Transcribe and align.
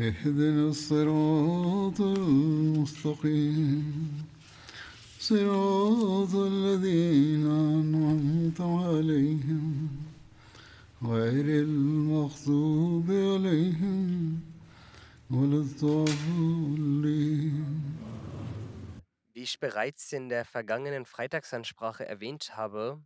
اهدنا 0.00 0.68
الصراط 0.68 2.00
المستقيم 2.00 3.84
صراط 5.20 6.34
الذين 6.34 7.46
أنعمت 7.46 8.60
عليهم 8.60 9.88
غير 11.02 11.44
المغضوب 11.64 13.10
عليهم 13.10 14.40
ولا 15.30 15.56
الضالين 15.56 16.80
Wie 19.34 19.42
ich 19.42 19.60
bereits 19.60 20.12
in 20.12 20.28
der 20.28 20.44
vergangenen 20.44 21.04
Freitagsansprache 21.04 22.06
erwähnt 22.06 22.56
habe, 22.56 23.02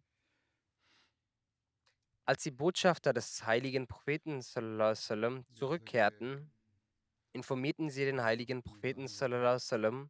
als 2.25 2.43
die 2.45 2.51
Botschafter 2.51 3.13
des 3.13 3.45
heiligen 3.45 3.87
Propheten 3.87 4.41
sallallahu 4.43 4.83
alaihi 4.83 4.99
wasallam, 4.99 5.45
zurückkehrten, 5.55 6.51
informierten 7.34 7.90
sie 7.90 8.06
den 8.06 8.24
heiligen 8.24 8.64
Propheten 8.64 9.06
wasallam, 9.06 10.10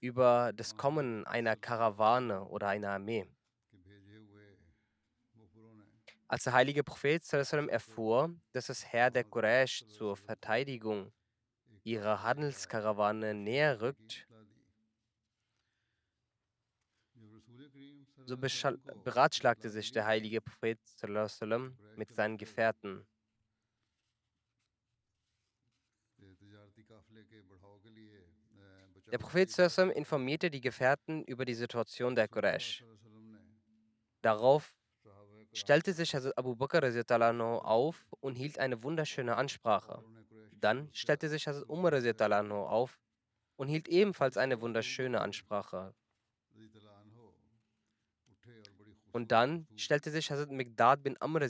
über 0.00 0.52
das 0.54 0.76
Kommen 0.76 1.26
einer 1.26 1.56
Karawane 1.56 2.44
oder 2.44 2.68
einer 2.68 2.90
Armee. 2.90 3.26
Als 6.28 6.44
der 6.44 6.52
heilige 6.52 6.84
Prophet 6.84 7.24
wasallam 7.32 7.68
erfuhr, 7.68 8.34
dass 8.52 8.66
das 8.66 8.84
Herr 8.84 9.10
der 9.10 9.24
Quraysh 9.24 9.86
zur 9.88 10.16
Verteidigung 10.16 11.10
ihrer 11.84 12.22
Handelskarawane 12.22 13.32
näher 13.32 13.80
rückt, 13.80 14.28
so 18.26 18.36
beratschlagte 18.36 19.70
sich 19.70 19.90
der 19.90 20.04
heilige 20.04 20.42
Prophet 20.42 20.78
wasallam 21.02 21.78
mit 21.96 22.14
seinen 22.14 22.36
Gefährten. 22.36 23.06
Der 29.10 29.18
Prophet 29.18 29.56
wasallam 29.56 29.90
informierte 29.90 30.50
die 30.50 30.60
Gefährten 30.60 31.24
über 31.24 31.44
die 31.44 31.54
Situation 31.54 32.14
der 32.14 32.28
Quraysh. 32.28 32.84
Darauf 34.20 34.74
stellte 35.52 35.92
sich 35.92 36.14
Hazrat 36.14 36.36
Abu 36.36 36.54
Bakr 36.54 36.82
auf 37.64 38.06
und 38.20 38.36
hielt 38.36 38.58
eine 38.58 38.82
wunderschöne 38.82 39.36
Ansprache. 39.36 40.04
Dann 40.52 40.90
stellte 40.92 41.28
sich 41.28 41.46
Hazrat 41.46 41.68
Umar 41.68 41.92
auf 41.94 43.00
und 43.56 43.68
hielt 43.68 43.88
ebenfalls 43.88 44.36
eine 44.36 44.60
wunderschöne 44.60 45.20
Ansprache. 45.20 45.94
Und 49.12 49.32
dann 49.32 49.66
stellte 49.76 50.10
sich 50.10 50.30
Hazrat 50.30 50.50
Migdad 50.50 51.02
bin 51.02 51.16
Amr 51.20 51.40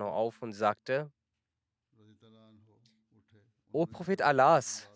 auf 0.00 0.40
und 0.40 0.52
sagte, 0.52 1.12
O 3.74 3.86
Prophet 3.86 4.20
Allahs, 4.20 4.88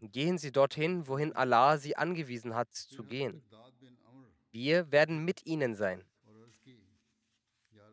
gehen 0.00 0.36
Sie 0.36 0.50
dorthin, 0.50 1.06
wohin 1.06 1.32
Allah 1.36 1.78
Sie 1.78 1.96
angewiesen 1.96 2.54
hat 2.54 2.74
zu 2.74 3.04
gehen. 3.04 3.42
Wir 4.50 4.90
werden 4.90 5.24
mit 5.24 5.46
Ihnen 5.46 5.76
sein. 5.76 6.04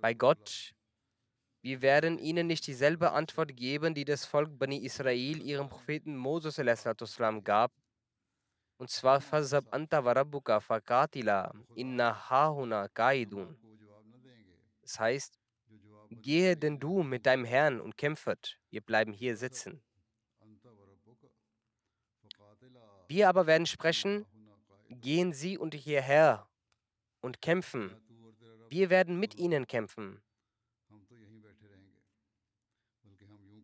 Bei 0.01 0.15
Gott, 0.15 0.73
wir 1.61 1.81
werden 1.81 2.17
Ihnen 2.17 2.47
nicht 2.47 2.65
dieselbe 2.65 3.11
Antwort 3.11 3.55
geben, 3.55 3.93
die 3.93 4.05
das 4.05 4.25
Volk 4.25 4.57
Bani 4.57 4.77
Israel 4.77 5.41
ihrem 5.43 5.69
Propheten 5.69 6.17
Moses 6.17 6.59
gab. 7.43 7.71
Und 8.77 8.89
zwar, 8.89 9.21
Fazab 9.21 9.65
anta 9.71 10.03
wa 10.03 10.13
rabbuka 10.13 10.59
fakatila 10.59 11.53
inna 11.75 12.29
hahuna 12.29 12.87
kaidun. 12.87 13.57
Das 14.81 14.99
heißt, 14.99 15.37
gehe 16.09 16.57
denn 16.57 16.79
du 16.79 17.03
mit 17.03 17.25
deinem 17.25 17.45
Herrn 17.45 17.79
und 17.79 17.95
kämpfet, 17.95 18.57
wir 18.71 18.81
bleiben 18.81 19.13
hier 19.13 19.37
sitzen. 19.37 19.83
Wir 23.09 23.27
aber 23.27 23.47
werden 23.47 23.65
sprechen, 23.65 24.27
gehen 24.87 25.33
Sie 25.33 25.57
und 25.57 25.73
hierher 25.73 26.47
und 27.21 27.41
kämpfen. 27.41 27.99
Wir 28.69 28.91
werden 28.91 29.19
mit 29.19 29.33
ihnen 29.33 29.65
kämpfen. 29.65 30.21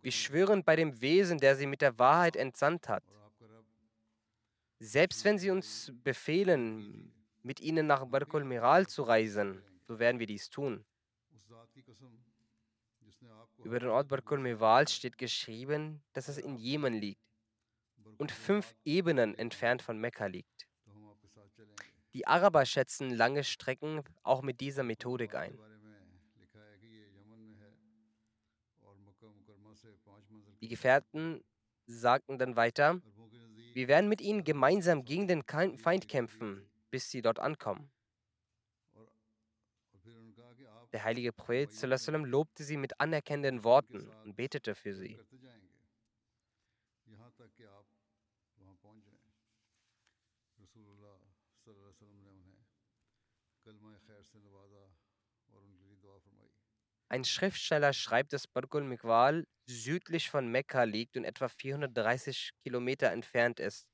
Wir 0.01 0.11
schwören 0.11 0.63
bei 0.63 0.75
dem 0.75 0.99
Wesen, 0.99 1.37
der 1.37 1.55
sie 1.55 1.67
mit 1.67 1.81
der 1.81 1.97
Wahrheit 1.99 2.35
entsandt 2.35 2.89
hat. 2.89 3.03
Selbst 4.79 5.23
wenn 5.23 5.37
sie 5.37 5.51
uns 5.51 5.91
befehlen, 6.03 7.13
mit 7.43 7.59
ihnen 7.59 7.85
nach 7.85 8.03
Barkul 8.05 8.43
Miral 8.43 8.87
zu 8.87 9.03
reisen, 9.03 9.61
so 9.87 9.99
werden 9.99 10.19
wir 10.19 10.27
dies 10.27 10.49
tun. 10.49 10.83
Über 13.63 13.79
den 13.79 13.89
Ort 13.89 14.07
Barkul 14.07 14.39
Miral 14.39 14.87
steht 14.87 15.19
geschrieben, 15.19 16.01
dass 16.13 16.29
es 16.29 16.39
in 16.39 16.55
Jemen 16.55 16.95
liegt 16.95 17.21
und 18.17 18.31
fünf 18.31 18.75
Ebenen 18.83 19.35
entfernt 19.35 19.81
von 19.81 19.99
Mekka 19.99 20.25
liegt. 20.27 20.67
Die 22.13 22.27
Araber 22.27 22.65
schätzen 22.65 23.09
lange 23.09 23.43
Strecken 23.43 24.01
auch 24.23 24.41
mit 24.41 24.61
dieser 24.61 24.83
Methodik 24.83 25.35
ein. 25.35 25.59
Die 30.61 30.69
Gefährten 30.69 31.43
sagten 31.87 32.37
dann 32.37 32.55
weiter, 32.55 33.01
wir 33.73 33.87
werden 33.87 34.07
mit 34.07 34.21
ihnen 34.21 34.43
gemeinsam 34.43 35.03
gegen 35.03 35.27
den 35.27 35.43
Feind 35.43 36.07
kämpfen, 36.07 36.67
bis 36.89 37.11
sie 37.11 37.21
dort 37.21 37.39
ankommen. 37.39 37.91
Der 40.93 41.03
heilige 41.03 41.33
Prophet 41.33 41.69
lobte 41.81 42.63
sie 42.63 42.77
mit 42.77 43.01
anerkennenden 43.01 43.65
Worten 43.65 44.09
und 44.23 44.37
betete 44.37 44.75
für 44.75 44.95
sie. 44.95 45.19
Ein 57.07 57.23
Schriftsteller 57.23 57.93
schreibt, 57.93 58.33
dass 58.33 58.47
Barkul 58.47 58.83
Mikwal 58.83 59.45
südlich 59.67 60.29
von 60.29 60.51
Mekka 60.51 60.83
liegt 60.83 61.17
und 61.17 61.23
etwa 61.23 61.47
430 61.47 62.51
Kilometer 62.63 63.11
entfernt 63.11 63.59
ist. 63.59 63.87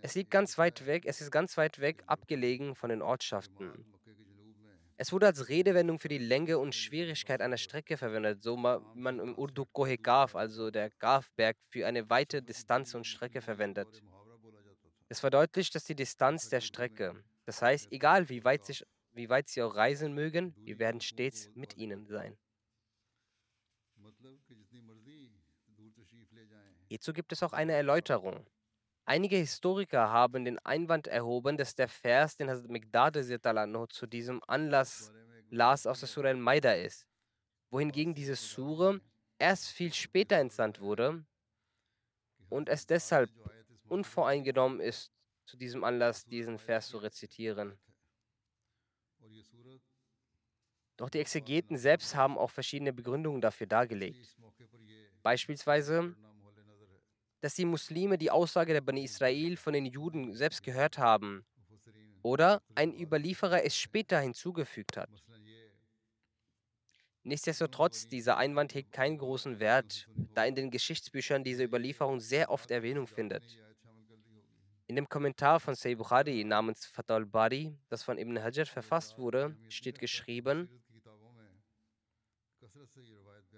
Es 0.00 0.14
liegt 0.14 0.30
ganz 0.30 0.56
weit 0.58 0.86
weg, 0.86 1.04
es 1.06 1.20
ist 1.20 1.30
ganz 1.30 1.56
weit 1.56 1.80
weg, 1.80 2.02
abgelegen 2.06 2.74
von 2.74 2.90
den 2.90 3.02
Ortschaften. 3.02 3.84
Es 4.96 5.12
wurde 5.12 5.26
als 5.26 5.48
Redewendung 5.48 5.98
für 5.98 6.08
die 6.08 6.18
Länge 6.18 6.58
und 6.58 6.74
Schwierigkeit 6.74 7.40
einer 7.40 7.56
Strecke 7.56 7.96
verwendet, 7.96 8.42
so 8.42 8.56
wie 8.56 9.00
man 9.00 9.18
im 9.18 9.36
Urdu 9.36 9.66
Kohe 9.66 9.98
Gaf, 9.98 10.36
also 10.36 10.70
der 10.70 10.90
Gafberg, 10.90 11.56
für 11.70 11.86
eine 11.86 12.08
weite 12.08 12.42
Distanz 12.42 12.94
und 12.94 13.04
Strecke 13.04 13.40
verwendet. 13.40 14.02
Es 15.08 15.20
verdeutlicht, 15.20 15.74
dass 15.74 15.84
die 15.84 15.96
Distanz 15.96 16.48
der 16.48 16.60
Strecke, 16.60 17.22
das 17.44 17.62
heißt, 17.62 17.90
egal 17.92 18.28
wie 18.28 18.44
weit, 18.44 18.64
sich, 18.64 18.84
wie 19.12 19.28
weit 19.28 19.48
sie 19.48 19.62
auch 19.62 19.74
reisen 19.74 20.14
mögen, 20.14 20.54
wir 20.64 20.78
werden 20.78 21.00
stets 21.00 21.50
mit 21.54 21.76
ihnen 21.76 22.06
sein. 22.06 22.36
Hierzu 26.88 27.12
gibt 27.12 27.32
es 27.32 27.42
auch 27.42 27.52
eine 27.52 27.72
Erläuterung. 27.72 28.46
Einige 29.04 29.36
Historiker 29.36 30.10
haben 30.10 30.44
den 30.44 30.58
Einwand 30.60 31.08
erhoben, 31.08 31.56
dass 31.56 31.74
der 31.74 31.88
Vers, 31.88 32.36
den 32.36 32.48
Hazrat 32.48 32.70
Migdad 32.70 33.16
zu 33.92 34.06
diesem 34.06 34.42
Anlass 34.46 35.12
las, 35.50 35.86
aus 35.86 36.00
der 36.00 36.08
Surah 36.08 36.28
al-Maida 36.28 36.72
ist, 36.74 37.06
wohingegen 37.70 38.14
diese 38.14 38.36
Sure 38.36 39.00
erst 39.38 39.70
viel 39.70 39.92
später 39.92 40.36
entsandt 40.36 40.80
wurde 40.80 41.24
und 42.48 42.68
es 42.68 42.86
deshalb 42.86 43.30
unvoreingenommen 43.88 44.80
ist, 44.80 45.10
zu 45.44 45.56
diesem 45.56 45.84
Anlass 45.84 46.24
diesen 46.24 46.58
Vers 46.58 46.88
zu 46.88 46.98
rezitieren. 46.98 47.78
Doch 50.96 51.10
die 51.10 51.18
Exegeten 51.18 51.76
selbst 51.76 52.14
haben 52.14 52.38
auch 52.38 52.50
verschiedene 52.50 52.92
Begründungen 52.92 53.40
dafür 53.40 53.66
dargelegt. 53.66 54.36
Beispielsweise, 55.22 56.14
dass 57.40 57.54
die 57.54 57.64
Muslime 57.64 58.18
die 58.18 58.30
Aussage 58.30 58.72
der 58.72 58.80
Bani 58.80 59.04
Israel 59.04 59.56
von 59.56 59.72
den 59.72 59.86
Juden 59.86 60.34
selbst 60.34 60.62
gehört 60.62 60.98
haben 60.98 61.44
oder 62.22 62.62
ein 62.74 62.98
Überlieferer 62.98 63.64
es 63.64 63.76
später 63.76 64.20
hinzugefügt 64.20 64.96
hat. 64.96 65.10
Nichtsdestotrotz, 67.24 68.08
dieser 68.08 68.36
Einwand 68.36 68.74
hegt 68.74 68.92
keinen 68.92 69.18
großen 69.18 69.60
Wert, 69.60 70.08
da 70.34 70.44
in 70.44 70.56
den 70.56 70.70
Geschichtsbüchern 70.70 71.44
diese 71.44 71.62
Überlieferung 71.64 72.18
sehr 72.20 72.50
oft 72.50 72.70
Erwähnung 72.70 73.06
findet. 73.06 73.58
In 74.86 74.96
dem 74.96 75.08
Kommentar 75.08 75.60
von 75.60 75.74
Sayyid 75.74 75.98
Bukhari 75.98 76.44
namens 76.44 76.86
Fatal 76.86 77.24
Bari, 77.24 77.76
das 77.88 78.02
von 78.02 78.18
Ibn 78.18 78.42
Hajar 78.42 78.66
verfasst 78.66 79.16
wurde, 79.16 79.56
steht 79.68 79.98
geschrieben, 79.98 80.68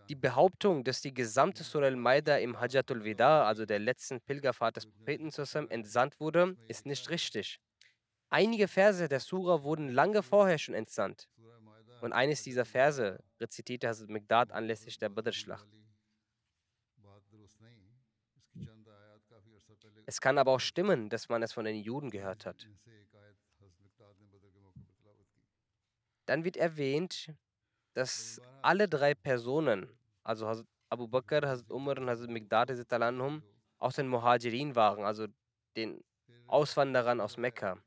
die 0.09 0.15
Behauptung, 0.15 0.85
dass 0.85 1.00
die 1.00 1.15
gesamte 1.15 1.65
Surah 1.65 1.87
al-Maida 1.87 2.37
im 2.37 2.61
Hajjatul 2.61 3.05
Wida, 3.05 3.47
also 3.47 3.65
der 3.65 3.79
letzten 3.79 4.21
Pilgerfahrt 4.21 4.76
des 4.76 4.87
Propheten, 4.87 5.31
entsandt 5.71 6.21
wurde, 6.21 6.56
ist 6.69 6.85
nicht 6.87 7.09
richtig. 7.11 7.59
Einige 8.29 8.69
Verse 8.69 9.09
der 9.09 9.20
Surah 9.20 9.62
wurden 9.62 9.88
lange 9.88 10.23
vorher 10.23 10.59
schon 10.59 10.75
entsandt. 10.75 11.29
Und 12.00 12.12
eines 12.12 12.43
dieser 12.43 12.65
Verse 12.65 13.23
rezitierte 13.41 13.88
Hazrat 13.88 14.11
Migdad 14.11 14.53
anlässlich 14.53 14.99
der 14.99 15.09
Badr-Schlacht. 15.09 15.67
Es 20.06 20.21
kann 20.21 20.39
aber 20.39 20.53
auch 20.53 20.61
stimmen, 20.61 21.09
dass 21.09 21.29
man 21.29 21.43
es 21.43 21.53
von 21.53 21.65
den 21.65 21.77
Juden 21.77 22.11
gehört 22.11 22.47
hat. 22.47 22.69
Dann 26.27 26.45
wird 26.45 26.56
erwähnt, 26.56 27.33
dass 27.95 28.41
alle 28.62 28.89
drei 28.89 29.15
Personen, 29.15 29.89
also 30.23 30.65
Abu 30.89 31.09
Bakr, 31.09 31.47
Hazrat 31.47 31.71
Umar 31.71 31.99
und 31.99 32.09
Hazrat 32.09 32.31
Migdad 32.31 32.71
aus 33.79 33.97
den 33.97 34.09
Muhajirin 34.09 34.75
waren, 34.75 35.05
also 35.05 35.27
den 35.77 36.03
Auswanderern 36.47 37.21
aus 37.21 37.37
Mekka. 37.37 37.79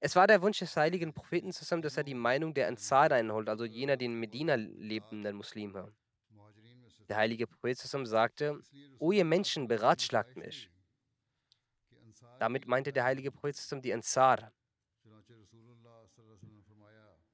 Es 0.00 0.14
war 0.14 0.26
der 0.26 0.40
Wunsch 0.42 0.60
des 0.60 0.76
heiligen 0.76 1.12
Propheten 1.12 1.52
zusammen, 1.52 1.82
dass 1.82 1.96
er 1.96 2.04
die 2.04 2.14
Meinung 2.14 2.54
der 2.54 2.68
Ansar 2.68 3.10
einholt, 3.10 3.48
also 3.48 3.64
jener, 3.64 3.96
die 3.96 4.04
in 4.04 4.18
Medina 4.20 4.54
lebenden 4.54 5.36
Muslime. 5.36 5.92
Der 7.08 7.16
heilige 7.16 7.46
Prophet 7.46 7.78
zusammen 7.78 8.06
sagte, 8.06 8.60
O 8.98 9.12
ihr 9.12 9.24
Menschen, 9.24 9.66
beratschlagt 9.66 10.36
mich. 10.36 10.70
Damit 12.38 12.66
meinte 12.66 12.92
der 12.92 13.04
heilige 13.04 13.30
Prophet 13.30 13.84
die 13.84 13.92
Ansar. 13.92 14.52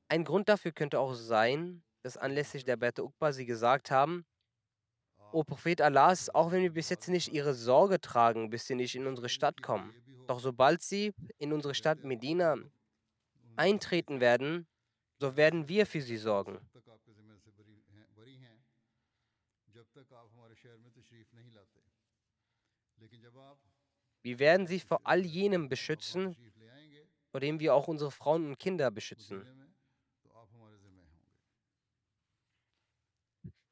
Ein 0.09 0.25
Grund 0.25 0.49
dafür 0.49 0.73
könnte 0.73 1.01
auch 1.01 1.15
sein, 1.15 1.83
dass 2.03 2.17
anlässlich 2.17 2.65
der 2.65 2.77
Berte 2.77 3.05
Uqba 3.05 3.33
sie 3.33 3.47
gesagt 3.47 3.91
haben, 3.91 4.25
O 5.33 5.43
Prophet 5.43 5.81
Allahs, 5.81 6.33
auch 6.33 6.53
wenn 6.53 6.63
wir 6.63 6.73
bis 6.73 6.91
jetzt 6.91 7.09
nicht 7.09 7.33
ihre 7.33 7.55
Sorge 7.55 8.01
tragen, 8.01 8.51
bis 8.51 8.67
sie 8.67 8.77
nicht 8.77 8.95
in 8.95 9.07
unsere 9.07 9.29
Stadt 9.29 9.63
kommen, 9.63 9.93
doch 10.29 10.39
sobald 10.39 10.83
sie 10.83 11.13
in 11.39 11.53
unsere 11.53 11.75
Stadt 11.75 12.05
Medina 12.05 12.57
eintreten 13.57 14.21
werden, 14.21 14.69
so 15.19 15.37
werden 15.37 15.69
wir 15.69 15.87
für 15.87 16.01
sie 16.01 16.19
sorgen. 16.19 16.61
Wir 24.25 24.39
werden 24.39 24.67
sie 24.67 24.81
vor 24.81 25.03
all 25.05 25.25
jenem 25.27 25.69
beschützen, 25.69 26.35
vor 27.31 27.41
dem 27.41 27.61
wir 27.61 27.75
auch 27.75 27.89
unsere 27.89 28.11
Frauen 28.11 28.47
und 28.47 28.59
Kinder 28.59 28.91
beschützen. 28.91 29.45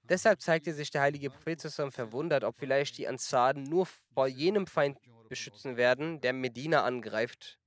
Deshalb 0.03 0.43
zeigte 0.43 0.75
sich 0.75 0.91
der 0.91 1.01
heilige 1.01 1.31
Prophet 1.31 1.59
zusammen 1.59 1.91
verwundert, 1.91 2.45
ob 2.45 2.55
vielleicht 2.55 2.99
die 2.99 3.09
Ansaren 3.09 3.63
nur 3.63 3.87
vor 3.87 4.27
jenem 4.27 4.67
Feind 4.67 4.99
beschützen 5.31 5.79
werden, 5.79 6.21
der 6.21 6.35
Medina 6.35 6.85
angreift, 6.85 7.59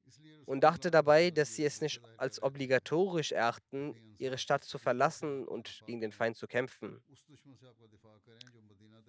und 0.46 0.62
dachte 0.62 0.92
dabei, 0.92 1.32
dass 1.32 1.56
sie 1.56 1.66
es 1.66 1.82
nicht 1.82 2.02
als 2.18 2.44
obligatorisch 2.44 3.32
erachten, 3.32 3.96
ihre 4.20 4.38
Stadt 4.38 4.64
zu 4.64 4.78
verlassen 4.78 5.48
und 5.48 5.82
gegen 5.88 6.02
den 6.02 6.12
Feind 6.12 6.38
zu 6.38 6.46
kämpfen. 6.46 7.02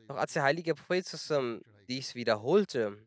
Doch 0.08 0.16
als 0.16 0.32
der 0.32 0.44
heilige 0.44 0.74
Prophet 0.74 1.04
zusammen 1.04 1.60
dies 1.88 2.14
wiederholte, 2.14 3.06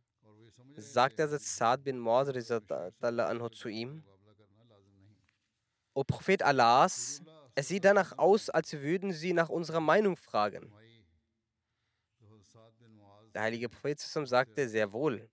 sagte 0.80 1.28
Saad 1.28 1.84
bin 1.84 2.00
Muad 2.00 2.36
zu 3.56 3.70
ihm, 3.70 4.04
O 5.94 6.04
Prophet 6.04 6.44
Allahs, 6.44 7.22
es 7.56 7.68
sieht 7.68 7.84
danach 7.84 8.18
aus, 8.18 8.50
als 8.50 8.74
würden 8.74 9.12
sie 9.12 9.34
nach 9.34 9.50
unserer 9.50 9.80
Meinung 9.82 10.16
fragen. 10.16 10.72
Der 13.34 13.42
heilige 13.42 13.70
Prophet 13.70 14.00
sagte 14.00 14.70
sehr 14.70 14.92
wohl. 14.92 15.30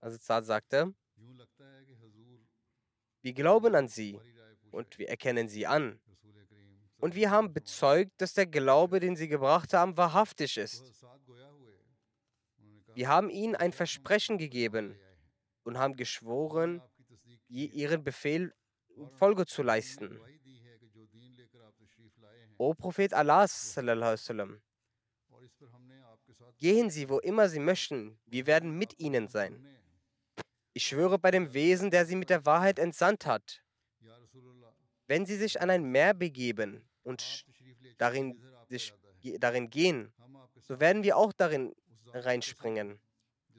Also 0.00 0.18
Saad 0.18 0.44
sagte, 0.46 0.94
wir 3.22 3.32
glauben 3.32 3.74
an 3.74 3.88
sie 3.88 4.18
und 4.70 4.98
wir 4.98 5.08
erkennen 5.08 5.48
sie 5.48 5.66
an. 5.66 6.00
Und 6.98 7.14
wir 7.14 7.30
haben 7.30 7.52
bezeugt, 7.52 8.12
dass 8.20 8.34
der 8.34 8.46
Glaube, 8.46 9.00
den 9.00 9.16
sie 9.16 9.28
gebracht 9.28 9.72
haben, 9.72 9.96
wahrhaftig 9.96 10.56
ist. 10.58 10.84
Wir 13.00 13.08
haben 13.08 13.30
ihnen 13.30 13.56
ein 13.56 13.72
Versprechen 13.72 14.36
gegeben 14.36 14.94
und 15.62 15.78
haben 15.78 15.96
geschworen, 15.96 16.82
ihren 17.48 18.04
Befehl 18.04 18.52
Folge 19.12 19.46
zu 19.46 19.62
leisten. 19.62 20.20
O 22.58 22.74
Prophet 22.74 23.14
Allah, 23.14 23.46
gehen 26.58 26.90
Sie, 26.90 27.08
wo 27.08 27.18
immer 27.20 27.48
Sie 27.48 27.58
möchten, 27.58 28.18
wir 28.26 28.46
werden 28.46 28.76
mit 28.76 28.98
Ihnen 28.98 29.28
sein. 29.28 29.66
Ich 30.74 30.86
schwöre 30.86 31.18
bei 31.18 31.30
dem 31.30 31.54
Wesen, 31.54 31.90
der 31.90 32.04
Sie 32.04 32.16
mit 32.16 32.28
der 32.28 32.44
Wahrheit 32.44 32.78
entsandt 32.78 33.24
hat. 33.24 33.62
Wenn 35.06 35.24
Sie 35.24 35.36
sich 35.36 35.58
an 35.58 35.70
ein 35.70 35.84
Meer 35.84 36.12
begeben 36.12 36.86
und 37.02 37.46
darin, 37.96 38.38
sich, 38.68 38.92
darin 39.38 39.70
gehen, 39.70 40.12
so 40.60 40.78
werden 40.80 41.02
wir 41.02 41.16
auch 41.16 41.32
darin 41.32 41.74
reinspringen. 42.12 43.00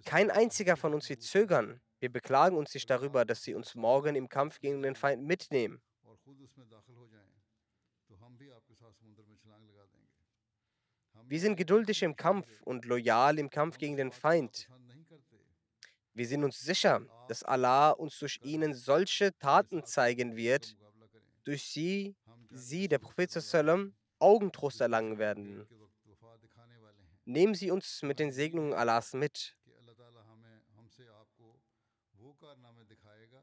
Kein 0.06 0.32
einziger 0.32 0.78
von 0.78 0.94
uns 0.94 1.10
wird 1.10 1.22
zögern. 1.22 1.82
Wir 2.00 2.12
beklagen 2.12 2.58
uns 2.58 2.74
nicht 2.74 2.90
darüber, 2.90 3.26
dass 3.26 3.44
sie 3.44 3.54
uns 3.54 3.76
morgen 3.76 4.16
im 4.16 4.28
Kampf 4.28 4.60
gegen 4.60 4.82
den 4.82 4.96
Feind 4.96 5.24
mitnehmen. 5.24 5.82
Wir 11.28 11.40
sind 11.40 11.56
geduldig 11.56 12.04
im 12.04 12.16
Kampf 12.16 12.48
und 12.64 12.86
loyal 12.86 13.40
im 13.40 13.50
Kampf 13.50 13.78
gegen 13.78 13.96
den 13.96 14.12
Feind. 14.12 14.68
Wir 16.14 16.28
sind 16.28 16.44
uns 16.44 16.60
sicher, 16.60 17.02
dass 17.30 17.44
Allah 17.44 17.92
uns 17.92 18.20
durch 18.20 18.40
ihnen 18.44 18.74
solche 18.74 19.38
Taten 19.38 19.86
zeigen 19.86 20.36
wird, 20.36 20.76
durch 21.46 21.64
sie, 21.64 22.16
sie, 22.50 22.88
der 22.88 23.00
Prophet 23.00 23.32
Augentrost 24.20 24.82
erlangen 24.82 25.18
werden. 25.18 25.68
Nehmen 27.26 27.54
Sie 27.54 27.72
uns 27.72 28.02
mit 28.02 28.20
den 28.20 28.32
Segnungen 28.32 28.74
Allahs 28.74 29.14
mit. 29.14 29.56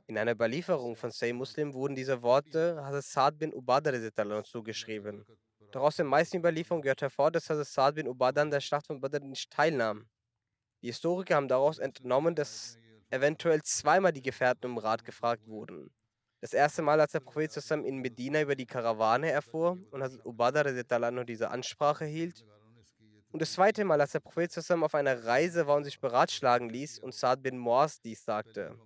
In 0.06 0.16
einer 0.16 0.32
Überlieferung 0.32 0.97
von 0.97 1.11
Say 1.11 1.32
Muslim 1.32 1.75
wurden 1.75 1.94
diese 1.94 2.23
Worte 2.23 2.82
Hazrat 2.82 3.04
Saad 3.04 3.38
bin 3.38 3.52
Ubadah 3.52 4.42
zugeschrieben. 4.42 5.25
Doch 5.70 5.82
aus 5.82 5.97
den 5.97 6.06
meisten 6.06 6.38
Überlieferungen 6.38 6.82
gehört 6.82 7.02
hervor, 7.02 7.30
dass 7.30 7.49
Hazrat 7.50 7.66
Saad 7.66 7.94
bin 7.94 8.08
Ubadah 8.08 8.42
an 8.42 8.50
der 8.50 8.61
Schlacht 8.61 8.87
von 8.87 9.00
Badr 9.00 9.20
nicht 9.20 9.50
teilnahm. 9.50 10.08
Die 10.82 10.88
Historiker 10.88 11.37
haben 11.37 11.49
daraus 11.49 11.78
entnommen, 11.78 12.35
dass 12.35 12.78
eventuell 13.11 13.62
zweimal 13.62 14.12
die 14.12 14.23
Gefährten 14.23 14.70
um 14.70 14.78
Rat 14.78 15.04
gefragt 15.04 15.47
wurden. 15.47 15.90
Das 16.40 16.52
erste 16.52 16.82
Mal, 16.82 17.00
als 17.00 17.12
der 17.12 17.20
Prophet 17.20 17.52
zusammen 17.52 17.85
in 17.85 17.99
Medina 17.99 18.40
über 18.40 18.54
die 18.54 18.66
Karawane 18.66 19.30
erfuhr 19.30 19.78
und 19.90 20.02
Hazrat 20.02 20.25
Ubadah 20.25 21.25
diese 21.25 21.50
Ansprache 21.50 22.04
hielt. 22.06 22.44
Und 23.30 23.42
das 23.42 23.52
zweite 23.52 23.85
Mal, 23.85 24.00
als 24.00 24.12
der 24.12 24.20
Prophet 24.20 24.50
zusammen 24.50 24.85
auf 24.85 24.94
einer 24.94 25.25
Reise 25.25 25.66
war 25.66 25.76
und 25.76 25.85
sich 25.85 26.00
beratschlagen 26.00 26.70
ließ 26.70 26.99
und 27.00 27.14
Saad 27.14 27.42
bin 27.42 27.58
Moaz 27.58 28.00
dies 28.00 28.25
sagte. 28.25 28.78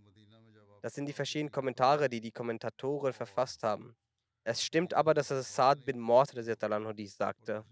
Das 0.81 0.95
sind 0.95 1.07
die 1.07 1.13
verschiedenen 1.13 1.53
Kommentare, 1.53 2.09
die 2.09 2.21
die 2.21 2.33
Kommentatoren 2.33 3.13
verfasst 3.13 3.63
haben. 3.63 3.95
Es 4.43 4.65
stimmt 4.65 4.95
aber, 4.95 5.15
dass 5.15 5.31
es 5.31 5.55
Saad 5.55 5.85
bin 5.85 6.01
Mord 6.01 6.35
dies 6.99 7.17
sagte. 7.17 7.65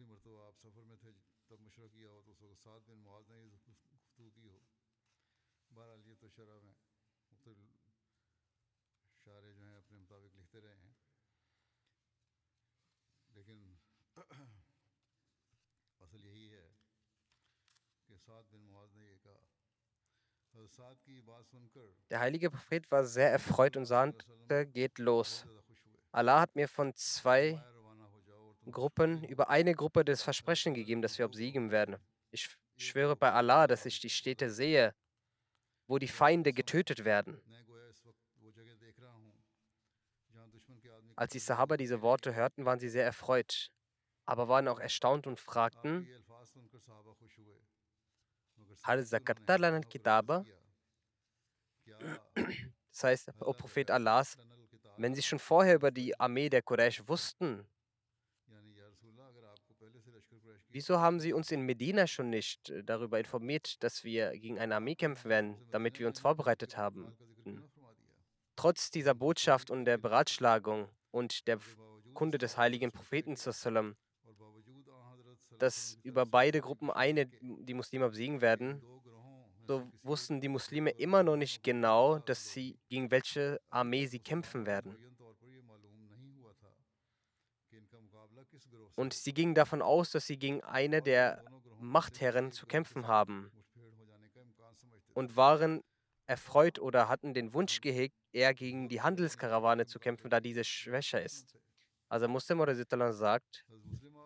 Der 22.11 22.21
heilige 22.21 22.50
Prophet 22.50 22.90
war 22.90 23.05
sehr 23.05 23.31
erfreut 23.31 23.76
und 23.76 23.87
sagte, 23.87 24.67
geht 24.67 24.99
los. 24.99 25.47
Allah 26.12 26.40
hat 26.40 26.57
mir 26.57 26.69
von 26.69 26.95
zwei 26.95 27.62
Gruppen 28.71 29.25
über 29.25 29.49
eine 29.49 29.75
Gruppe 29.75 30.05
das 30.05 30.23
Versprechen 30.23 30.75
gegeben, 30.75 31.02
dass 31.02 31.19
wir 31.19 31.26
obsiegen 31.26 31.71
werden. 31.71 31.97
Ich 32.31 32.57
schwöre 32.76 33.17
bei 33.17 33.33
Allah, 33.33 33.67
dass 33.67 33.87
ich 33.87 34.00
die 34.00 34.11
Städte 34.11 34.50
sehe, 34.50 34.95
wo 35.87 35.99
die 35.99 36.09
Feinde 36.09 36.52
getötet 36.52 37.05
werden. 37.05 37.40
Als 41.17 41.33
die 41.33 41.38
Sahaba 41.38 41.76
diese 41.76 42.00
Worte 42.00 42.35
hörten, 42.35 42.64
waren 42.64 42.79
sie 42.79 42.88
sehr 42.88 43.05
erfreut, 43.05 43.71
aber 44.27 44.49
waren 44.49 44.69
auch 44.69 44.81
erstaunt 44.81 45.27
und 45.27 45.41
fragten, 45.41 46.09
das 52.91 53.05
heißt, 53.05 53.31
O 53.41 53.53
Prophet 53.53 53.91
Allahs, 53.91 54.37
wenn 54.97 55.15
sie 55.15 55.23
schon 55.23 55.39
vorher 55.39 55.75
über 55.75 55.91
die 55.91 56.19
Armee 56.19 56.49
der 56.49 56.62
Quraysh 56.62 57.07
wussten, 57.09 57.67
wieso 60.69 61.00
haben 61.00 61.21
sie 61.21 61.33
uns 61.33 61.50
in 61.50 61.62
Medina 61.62 62.07
schon 62.07 62.31
nicht 62.31 62.71
äh, 62.71 62.85
darüber 62.85 63.19
informiert, 63.19 63.83
dass 63.83 64.05
wir 64.05 64.31
gegen 64.33 64.59
eine 64.59 64.77
Armee 64.77 64.95
kämpfen 64.95 65.29
werden, 65.29 65.57
damit 65.71 65.99
wir 65.99 66.07
uns 66.07 66.21
vorbereitet 66.21 66.77
haben? 66.77 67.17
Trotz 68.57 68.91
dieser 68.91 69.15
Botschaft 69.15 69.71
und 69.71 69.85
der 69.85 69.99
Beratschlagung 69.99 70.89
und 71.11 71.49
der 71.49 71.59
Kunde 72.15 72.39
des 72.39 72.57
heiligen 72.57 72.93
Propheten, 72.93 73.37
dass 75.62 75.99
über 76.02 76.26
beide 76.26 76.61
Gruppen 76.61 76.90
eine 76.90 77.26
die 77.26 77.75
Muslime 77.75 78.09
besiegen 78.09 78.40
werden, 78.40 78.83
so 79.67 79.87
wussten 80.02 80.40
die 80.40 80.49
Muslime 80.49 80.90
immer 80.90 81.23
noch 81.23 81.37
nicht 81.37 81.62
genau, 81.62 82.19
dass 82.19 82.52
sie 82.52 82.79
gegen 82.88 83.11
welche 83.11 83.61
Armee 83.71 84.07
sie 84.07 84.19
kämpfen 84.19 84.67
werden. 84.67 84.97
Und 88.97 89.14
sie 89.14 89.33
gingen 89.33 89.55
davon 89.55 89.83
aus, 89.83 90.11
dass 90.11 90.26
sie 90.26 90.38
gegen 90.38 90.62
eine 90.64 91.02
der 91.02 91.45
Machtherren 91.79 92.52
zu 92.52 92.67
kämpfen 92.67 93.07
haben 93.07 93.50
und 95.14 95.37
waren 95.37 95.83
erfreut 96.26 96.79
oder 96.79 97.09
hatten 97.09 97.35
den 97.35 97.55
Wunsch 97.55 97.81
gehegt, 97.81 98.14
eher 98.33 98.55
gegen 98.55 98.88
die 98.88 99.02
Handelskarawane 99.02 99.87
zu 99.87 99.99
kämpfen, 99.99 100.31
da 100.31 100.40
diese 100.40 100.64
schwächer 100.64 101.23
ist. 101.23 101.55
Also 102.11 102.26
Muslim 102.26 102.59
oder 102.59 102.75
sagt, 103.12 103.64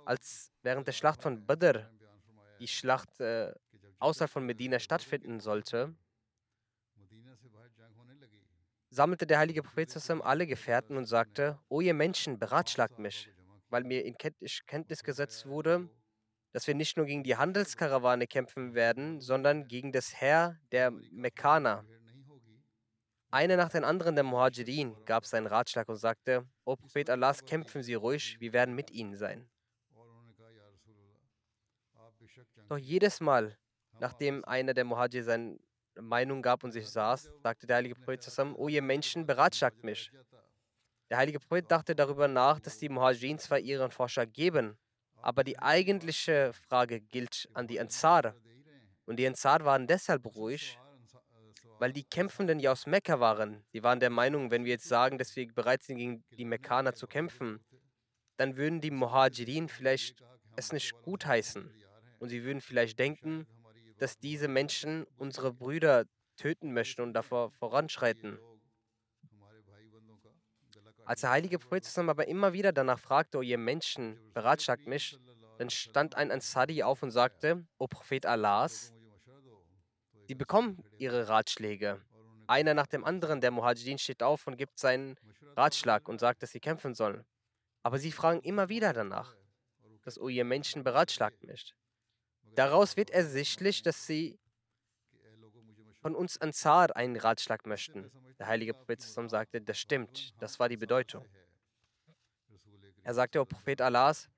als 0.07 0.51
während 0.63 0.87
der 0.87 0.93
Schlacht 0.93 1.23
von 1.23 1.45
Badr 1.47 1.91
die 2.59 2.67
Schlacht 2.67 3.21
äh, 3.21 3.53
außerhalb 3.99 4.31
von 4.31 4.47
Medina 4.47 4.79
stattfinden 4.79 5.39
sollte, 5.39 5.95
sammelte 8.89 9.27
der 9.27 9.39
heilige 9.39 9.63
Prophet 9.63 9.95
alle 10.23 10.47
Gefährten 10.47 10.97
und 10.97 11.05
sagte, 11.05 11.59
O 11.69 11.83
ihr 11.83 11.93
Menschen, 11.93 12.39
beratschlagt 12.39 12.99
mich, 12.99 13.31
weil 13.69 13.85
mir 13.85 14.03
in 14.07 14.17
Kenntnis 14.17 15.03
gesetzt 15.03 15.45
wurde, 15.45 15.91
dass 16.53 16.67
wir 16.67 16.75
nicht 16.75 16.97
nur 16.97 17.05
gegen 17.05 17.23
die 17.23 17.37
Handelskarawane 17.37 18.27
kämpfen 18.27 18.75
werden, 18.75 19.21
sondern 19.21 19.69
gegen 19.69 19.93
das 19.93 20.19
Heer 20.19 20.59
der 20.73 20.91
Mekkaner. 20.91 21.85
Einer 23.35 23.57
nach 23.57 23.71
den 23.71 23.85
anderen 23.85 24.15
der 24.15 24.25
Muhajirin 24.25 24.97
gab 25.05 25.27
seinen 25.27 25.49
Ratschlag 25.49 25.89
und 25.89 25.97
sagte, 25.97 26.47
O 26.65 26.77
Prophet 26.77 27.11
Allahs, 27.11 27.45
kämpfen 27.45 27.83
Sie 27.83 27.95
ruhig, 27.95 28.37
wir 28.39 28.53
werden 28.53 28.75
mit 28.75 28.91
Ihnen 28.93 29.17
sein. 29.17 29.49
Doch 32.69 32.79
jedes 32.79 33.21
Mal, 33.21 33.57
Nachdem 34.01 34.45
einer 34.45 34.75
der 34.75 34.85
Muhajir 34.85 35.25
seine 35.25 35.59
Meinung 35.97 36.43
gab 36.43 36.65
und 36.65 36.73
sich 36.73 36.89
saß, 36.89 37.31
sagte 37.43 37.67
der 37.67 37.77
heilige 37.77 37.95
Prophet 37.95 38.23
zusammen, 38.23 38.55
O 38.57 38.69
ihr 38.69 38.83
Menschen, 38.83 39.27
beratschlagt 39.27 39.85
mich. 39.85 40.11
Der 41.11 41.19
heilige 41.19 41.39
Prophet 41.39 41.71
dachte 41.71 41.95
darüber 41.95 42.27
nach, 42.27 42.59
dass 42.61 42.79
die 42.79 42.89
Muhajirin 42.89 43.39
zwar 43.39 43.59
ihren 43.59 43.91
Vorschlag 43.91 44.33
geben, 44.33 44.77
aber 45.23 45.45
die 45.45 45.59
eigentliche 45.59 46.53
Frage 46.53 47.01
gilt 47.01 47.49
an 47.55 47.67
die 47.67 47.79
Ansar. 47.79 48.35
Und 49.07 49.17
die 49.17 49.27
Ansar 49.27 49.65
waren 49.65 49.87
deshalb 49.87 50.27
ruhig, 50.35 50.79
weil 51.85 51.93
die 51.93 52.05
Kämpfenden 52.05 52.61
ja 52.61 52.73
aus 52.73 52.87
Mekka 52.87 53.21
waren. 53.21 53.63
Sie 53.71 53.83
waren 53.83 54.01
der 54.01 54.09
Meinung, 54.09 54.51
wenn 54.51 54.65
wir 54.65 54.73
jetzt 54.73 54.89
sagen, 54.89 55.19
dass 55.19 55.37
wir 55.37 55.47
bereit 55.53 55.83
sind, 55.83 55.99
gegen 55.99 56.25
die 56.31 56.47
Mekkaner 56.47 56.95
zu 56.95 57.07
kämpfen, 57.07 57.63
dann 58.39 58.57
würden 58.57 58.81
die 58.81 58.91
Muhajirin 58.91 59.69
vielleicht 59.69 60.25
es 60.57 60.73
nicht 60.73 60.95
gutheißen. 61.03 61.71
Und 62.21 62.31
sie 62.31 62.43
würden 62.43 62.63
vielleicht 62.63 62.99
denken, 62.99 63.47
dass 63.99 64.19
diese 64.19 64.49
Menschen 64.49 65.05
unsere 65.19 65.53
Brüder 65.53 66.07
töten 66.39 66.73
möchten 66.73 67.03
und 67.03 67.13
davor 67.13 67.51
voranschreiten. 67.51 68.39
Als 71.05 71.21
der 71.21 71.33
heilige 71.33 71.59
Prophet 71.59 71.99
aber 71.99 72.27
immer 72.29 72.55
wieder 72.55 72.73
danach 72.73 72.99
fragte, 72.99 73.37
O 73.37 73.43
ihr 73.43 73.59
Menschen, 73.59 74.19
beratschlagt 74.33 74.87
mich, 74.87 75.19
dann 75.59 75.69
stand 75.69 76.15
ein 76.15 76.31
Ansari 76.31 76.83
auf 76.83 77.03
und 77.03 77.11
sagte, 77.11 77.67
O 77.77 77.87
Prophet 77.89 78.25
Allahs, 78.25 78.95
sie 80.27 80.35
bekommen 80.35 80.83
ihre 80.99 81.29
Ratschläge. 81.29 82.01
Einer 82.47 82.75
nach 82.75 82.87
dem 82.87 83.05
anderen 83.05 83.41
der 83.41 83.51
Muhajirin 83.51 83.99
steht 83.99 84.23
auf 84.23 84.47
und 84.47 84.57
gibt 84.57 84.79
seinen 84.79 85.17
Ratschlag 85.57 86.09
und 86.09 86.21
sagt, 86.21 86.43
dass 86.43 86.51
sie 86.51 86.61
kämpfen 86.61 86.95
sollen. 86.95 87.25
Aber 87.83 87.99
sie 87.99 88.13
fragen 88.13 88.41
immer 88.41 88.69
wieder 88.69 88.93
danach, 88.93 89.37
dass, 90.03 90.19
O 90.19 90.29
ihr 90.29 90.45
Menschen, 90.45 90.85
beratschlagt 90.85 91.45
mich. 91.45 91.75
Daraus 92.55 92.97
wird 92.97 93.11
ersichtlich, 93.11 93.83
dass 93.83 94.07
sie 94.07 94.39
von 96.01 96.15
uns 96.15 96.39
Ansar 96.39 96.95
einen 96.97 97.17
Ratschlag 97.17 97.67
möchten. 97.67 98.11
Der 98.39 98.47
heilige 98.47 98.75
Prophet 98.75 99.01
sagte, 99.01 99.61
das 99.61 99.79
stimmt, 99.79 100.35
das 100.39 100.59
war 100.59 100.69
die 100.69 100.77
Bedeutung. 100.77 101.27
Er 103.03 103.15
sagte, 103.15 103.41
O 103.41 103.45
Prophet 103.45 103.81
Allahs, 103.81 104.29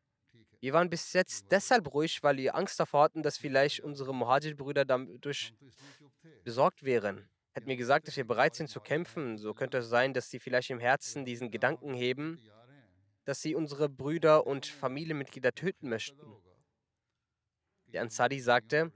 wir 0.61 0.73
waren 0.73 0.91
bis 0.91 1.13
jetzt 1.13 1.47
deshalb 1.51 1.93
ruhig, 1.93 2.23
weil 2.23 2.37
wir 2.39 2.55
Angst 2.55 2.81
davor 2.81 3.05
hatten, 3.05 3.23
dass 3.23 3.37
vielleicht 3.37 3.81
unsere 3.81 4.15
Muhajir-Brüder 4.15 4.85
dadurch 4.85 5.53
besorgt 6.45 6.83
wären. 6.83 7.29
Hätten 7.53 7.69
wir 7.69 7.77
gesagt, 7.77 8.09
dass 8.09 8.17
wir 8.17 8.27
bereit 8.27 8.55
sind 8.55 8.69
zu 8.69 8.81
kämpfen, 8.81 9.39
so 9.39 9.55
könnte 9.55 9.79
es 9.79 9.89
sein, 9.89 10.13
dass 10.13 10.31
sie 10.31 10.39
vielleicht 10.39 10.71
im 10.71 10.81
Herzen 10.81 11.25
diesen 11.25 11.51
Gedanken 11.51 11.95
heben, 11.95 12.41
dass 13.25 13.43
sie 13.43 13.55
unsere 13.55 13.89
Brüder 13.89 14.47
und 14.47 14.67
Familienmitglieder 14.67 15.53
töten 15.53 15.89
möchten. 15.89 16.37
Der 17.87 18.03
Ansari 18.03 18.41
sagte, 18.41 18.93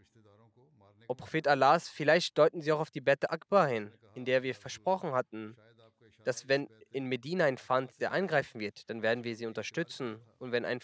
O 1.08 1.14
Prophet 1.14 1.48
Allahs, 1.48 1.88
vielleicht 1.88 2.38
deuten 2.38 2.60
Sie 2.60 2.70
auch 2.70 2.78
auf 2.78 2.90
die 2.92 3.00
Bette 3.00 3.30
Akbar 3.30 3.66
hin, 3.66 3.92
in 4.14 4.24
der 4.24 4.44
wir 4.44 4.54
versprochen 4.54 5.12
hatten, 5.12 5.56
dass 6.24 6.46
wenn 6.46 6.68
in 6.90 7.06
Medina 7.06 7.46
ein 7.46 7.58
Feind, 7.58 8.00
der 8.00 8.12
eingreifen 8.12 8.60
wird, 8.60 8.88
dann 8.88 9.02
werden 9.02 9.24
wir 9.24 9.34
sie 9.34 9.46
unterstützen. 9.46 10.20
Und 10.38 10.52
wenn 10.52 10.64
ein 10.64 10.80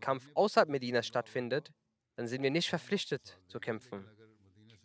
Kampf 0.00 0.30
außerhalb 0.34 0.68
Medinas 0.68 1.06
stattfindet, 1.06 1.72
dann 2.16 2.26
sind 2.26 2.42
wir 2.42 2.50
nicht 2.50 2.68
verpflichtet 2.68 3.38
zu 3.46 3.60
kämpfen. 3.60 4.06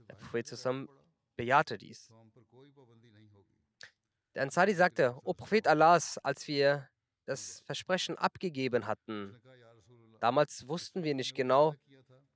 Der 0.08 0.16
Prophet 0.16 0.48
zusammen 0.48 0.90
bejahte 1.36 1.78
dies. 1.78 2.10
Der 4.36 4.44
Ansari 4.44 4.74
sagte, 4.74 5.18
O 5.24 5.34
Prophet 5.34 5.68
Allahs, 5.68 6.18
als 6.18 6.48
wir 6.48 6.90
das 7.26 7.62
Versprechen 7.62 8.18
abgegeben 8.18 8.88
hatten, 8.88 9.42
damals 10.20 10.68
wussten 10.68 11.04
wir 11.04 11.16
nicht 11.16 11.36
genau, 11.36 11.76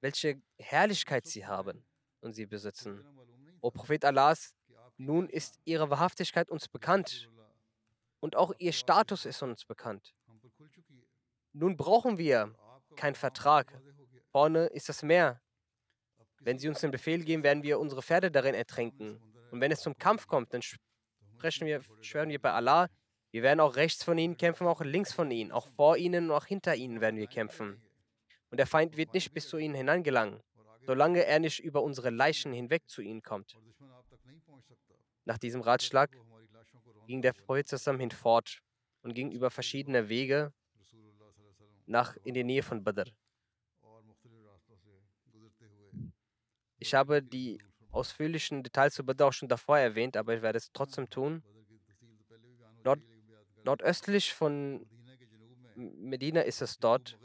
welche 0.02 0.42
Herrlichkeit 0.58 1.26
sie 1.26 1.46
haben 1.46 1.86
und 2.22 2.34
sie 2.34 2.46
besitzen. 2.46 3.04
O 3.62 3.72
Prophet 3.72 4.06
Allahs, 4.06 4.54
nun 4.98 5.30
ist 5.30 5.60
ihre 5.66 5.90
Wahrhaftigkeit 5.90 6.50
uns 6.50 6.68
bekannt 6.68 7.30
und 8.20 8.36
auch 8.36 8.54
ihr 8.58 8.74
Status 8.74 9.26
ist 9.26 9.42
uns 9.42 9.66
bekannt. 9.66 10.16
Nun 11.56 11.78
brauchen 11.78 12.18
wir 12.18 12.54
keinen 12.96 13.16
Vertrag. 13.16 13.74
Vorne 14.32 14.68
ist 14.68 14.90
das 14.90 15.04
Meer. 15.04 15.42
Wenn 16.42 16.60
sie 16.60 16.68
uns 16.68 16.82
den 16.82 16.92
Befehl 16.92 17.24
geben, 17.24 17.44
werden 17.44 17.64
wir 17.64 17.80
unsere 17.80 18.02
Pferde 18.02 18.30
darin 18.30 18.54
ertränken. 18.54 19.20
Und 19.52 19.62
wenn 19.62 19.72
es 19.72 19.80
zum 19.80 19.98
Kampf 19.98 20.28
kommt, 20.28 20.54
dann 20.54 20.62
sprechen 20.62 21.66
wir, 21.66 21.82
schwören 22.02 22.30
wir 22.30 22.42
bei 22.42 22.52
Allah, 22.52 22.90
wir 23.32 23.42
werden 23.42 23.60
auch 23.60 23.76
rechts 23.76 24.04
von 24.04 24.18
ihnen 24.18 24.38
kämpfen, 24.38 24.68
auch 24.68 24.82
links 24.82 25.14
von 25.14 25.32
ihnen, 25.32 25.52
auch 25.52 25.68
vor 25.70 25.98
ihnen 25.98 26.30
und 26.30 26.36
auch 26.36 26.46
hinter 26.46 26.76
ihnen 26.76 27.02
werden 27.02 27.18
wir 27.18 27.28
kämpfen 27.28 27.82
und 28.56 28.58
der 28.58 28.68
Feind 28.68 28.96
wird 28.96 29.14
nicht 29.14 29.34
bis 29.34 29.50
zu 29.50 29.58
ihnen 29.58 29.76
hineingelangen, 29.76 30.40
solange 30.86 31.26
er 31.26 31.40
nicht 31.40 31.60
über 31.60 31.84
unsere 31.84 32.10
Leichen 32.10 32.54
hinweg 32.54 32.88
zu 32.88 33.02
ihnen 33.02 33.22
kommt. 33.22 33.58
Nach 35.26 35.38
diesem 35.38 35.60
Ratschlag 35.60 36.10
ging 37.06 37.22
der 37.22 37.34
Prophet 37.34 37.70
hinfort 37.70 38.62
und 39.02 39.14
ging 39.14 39.30
über 39.30 39.52
verschiedene 39.52 40.08
Wege 40.08 40.54
nach 41.86 42.16
in 42.24 42.34
die 42.34 42.44
Nähe 42.44 42.64
von 42.64 42.84
Badr. 42.84 43.12
Ich 46.80 46.94
habe 46.94 47.22
die 47.22 47.62
ausführlichen 47.92 48.64
Details 48.64 48.94
zu 48.94 49.06
Badr 49.06 49.28
auch 49.28 49.34
schon 49.34 49.50
davor 49.50 49.78
erwähnt, 49.78 50.18
aber 50.18 50.36
ich 50.36 50.42
werde 50.42 50.58
es 50.58 50.72
trotzdem 50.72 51.10
tun. 51.10 51.44
Nord 52.84 53.00
nordöstlich 53.64 54.34
von 54.34 54.86
Medina 55.76 56.42
ist 56.42 56.62
es 56.62 56.78
dort, 56.78 57.18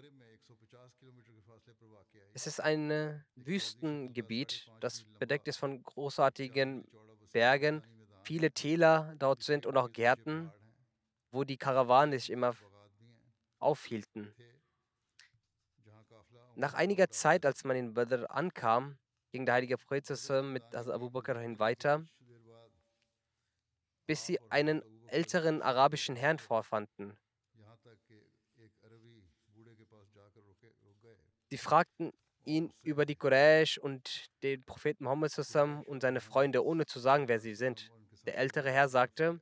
Es 2.33 2.47
ist 2.47 2.61
ein 2.61 3.25
Wüstengebiet, 3.35 4.71
das 4.81 5.05
bedeckt 5.19 5.49
ist 5.49 5.57
von 5.57 5.83
großartigen 5.83 6.87
Bergen, 7.33 7.83
viele 8.23 8.53
Täler 8.53 9.15
dort 9.19 9.43
sind 9.43 9.67
und 9.67 9.77
auch 9.77 9.91
Gärten, 9.91 10.53
wo 11.33 11.45
die 11.45 11.57
Karawanen 11.57 12.19
sich 12.19 12.31
immer 12.31 12.55
aufhielten. 13.61 14.35
Nach 16.57 16.75
einiger 16.75 17.09
Zeit, 17.11 17.47
als 17.47 17.65
man 17.65 17.77
in 17.77 17.95
Badr 17.95 18.31
ankam, 18.31 18.99
ging 19.31 19.47
der 19.47 19.55
heilige 19.55 19.79
Prophet 19.79 20.09
mit 20.45 20.75
Abu 20.75 21.11
Bakr 21.11 21.39
hin 21.39 21.59
weiter, 21.59 22.05
bis 24.07 24.27
sie 24.27 24.41
einen 24.51 24.83
älteren 25.07 25.63
arabischen 25.63 26.17
Herrn 26.17 26.39
vorfanden. 26.39 27.17
Sie 31.49 31.59
fragten 31.59 32.13
ihn 32.45 32.73
über 32.83 33.07
die 33.07 33.17
Quraysh 33.17 33.79
und 33.79 34.27
den 34.43 34.65
Propheten 34.65 35.05
Muhammad 35.05 35.33
und 35.87 36.01
seine 36.01 36.21
Freunde, 36.21 36.65
ohne 36.65 36.87
zu 36.87 37.01
sagen, 37.01 37.29
wer 37.29 37.41
sie 37.41 37.55
sind. 37.55 37.91
Der 38.27 38.37
ältere 38.39 38.71
Herr 38.71 38.89
sagte, 38.89 39.41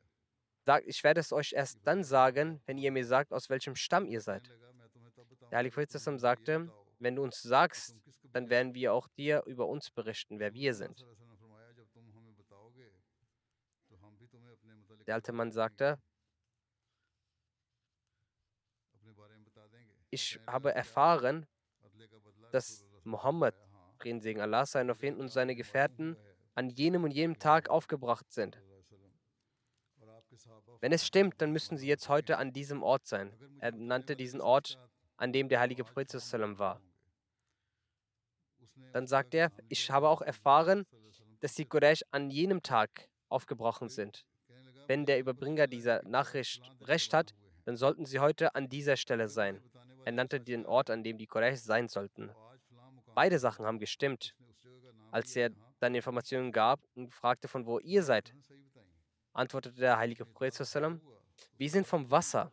ich 0.85 1.03
werde 1.03 1.21
es 1.21 1.33
euch 1.33 1.53
erst 1.53 1.79
dann 1.85 2.05
sagen, 2.05 2.61
wenn 2.67 2.79
ihr 2.79 2.93
mir 2.93 3.05
sagt, 3.05 3.33
aus 3.33 3.49
welchem 3.49 3.75
Stamm 3.75 4.07
ihr 4.07 4.21
seid. 4.21 4.51
Der 5.51 5.59
Heilige 5.59 5.75
Prophet 5.75 5.91
sagte, 6.21 6.71
wenn 6.99 7.17
du 7.17 7.23
uns 7.23 7.43
sagst, 7.43 7.97
dann 8.33 8.51
werden 8.51 8.75
wir 8.75 8.93
auch 8.93 9.09
dir 9.09 9.43
über 9.47 9.67
uns 9.67 9.91
berichten, 9.91 10.39
wer 10.39 10.53
wir 10.53 10.75
sind. 10.75 11.07
Der 15.07 15.15
alte 15.15 15.33
Mann 15.33 15.51
sagte, 15.53 15.99
ich 20.11 20.39
habe 20.47 20.75
erfahren, 20.75 21.47
dass 22.53 22.85
Mohammed, 23.05 23.55
Frieden 23.97 24.21
Segen 24.21 24.41
Allah 24.41 24.67
sein 24.67 24.91
auf 24.91 25.03
ihn 25.03 25.17
und 25.17 25.29
seine 25.29 25.57
Gefährten, 25.57 26.17
an 26.55 26.69
jenem 26.71 27.05
und 27.05 27.13
jenem 27.13 27.39
Tag 27.39 27.71
aufgebracht 27.71 28.31
sind. 28.31 28.61
Wenn 30.81 30.93
es 30.93 31.07
stimmt, 31.07 31.41
dann 31.43 31.53
müssen 31.53 31.77
sie 31.77 31.89
jetzt 31.89 32.09
heute 32.09 32.39
an 32.39 32.53
diesem 32.53 32.83
Ort 32.83 33.07
sein. 33.07 33.33
Er 33.59 33.73
nannte 33.73 34.17
diesen 34.17 34.41
Ort, 34.41 34.79
an 35.17 35.33
dem 35.33 35.49
der 35.49 35.61
heilige 35.61 35.85
Prophet 35.85 36.13
war. 36.59 36.81
Dann 38.93 39.07
sagt 39.07 39.35
er, 39.35 39.51
ich 39.69 39.91
habe 39.91 40.09
auch 40.09 40.23
erfahren, 40.23 40.87
dass 41.41 41.55
die 41.55 41.67
Quraysh 41.67 42.03
an 42.11 42.31
jenem 42.31 42.63
Tag 42.63 43.09
aufgebrochen 43.29 43.89
sind. 43.89 44.25
Wenn 44.87 45.05
der 45.05 45.19
Überbringer 45.19 45.67
dieser 45.67 46.03
Nachricht 46.05 46.63
recht 46.83 47.13
hat, 47.13 47.35
dann 47.65 47.77
sollten 47.77 48.07
sie 48.07 48.21
heute 48.21 48.55
an 48.55 48.69
dieser 48.69 48.97
Stelle 48.97 49.29
sein. 49.29 49.61
Er 50.05 50.13
nannte 50.13 50.41
den 50.41 50.65
Ort, 50.65 50.91
an 50.91 51.03
dem 51.03 51.19
die 51.19 51.27
Quraysh 51.27 51.61
sein 51.61 51.89
sollten. 51.89 52.31
Beide 53.15 53.39
Sachen 53.39 53.67
haben 53.67 53.79
gestimmt. 53.79 54.35
Als 55.11 55.35
er 55.37 55.51
dann 55.81 55.95
Informationen 55.95 56.53
gab 56.53 56.81
und 56.95 57.13
fragte, 57.13 57.49
von 57.49 57.67
wo 57.67 57.79
ihr 57.79 58.03
seid, 58.03 58.33
antwortete 59.33 59.81
der 59.81 59.99
heilige 59.99 60.25
Prophet, 60.25 60.59
wir 61.57 61.71
sind 61.71 61.87
vom 61.87 62.11
Wasser. 62.11 62.51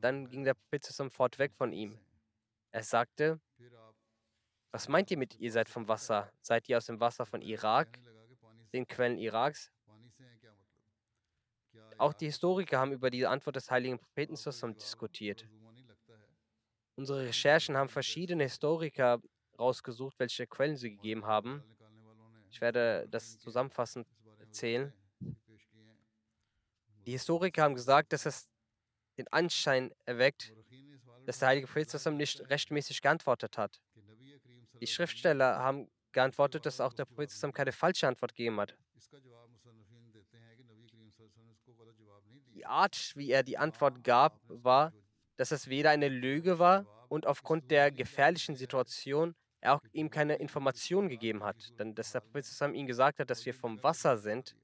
Dann 0.00 0.28
ging 0.28 0.44
der 0.44 0.54
Prophet 0.54 1.12
fort 1.12 1.38
weg 1.38 1.52
von 1.54 1.72
ihm. 1.72 1.98
Er 2.70 2.82
sagte, 2.82 3.40
was 4.70 4.88
meint 4.88 5.10
ihr 5.10 5.18
mit, 5.18 5.38
ihr 5.38 5.50
seid 5.50 5.68
vom 5.68 5.88
Wasser? 5.88 6.32
Seid 6.40 6.68
ihr 6.68 6.76
aus 6.76 6.86
dem 6.86 7.00
Wasser 7.00 7.26
von 7.26 7.42
Irak, 7.42 7.98
den 8.72 8.86
Quellen 8.86 9.18
Iraks? 9.18 9.72
Auch 11.98 12.14
die 12.14 12.26
Historiker 12.26 12.78
haben 12.78 12.92
über 12.92 13.10
die 13.10 13.26
Antwort 13.26 13.56
des 13.56 13.70
heiligen 13.70 13.98
Propheten 13.98 14.34
diskutiert. 14.74 15.46
Unsere 16.94 17.26
Recherchen 17.26 17.76
haben 17.76 17.88
verschiedene 17.88 18.44
Historiker 18.44 19.20
rausgesucht, 19.58 20.18
welche 20.18 20.46
Quellen 20.46 20.76
sie 20.76 20.90
gegeben 20.90 21.26
haben. 21.26 21.62
Ich 22.50 22.60
werde 22.60 23.06
das 23.10 23.38
zusammenfassend 23.38 24.06
erzählen. 24.38 24.92
Die 27.06 27.12
Historiker 27.12 27.62
haben 27.62 27.74
gesagt, 27.74 28.12
dass 28.12 28.26
es 28.26 28.48
den 29.16 29.28
Anschein 29.28 29.92
erweckt, 30.04 30.52
dass 31.26 31.38
der 31.38 31.48
heilige 31.48 31.66
Prophet 31.66 32.12
nicht 32.12 32.48
rechtmäßig 32.50 33.02
geantwortet 33.02 33.56
hat. 33.56 33.80
Die 34.80 34.86
Schriftsteller 34.86 35.58
haben 35.58 35.90
geantwortet, 36.12 36.66
dass 36.66 36.80
auch 36.80 36.92
der 36.92 37.04
Prophet 37.04 37.30
keine 37.54 37.72
falsche 37.72 38.08
Antwort 38.08 38.34
gegeben 38.34 38.60
hat. 38.60 38.76
Die 42.54 42.66
Art, 42.66 43.12
wie 43.14 43.30
er 43.30 43.42
die 43.42 43.58
Antwort 43.58 44.02
gab, 44.04 44.40
war, 44.48 44.92
dass 45.36 45.52
es 45.52 45.68
weder 45.68 45.90
eine 45.90 46.08
Lüge 46.08 46.58
war 46.58 46.84
und 47.08 47.26
aufgrund 47.26 47.70
der 47.70 47.90
gefährlichen 47.90 48.56
Situation 48.56 49.34
er 49.60 49.74
auch 49.74 49.84
ihm 49.92 50.10
keine 50.10 50.36
Information 50.36 51.08
gegeben 51.08 51.44
hat. 51.44 51.78
Denn 51.78 51.94
dass 51.94 52.12
der 52.12 52.20
Prophet 52.20 52.46
ihm 52.74 52.86
gesagt 52.86 53.20
hat, 53.20 53.30
dass 53.30 53.44
wir 53.44 53.54
vom 53.54 53.82
Wasser 53.82 54.16
sind, 54.16 54.56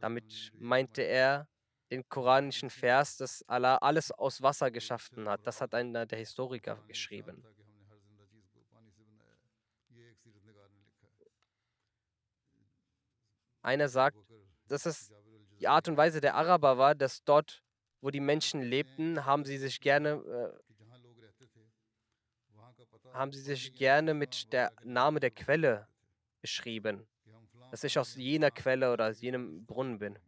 damit 0.00 0.52
meinte 0.54 1.02
er 1.02 1.48
den 1.90 2.08
koranischen 2.08 2.70
Vers, 2.70 3.16
dass 3.16 3.42
Allah 3.48 3.76
alles 3.76 4.10
aus 4.10 4.42
Wasser 4.42 4.70
geschaffen 4.70 5.28
hat. 5.28 5.46
Das 5.46 5.60
hat 5.60 5.74
einer 5.74 6.06
der 6.06 6.18
Historiker 6.18 6.76
geschrieben. 6.88 7.44
Einer 13.62 13.88
sagt, 13.88 14.18
dass 14.68 14.84
es 14.84 15.10
die 15.58 15.68
Art 15.68 15.88
und 15.88 15.96
Weise 15.96 16.20
der 16.20 16.34
Araber 16.34 16.76
war, 16.76 16.94
dass 16.94 17.24
dort, 17.24 17.62
wo 18.02 18.10
die 18.10 18.20
Menschen 18.20 18.60
lebten, 18.60 19.24
haben 19.24 19.46
sie 19.46 19.56
sich 19.56 19.80
gerne, 19.80 20.10
äh, 20.10 20.73
haben 23.14 23.32
sie 23.32 23.40
sich 23.40 23.72
gerne 23.74 24.12
mit 24.12 24.52
der 24.52 24.72
Name 24.82 25.20
der 25.20 25.30
Quelle 25.30 25.86
beschrieben, 26.40 27.06
dass 27.70 27.84
ich 27.84 27.98
aus 27.98 28.16
jener 28.16 28.50
Quelle 28.50 28.92
oder 28.92 29.08
aus 29.08 29.20
jenem 29.20 29.64
Brunnen 29.64 29.98
bin. 29.98 30.18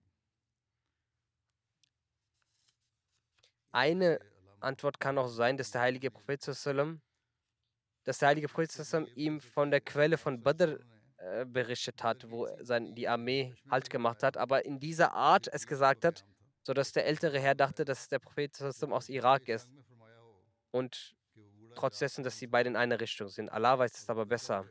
Eine 3.73 4.21
Antwort 4.61 5.01
kann 5.01 5.19
auch 5.19 5.29
sein, 5.29 5.57
dass 5.57 5.73
der 5.73 5.83
heilige 5.83 6.11
Prophet, 6.11 6.47
dass 6.47 6.63
der 8.19 8.29
heilige 8.29 8.49
Prophet 8.49 8.71
ihm 9.17 9.41
von 9.41 9.71
der 9.71 9.81
Quelle 9.81 10.17
von 10.17 10.43
Badr 10.43 10.79
äh, 11.19 11.45
berichtet 11.45 12.03
hat, 12.03 12.31
wo 12.31 12.49
sein, 12.63 12.95
die 12.95 13.09
Armee 13.09 13.55
Halt 13.69 13.91
gemacht 13.91 14.23
hat, 14.23 14.37
aber 14.37 14.65
in 14.65 14.79
dieser 14.79 15.13
Art 15.13 15.49
es 15.53 15.67
gesagt 15.67 16.05
hat, 16.05 16.25
sodass 16.63 16.93
der 16.93 17.05
ältere 17.07 17.41
Herr 17.41 17.55
dachte, 17.57 17.85
dass 17.85 18.09
der 18.09 18.21
Prophet 18.21 18.63
aus 18.63 19.09
Irak 19.09 19.49
ist. 19.49 19.69
Und 20.71 21.16
trotz 21.77 21.99
dessen, 21.99 22.25
dass 22.25 22.39
sie 22.39 22.47
beide 22.47 22.69
in 22.69 22.77
einer 22.77 23.01
Richtung 23.01 23.29
sind. 23.29 23.49
Allah 23.51 23.79
weiß 23.79 23.93
es 23.97 24.09
aber 24.09 24.27
besser. 24.27 24.67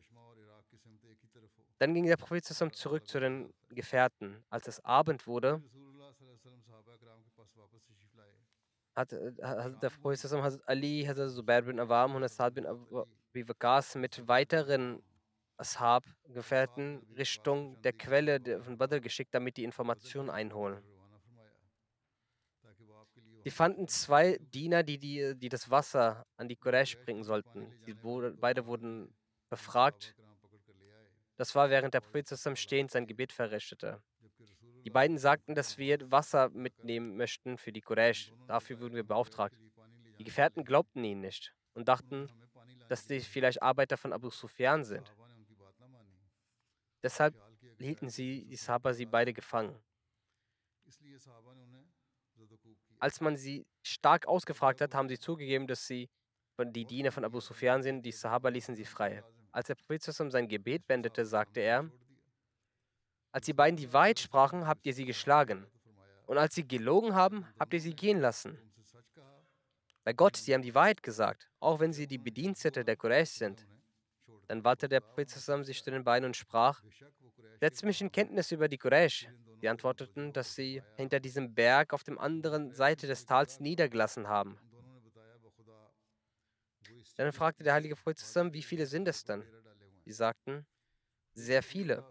Dann 1.78 1.94
ging 1.94 2.06
der 2.06 2.18
Prophet 2.18 2.46
zurück 2.46 3.08
zu 3.08 3.20
den 3.20 3.54
Gefährten. 3.70 4.44
Als 4.50 4.68
es 4.68 4.84
Abend 4.84 5.28
wurde, 5.28 5.62
hat, 8.96 9.12
äh, 9.12 9.32
hat 9.42 9.84
der 9.84 9.90
Prophet 9.90 10.24
Hazrat 10.24 10.62
Ali, 10.68 11.04
Hazrat 11.06 11.32
Zubair 11.32 11.62
bin 11.64 11.80
Awam 11.80 12.16
und 12.16 12.24
Asad 12.24 12.54
bin 12.54 12.66
Abi 12.66 13.46
mit 13.96 14.28
weiteren 14.28 15.04
Ashab-Gefährten 15.58 17.06
Richtung 17.18 17.82
der 17.82 17.94
Quelle 17.94 18.62
von 18.62 18.78
Badr 18.78 19.00
geschickt, 19.00 19.34
damit 19.34 19.58
die 19.58 19.64
Informationen 19.64 20.30
einholen. 20.30 20.82
Die 23.46 23.52
fanden 23.52 23.88
zwei 23.88 24.40
Diener, 24.40 24.82
die, 24.82 24.98
die, 24.98 25.36
die 25.36 25.50
das 25.50 25.70
Wasser 25.70 26.26
an 26.36 26.50
die 26.50 26.56
Quraysh 26.56 26.98
bringen 27.06 27.24
sollten. 27.24 27.72
Die 27.86 27.94
beide 27.94 28.66
wurden 28.66 29.16
befragt. 29.50 30.16
Das 31.38 31.54
war, 31.54 31.70
während 31.70 31.94
der 31.94 32.02
Prophet 32.02 32.28
zusammen 32.28 32.56
stehend 32.56 32.90
sein 32.90 33.06
Gebet 33.06 33.32
verrichtete. 33.32 34.02
Die 34.84 34.90
beiden 34.90 35.20
sagten, 35.20 35.54
dass 35.54 35.78
wir 35.78 36.12
Wasser 36.12 36.50
mitnehmen 36.50 37.18
möchten 37.18 37.58
für 37.58 37.72
die 37.72 37.82
Quraysh. 37.82 38.34
Dafür 38.48 38.80
wurden 38.80 38.96
wir 38.96 39.04
beauftragt. 39.04 39.56
Die 40.18 40.24
Gefährten 40.24 40.66
glaubten 40.66 41.04
ihnen 41.04 41.22
nicht 41.22 41.54
und 41.76 41.88
dachten, 41.88 42.28
dass 42.88 43.08
sie 43.08 43.20
vielleicht 43.20 43.62
Arbeiter 43.62 43.98
von 43.98 44.12
Abu 44.12 44.32
Sufyan 44.32 44.84
sind. 44.84 45.14
Deshalb 47.04 47.36
hielten 47.80 48.10
sie, 48.10 48.46
die 48.46 48.56
Sahaba, 48.56 48.94
sie 48.94 49.06
beide 49.06 49.34
gefangen. 49.34 49.78
Als 53.06 53.22
man 53.22 53.38
sie 53.38 53.68
stark 53.84 54.26
ausgefragt 54.26 54.82
hat, 54.82 54.96
haben 54.96 55.10
sie 55.10 55.20
zugegeben, 55.20 55.68
dass 55.68 55.86
sie 55.86 56.10
die 56.60 56.86
Diener 56.86 57.12
von 57.12 57.24
Abu 57.24 57.40
Sufyan 57.40 57.84
sind. 57.84 58.02
Die 58.02 58.12
Sahaba 58.12 58.50
ließen 58.50 58.76
sie 58.76 58.84
frei. 58.84 59.24
Als 59.52 59.68
der 59.68 59.76
Prophet 59.76 60.02
sein 60.02 60.48
Gebet 60.48 60.90
wendete, 60.90 61.24
sagte 61.24 61.60
er, 61.60 61.88
als 63.32 63.46
die 63.46 63.54
beiden 63.54 63.78
die 63.78 63.94
Wahrheit 63.94 64.18
sprachen, 64.20 64.66
habt 64.66 64.88
ihr 64.88 64.94
sie 64.96 65.06
geschlagen. 65.06 65.68
Und 66.26 66.40
als 66.40 66.56
sie 66.56 66.68
gelogen 66.68 67.14
haben, 67.14 67.46
habt 67.60 67.76
ihr 67.76 67.80
sie 67.80 67.96
gehen 67.96 68.20
lassen. 68.22 68.58
Bei 70.04 70.14
Gott, 70.14 70.38
sie 70.38 70.56
haben 70.56 70.64
die 70.64 70.74
Wahrheit 70.74 71.04
gesagt, 71.04 71.48
auch 71.60 71.80
wenn 71.80 71.94
sie 71.94 72.08
die 72.08 72.18
Bedienstete 72.18 72.84
der 72.84 72.96
Quraysh 72.96 73.34
sind. 73.34 73.68
Dann 74.48 74.64
wandte 74.64 74.90
der 74.90 75.02
Prophet 75.02 75.30
sich 75.30 75.84
zu 75.84 75.92
den 75.92 76.04
beiden 76.04 76.26
und 76.26 76.36
sprach, 76.36 76.82
setzt 77.60 77.86
mich 77.86 78.02
in 78.02 78.12
Kenntnis 78.12 78.52
über 78.52 78.68
die 78.68 78.80
Quraysh. 78.80 79.28
Sie 79.62 79.70
antworteten, 79.70 80.34
dass 80.34 80.56
sie 80.56 80.84
hinter 80.96 81.20
diesem 81.20 81.54
Berg 81.56 81.94
auf 81.94 82.04
der 82.04 82.20
anderen 82.20 82.72
Seite 82.72 83.08
des 83.08 83.26
Tals 83.26 83.60
niedergelassen 83.60 84.28
haben. 84.28 84.60
Dann 87.16 87.32
fragte 87.34 87.64
der 87.64 87.74
heilige 87.74 87.96
Prophet, 87.96 88.18
zusammen, 88.20 88.54
wie 88.54 88.64
viele 88.64 88.86
sind 88.86 89.08
es 89.08 89.24
dann? 89.24 89.46
Sie 90.06 90.12
sagten, 90.12 90.66
sehr 91.34 91.64
viele. 91.64 92.06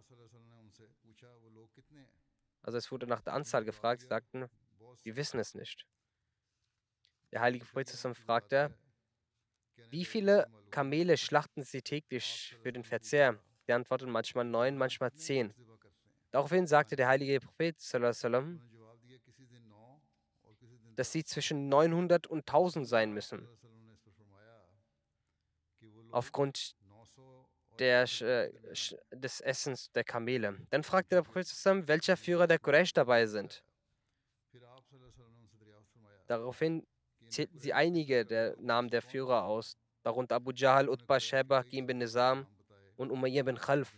Also 2.62 2.78
es 2.78 2.90
wurde 2.90 3.06
nach 3.06 3.20
der 3.20 3.34
Anzahl 3.34 3.64
gefragt, 3.64 4.00
sie 4.00 4.08
sagten, 4.08 4.46
wir 5.02 5.16
wissen 5.16 5.38
es 5.38 5.54
nicht. 5.54 5.86
Der 7.32 7.40
heilige 7.40 7.66
Prophet 7.66 7.88
fragte, 8.16 8.74
wie 9.90 10.04
viele 10.04 10.46
Kamele 10.70 11.16
schlachten 11.16 11.62
sie 11.62 11.82
täglich 11.82 12.56
für 12.62 12.72
den 12.72 12.84
Verzehr? 12.84 13.38
Sie 13.66 13.72
antworteten 13.72 14.12
manchmal 14.12 14.44
neun, 14.44 14.76
manchmal 14.76 15.12
zehn. 15.14 15.54
Daraufhin 16.34 16.66
sagte 16.66 16.96
der 16.96 17.06
heilige 17.06 17.38
Prophet, 17.38 17.76
dass 20.96 21.12
sie 21.12 21.22
zwischen 21.22 21.68
900 21.68 22.26
und 22.26 22.40
1000 22.40 22.88
sein 22.88 23.12
müssen. 23.12 23.46
Aufgrund 26.10 26.74
der, 27.78 28.02
äh, 28.22 28.52
des 29.12 29.40
Essens 29.42 29.92
der 29.92 30.02
Kamele. 30.02 30.58
Dann 30.70 30.82
fragte 30.82 31.14
der 31.14 31.22
Prophet 31.22 31.46
welcher 31.86 32.16
Führer 32.16 32.48
der 32.48 32.58
Quraysh 32.58 32.92
dabei 32.92 33.26
sind. 33.26 33.62
Daraufhin 36.26 36.84
zählten 37.28 37.60
sie 37.60 37.72
einige 37.72 38.26
der 38.26 38.56
Namen 38.58 38.90
der 38.90 39.02
Führer 39.02 39.44
aus, 39.44 39.76
darunter 40.02 40.34
Abu 40.34 40.50
Jahl, 40.50 40.88
Utbah, 40.88 41.20
Sheba, 41.20 41.62
Gim 41.62 41.86
bin 41.86 41.98
Nizam 41.98 42.44
und 42.96 43.12
Umayyah 43.12 43.44
bin 43.44 43.56
Khalf. 43.56 43.96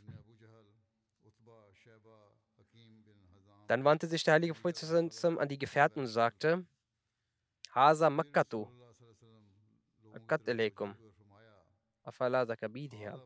Dann 3.66 3.84
wandte 3.84 4.06
sich 4.06 4.22
der 4.22 4.34
heilige 4.34 4.54
Prophet 4.54 4.82
an 5.24 5.48
die 5.48 5.58
Gefährten 5.58 6.00
und 6.00 6.06
sagte, 6.06 6.64
Hasa 7.74 8.08
Makkatu, 8.08 8.68
Akkat 10.12 10.48
alaikum, 10.48 10.94
afala 12.02 12.46
zakabidha. 12.46 13.20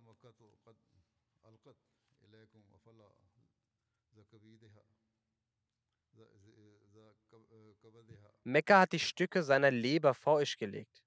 Mekka 8.45 8.81
hat 8.81 8.93
die 8.93 8.99
Stücke 8.99 9.43
seiner 9.43 9.71
Leber 9.71 10.15
vor 10.15 10.35
euch 10.35 10.57
gelegt. 10.57 11.05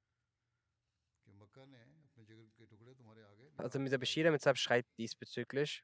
Also 3.57 3.79
Mr. 3.79 3.97
Bashir 3.97 4.31
Mitzab 4.31 4.57
schreibt 4.57 4.97
diesbezüglich. 4.97 5.83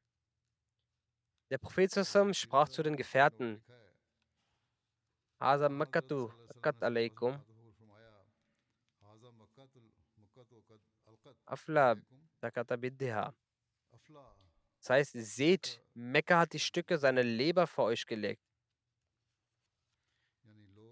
Der 1.49 1.57
Prophet 1.57 1.91
sprach 2.33 2.69
zu 2.69 2.83
den 2.83 2.95
Gefährten. 2.95 3.63
Das 14.79 14.89
heißt, 14.89 15.13
seht, 15.23 15.81
Mekka 15.93 16.39
hat 16.39 16.53
die 16.53 16.59
Stücke 16.59 16.97
seiner 16.97 17.23
Leber 17.23 17.67
vor 17.67 17.85
euch 17.85 18.05
gelegt. 18.05 18.43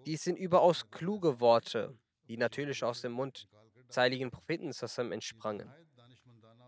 Dies 0.05 0.23
sind 0.23 0.37
überaus 0.37 0.89
kluge 0.89 1.39
Worte, 1.39 1.97
die 2.27 2.37
natürlich 2.37 2.83
aus 2.83 3.01
dem 3.01 3.11
Mund 3.11 3.47
des 3.87 3.97
heiligen 3.97 4.31
Propheten 4.31 4.71
entsprangen. 5.11 5.71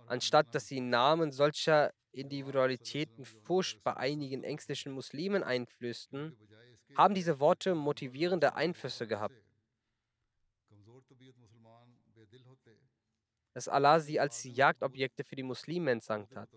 Anstatt 0.07 0.53
dass 0.53 0.67
sie 0.67 0.79
Namen 0.79 1.31
solcher 1.31 1.93
Individualitäten 2.11 3.25
Furcht 3.25 3.83
bei 3.83 3.95
einigen 3.95 4.43
ängstlichen 4.43 4.91
Muslimen 4.91 5.43
einflößten, 5.43 6.35
haben 6.95 7.13
diese 7.13 7.39
Worte 7.39 7.75
motivierende 7.75 8.55
Einflüsse 8.55 9.07
gehabt. 9.07 9.35
Dass 13.53 13.67
Allah 13.67 13.99
sie 13.99 14.19
als 14.19 14.43
Jagdobjekte 14.43 15.23
für 15.23 15.35
die 15.35 15.43
Muslime 15.43 15.91
entsandt 15.91 16.35
hat. 16.35 16.49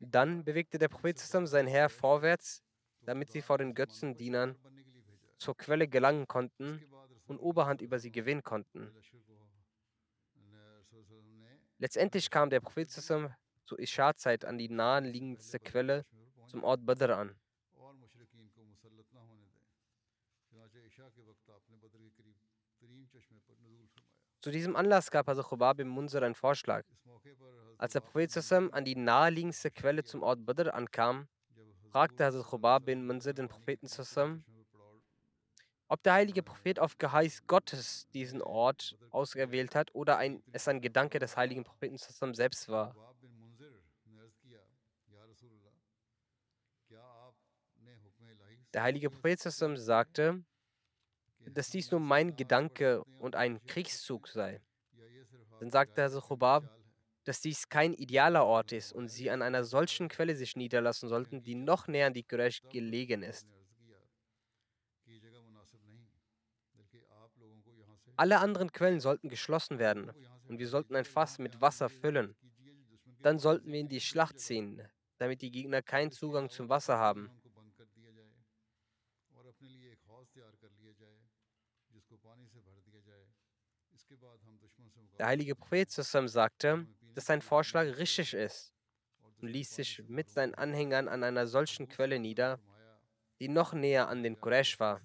Dann 0.00 0.44
bewegte 0.44 0.78
der 0.78 0.88
Prophet 0.88 1.18
sein 1.18 1.66
Herr 1.66 1.88
vorwärts, 1.88 2.62
damit 3.00 3.30
sie 3.30 3.42
vor 3.42 3.58
den 3.58 3.74
Götzendienern 3.74 4.56
zur 5.38 5.56
Quelle 5.56 5.88
gelangen 5.88 6.26
konnten 6.26 6.82
und 7.26 7.38
Oberhand 7.38 7.80
über 7.80 7.98
sie 7.98 8.10
gewinnen 8.10 8.42
konnten. 8.42 8.92
Letztendlich 11.78 12.28
kam 12.30 12.50
der 12.50 12.60
Prophet 12.60 12.90
zur 12.90 13.78
Isha-Zeit 13.78 14.44
an 14.44 14.58
die 14.58 14.68
naheliegendste 14.68 15.60
Quelle 15.60 16.04
zum 16.48 16.64
Ort 16.64 16.84
Badr 16.84 17.16
an. 17.16 17.36
Zu 24.40 24.50
diesem 24.50 24.76
Anlass 24.76 25.10
gab 25.10 25.26
Hazrat 25.28 25.46
Khubab 25.46 25.80
im 25.80 25.88
Munzir 25.88 26.22
einen 26.22 26.34
Vorschlag. 26.34 26.84
Als 27.76 27.92
der 27.92 28.00
Prophet 28.00 28.36
an 28.72 28.84
die 28.84 28.96
naheliegendste 28.96 29.70
Quelle 29.70 30.02
zum 30.02 30.22
Ort 30.22 30.44
Badr 30.44 30.74
ankam, 30.74 31.28
fragte 31.90 32.24
Hazrat 32.24 32.46
Khubab 32.46 32.86
bin 32.86 33.06
Munzir 33.06 33.34
den 33.34 33.48
Propheten 33.48 33.88
ob 35.88 36.02
der 36.02 36.12
heilige 36.12 36.42
Prophet 36.42 36.78
auf 36.78 36.98
Geheiß 36.98 37.46
Gottes 37.46 38.06
diesen 38.12 38.42
Ort 38.42 38.96
ausgewählt 39.10 39.74
hat 39.74 39.94
oder 39.94 40.18
ein, 40.18 40.42
es 40.52 40.68
ein 40.68 40.80
Gedanke 40.80 41.18
des 41.18 41.36
heiligen 41.36 41.64
Propheten 41.64 41.96
selbst 42.34 42.68
war. 42.68 42.94
Der 48.74 48.82
heilige 48.82 49.08
Prophet 49.08 49.40
sagte, 49.40 50.44
dass 51.46 51.70
dies 51.70 51.90
nur 51.90 52.00
mein 52.00 52.36
Gedanke 52.36 53.02
und 53.18 53.34
ein 53.34 53.64
Kriegszug 53.66 54.28
sei. 54.28 54.60
Dann 55.58 55.70
sagte 55.70 56.02
Herr 56.02 56.20
Chubab, 56.20 56.70
dass 57.24 57.40
dies 57.40 57.68
kein 57.68 57.94
idealer 57.94 58.44
Ort 58.44 58.72
ist 58.72 58.92
und 58.92 59.08
sie 59.08 59.30
an 59.30 59.42
einer 59.42 59.64
solchen 59.64 60.08
Quelle 60.08 60.36
sich 60.36 60.54
niederlassen 60.56 61.08
sollten, 61.08 61.42
die 61.42 61.54
noch 61.54 61.88
näher 61.88 62.08
an 62.08 62.14
die 62.14 62.22
Quraysh 62.22 62.60
gelegen 62.70 63.22
ist. 63.22 63.46
Alle 68.18 68.40
anderen 68.40 68.72
Quellen 68.72 68.98
sollten 68.98 69.28
geschlossen 69.28 69.78
werden 69.78 70.10
und 70.48 70.58
wir 70.58 70.66
sollten 70.66 70.96
ein 70.96 71.04
Fass 71.04 71.38
mit 71.38 71.60
Wasser 71.60 71.88
füllen. 71.88 72.34
Dann 73.22 73.38
sollten 73.38 73.70
wir 73.70 73.78
in 73.78 73.88
die 73.88 74.00
Schlacht 74.00 74.40
ziehen, 74.40 74.82
damit 75.18 75.40
die 75.40 75.52
Gegner 75.52 75.82
keinen 75.82 76.10
Zugang 76.10 76.50
zum 76.50 76.68
Wasser 76.68 76.98
haben. 76.98 77.30
Der 85.18 85.26
heilige 85.26 85.54
Prophet 85.54 85.90
sagte, 85.92 86.86
dass 87.14 87.26
sein 87.26 87.40
Vorschlag 87.40 87.84
richtig 87.98 88.34
ist 88.34 88.74
und 89.40 89.48
ließ 89.48 89.76
sich 89.76 90.02
mit 90.08 90.28
seinen 90.28 90.54
Anhängern 90.54 91.06
an 91.06 91.22
einer 91.22 91.46
solchen 91.46 91.88
Quelle 91.88 92.18
nieder, 92.18 92.58
die 93.38 93.48
noch 93.48 93.72
näher 93.74 94.08
an 94.08 94.24
den 94.24 94.40
Quraysh 94.40 94.80
war. 94.80 95.00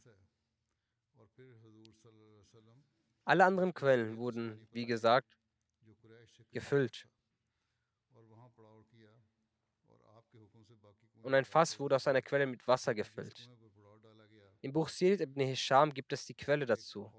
Alle 3.26 3.46
anderen 3.46 3.74
Quellen 3.74 4.18
wurden, 4.18 4.68
wie 4.72 4.86
gesagt, 4.86 5.38
gefüllt. 6.52 7.08
Und 11.22 11.34
ein 11.34 11.46
Fass 11.46 11.80
wurde 11.80 11.96
aus 11.96 12.08
einer 12.08 12.22
Quelle 12.22 12.46
mit 12.46 12.68
Wasser 12.68 12.94
gefüllt. 12.94 13.50
Im 14.62 14.74
Buch 14.74 14.90
Sirat 14.90 15.22
ibn 15.22 15.42
Hisham 15.42 15.94
gibt 15.94 16.12
es 16.14 16.26
die 16.26 16.34
Quelle 16.34 16.66
dazu. 16.66 17.12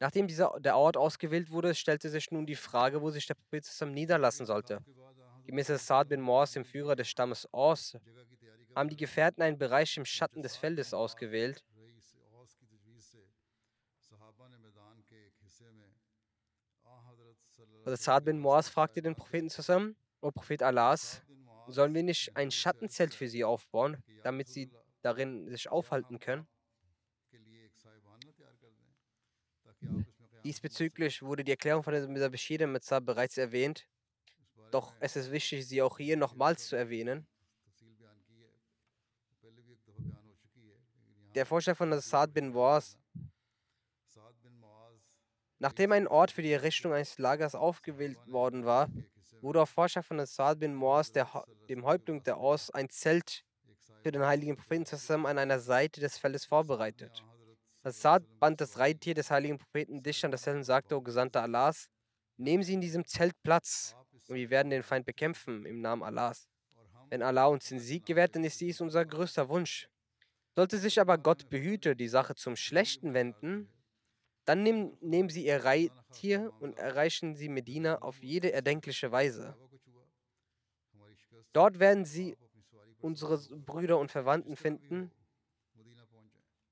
Nachdem 0.00 0.26
dieser, 0.26 0.60
der 0.60 0.76
Ort 0.76 0.98
ausgewählt 0.98 1.50
wurde, 1.50 1.74
stellte 1.74 2.10
sich 2.10 2.30
nun 2.30 2.44
die 2.44 2.56
Frage, 2.56 3.00
wo 3.00 3.10
sich 3.10 3.26
der 3.26 3.34
Prophet 3.34 3.64
zusammen 3.64 3.94
niederlassen 3.94 4.44
sollte. 4.44 4.84
Gemäß 5.46 5.68
Saad 5.68 6.08
bin 6.08 6.20
Moas, 6.20 6.52
dem 6.52 6.64
Führer 6.64 6.96
des 6.96 7.08
Stammes 7.08 7.46
Aus, 7.52 7.96
haben 8.74 8.88
die 8.88 8.96
Gefährten 8.96 9.42
einen 9.42 9.58
Bereich 9.58 9.96
im 9.96 10.04
Schatten 10.04 10.42
des 10.42 10.56
Feldes 10.56 10.94
ausgewählt. 10.94 11.64
Also 17.84 17.96
Saad 18.02 18.24
bin 18.24 18.38
Moas 18.38 18.68
fragte 18.68 19.02
den 19.02 19.14
Propheten 19.14 19.50
zusammen, 19.50 19.96
O 20.20 20.30
Prophet 20.30 20.62
Allahs, 20.62 21.22
sollen 21.68 21.94
wir 21.94 22.02
nicht 22.02 22.34
ein 22.36 22.50
Schattenzelt 22.50 23.14
für 23.14 23.28
sie 23.28 23.44
aufbauen, 23.44 24.02
damit 24.22 24.48
sie 24.48 24.70
darin 25.02 25.48
sich 25.50 25.68
aufhalten 25.68 26.18
können? 26.18 26.46
Diesbezüglich 30.44 31.22
wurde 31.22 31.44
die 31.44 31.52
Erklärung 31.52 31.82
von 31.82 31.92
der 31.92 32.28
Bashir 32.30 32.66
Mitzah 32.66 33.00
bereits 33.00 33.38
erwähnt, 33.38 33.86
doch 34.70 34.94
es 35.00 35.16
ist 35.16 35.30
wichtig, 35.30 35.66
sie 35.66 35.82
auch 35.82 35.98
hier 35.98 36.16
nochmals 36.16 36.68
zu 36.68 36.76
erwähnen. 36.76 37.26
Der 41.34 41.46
Vorschlag 41.46 41.76
von 41.76 41.98
Saad 42.00 42.32
bin 42.32 42.54
Wars, 42.54 42.96
nachdem 45.58 45.90
ein 45.90 46.06
Ort 46.06 46.30
für 46.30 46.42
die 46.42 46.52
Errichtung 46.52 46.92
eines 46.92 47.18
Lagers 47.18 47.56
aufgewählt 47.56 48.18
worden 48.26 48.64
war, 48.64 48.88
wurde 49.40 49.60
auf 49.62 49.70
Vorschlag 49.70 50.04
von 50.04 50.24
Saad 50.24 50.60
bin 50.60 50.74
Moas, 50.74 51.12
dem 51.68 51.84
Häuptling 51.84 52.22
der 52.22 52.36
Aus, 52.36 52.70
ein 52.70 52.88
Zelt 52.88 53.44
für 54.02 54.12
den 54.12 54.24
heiligen 54.24 54.56
Propheten 54.56 54.86
zusammen 54.86 55.26
an 55.26 55.38
einer 55.38 55.58
Seite 55.58 56.00
des 56.00 56.18
Feldes 56.18 56.44
vorbereitet. 56.44 57.24
Saad 57.82 58.22
band 58.38 58.60
das 58.60 58.78
Reittier 58.78 59.14
des 59.14 59.30
heiligen 59.30 59.58
Propheten 59.58 60.02
dicht 60.02 60.24
an 60.24 60.30
das 60.30 60.42
Zelt 60.42 60.56
und 60.56 60.64
sagte, 60.64 60.96
O 60.96 61.02
Gesandter 61.02 61.42
Allahs, 61.42 61.88
nehmen 62.36 62.62
Sie 62.62 62.74
in 62.74 62.80
diesem 62.80 63.04
Zelt 63.04 63.34
Platz 63.42 63.96
und 64.28 64.36
wir 64.36 64.50
werden 64.50 64.70
den 64.70 64.84
Feind 64.84 65.04
bekämpfen 65.04 65.66
im 65.66 65.80
Namen 65.80 66.02
Allahs. 66.04 66.48
Wenn 67.10 67.22
Allah 67.22 67.46
uns 67.46 67.68
den 67.68 67.80
Sieg 67.80 68.06
gewährt, 68.06 68.36
dann 68.36 68.44
ist 68.44 68.60
dies 68.60 68.80
unser 68.80 69.04
größter 69.04 69.48
Wunsch. 69.48 69.88
Sollte 70.56 70.78
sich 70.78 71.00
aber 71.00 71.18
Gott 71.18 71.48
behüte 71.48 71.96
die 71.96 72.08
Sache 72.08 72.34
zum 72.36 72.54
Schlechten 72.54 73.12
wenden, 73.12 73.68
dann 74.44 74.62
nehmen, 74.62 74.96
nehmen 75.00 75.28
sie 75.28 75.46
ihr 75.46 75.64
Reittier 75.64 76.52
und 76.60 76.78
erreichen 76.78 77.34
sie 77.34 77.48
Medina 77.48 78.02
auf 78.02 78.22
jede 78.22 78.52
erdenkliche 78.52 79.10
Weise. 79.10 79.56
Dort 81.52 81.78
werden 81.78 82.04
sie 82.04 82.36
unsere 83.00 83.38
Brüder 83.58 83.98
und 83.98 84.10
Verwandten 84.10 84.56
finden, 84.56 85.10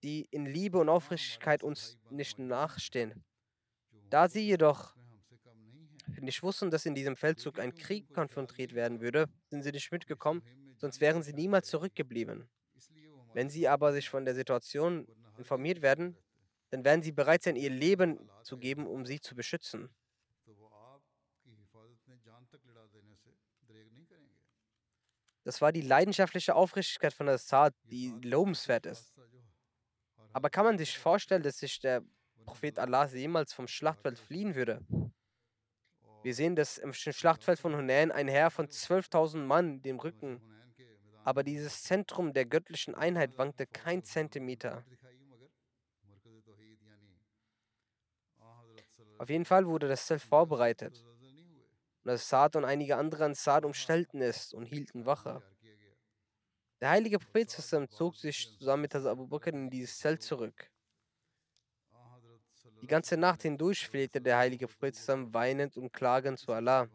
die 0.02 0.26
in 0.30 0.46
Liebe 0.46 0.78
und 0.78 0.88
Aufrichtigkeit 0.88 1.62
uns 1.62 1.98
nicht 2.10 2.38
nachstehen. 2.38 3.24
Da 4.10 4.28
sie 4.28 4.40
jedoch 4.40 4.96
nicht 6.20 6.42
wussten, 6.42 6.70
dass 6.70 6.86
in 6.86 6.94
diesem 6.94 7.16
Feldzug 7.16 7.58
ein 7.58 7.74
Krieg 7.74 8.12
konfrontiert 8.12 8.74
werden 8.74 9.00
würde, 9.00 9.28
sind 9.48 9.62
sie 9.62 9.72
nicht 9.72 9.90
mitgekommen, 9.90 10.42
sonst 10.76 11.00
wären 11.00 11.22
sie 11.22 11.32
niemals 11.32 11.68
zurückgeblieben. 11.68 12.48
Wenn 13.34 13.48
sie 13.48 13.68
aber 13.68 13.92
sich 13.92 14.08
von 14.08 14.24
der 14.24 14.34
Situation 14.34 15.06
informiert 15.38 15.82
werden, 15.82 16.16
dann 16.70 16.84
werden 16.84 17.02
sie 17.02 17.12
bereit 17.12 17.42
sein, 17.42 17.56
ihr 17.56 17.70
Leben 17.70 18.30
zu 18.42 18.58
geben, 18.58 18.86
um 18.86 19.04
sie 19.04 19.20
zu 19.20 19.34
beschützen. 19.34 19.88
Das 25.44 25.60
war 25.60 25.72
die 25.72 25.80
leidenschaftliche 25.80 26.54
Aufrichtigkeit 26.54 27.12
von 27.12 27.28
Assad, 27.28 27.74
die 27.84 28.14
lobenswert 28.22 28.86
ist. 28.86 29.12
Aber 30.32 30.50
kann 30.50 30.64
man 30.64 30.78
sich 30.78 30.98
vorstellen, 30.98 31.42
dass 31.42 31.58
sich 31.58 31.80
der 31.80 32.02
Prophet 32.46 32.78
Allah 32.78 33.06
jemals 33.06 33.52
vom 33.52 33.66
Schlachtfeld 33.66 34.18
fliehen 34.18 34.54
würde? 34.54 34.80
Wir 36.22 36.34
sehen, 36.34 36.54
dass 36.54 36.78
im 36.78 36.92
Schlachtfeld 36.92 37.58
von 37.58 37.74
Hunain 37.74 38.12
ein 38.12 38.28
Herr 38.28 38.50
von 38.50 38.68
12.000 38.68 39.38
Mann 39.38 39.82
dem 39.82 39.98
Rücken, 39.98 40.40
aber 41.24 41.42
dieses 41.42 41.82
Zentrum 41.82 42.32
der 42.32 42.46
göttlichen 42.46 42.94
Einheit 42.94 43.38
wankte 43.38 43.66
kein 43.66 44.02
Zentimeter. 44.04 44.84
Auf 49.18 49.28
jeden 49.28 49.44
Fall 49.44 49.66
wurde 49.66 49.88
das 49.88 50.06
Zelt 50.06 50.22
vorbereitet. 50.22 51.04
Und 52.04 52.08
das 52.08 52.28
Saad 52.28 52.56
und 52.56 52.64
einige 52.64 52.96
andere 52.96 53.24
an 53.24 53.34
Saad 53.34 53.64
umstellten 53.64 54.20
es 54.20 54.52
und 54.52 54.64
hielten 54.64 55.06
Wache. 55.06 55.42
Der 56.80 56.90
heilige 56.90 57.20
Prophet 57.20 57.48
zog 57.48 58.16
sich 58.16 58.58
zusammen 58.58 58.82
mit 58.82 58.94
Abu 58.96 59.28
Bakr 59.28 59.50
in 59.50 59.70
dieses 59.70 59.98
Zelt 59.98 60.22
zurück. 60.22 60.68
Die 62.80 62.88
ganze 62.88 63.16
Nacht 63.16 63.42
hindurch 63.42 63.86
flehte 63.86 64.20
der 64.20 64.38
heilige 64.38 64.66
Prophet 64.66 64.96
weinend 65.32 65.76
und 65.76 65.92
klagend 65.92 66.40
zu 66.40 66.52
Allah. 66.52 66.88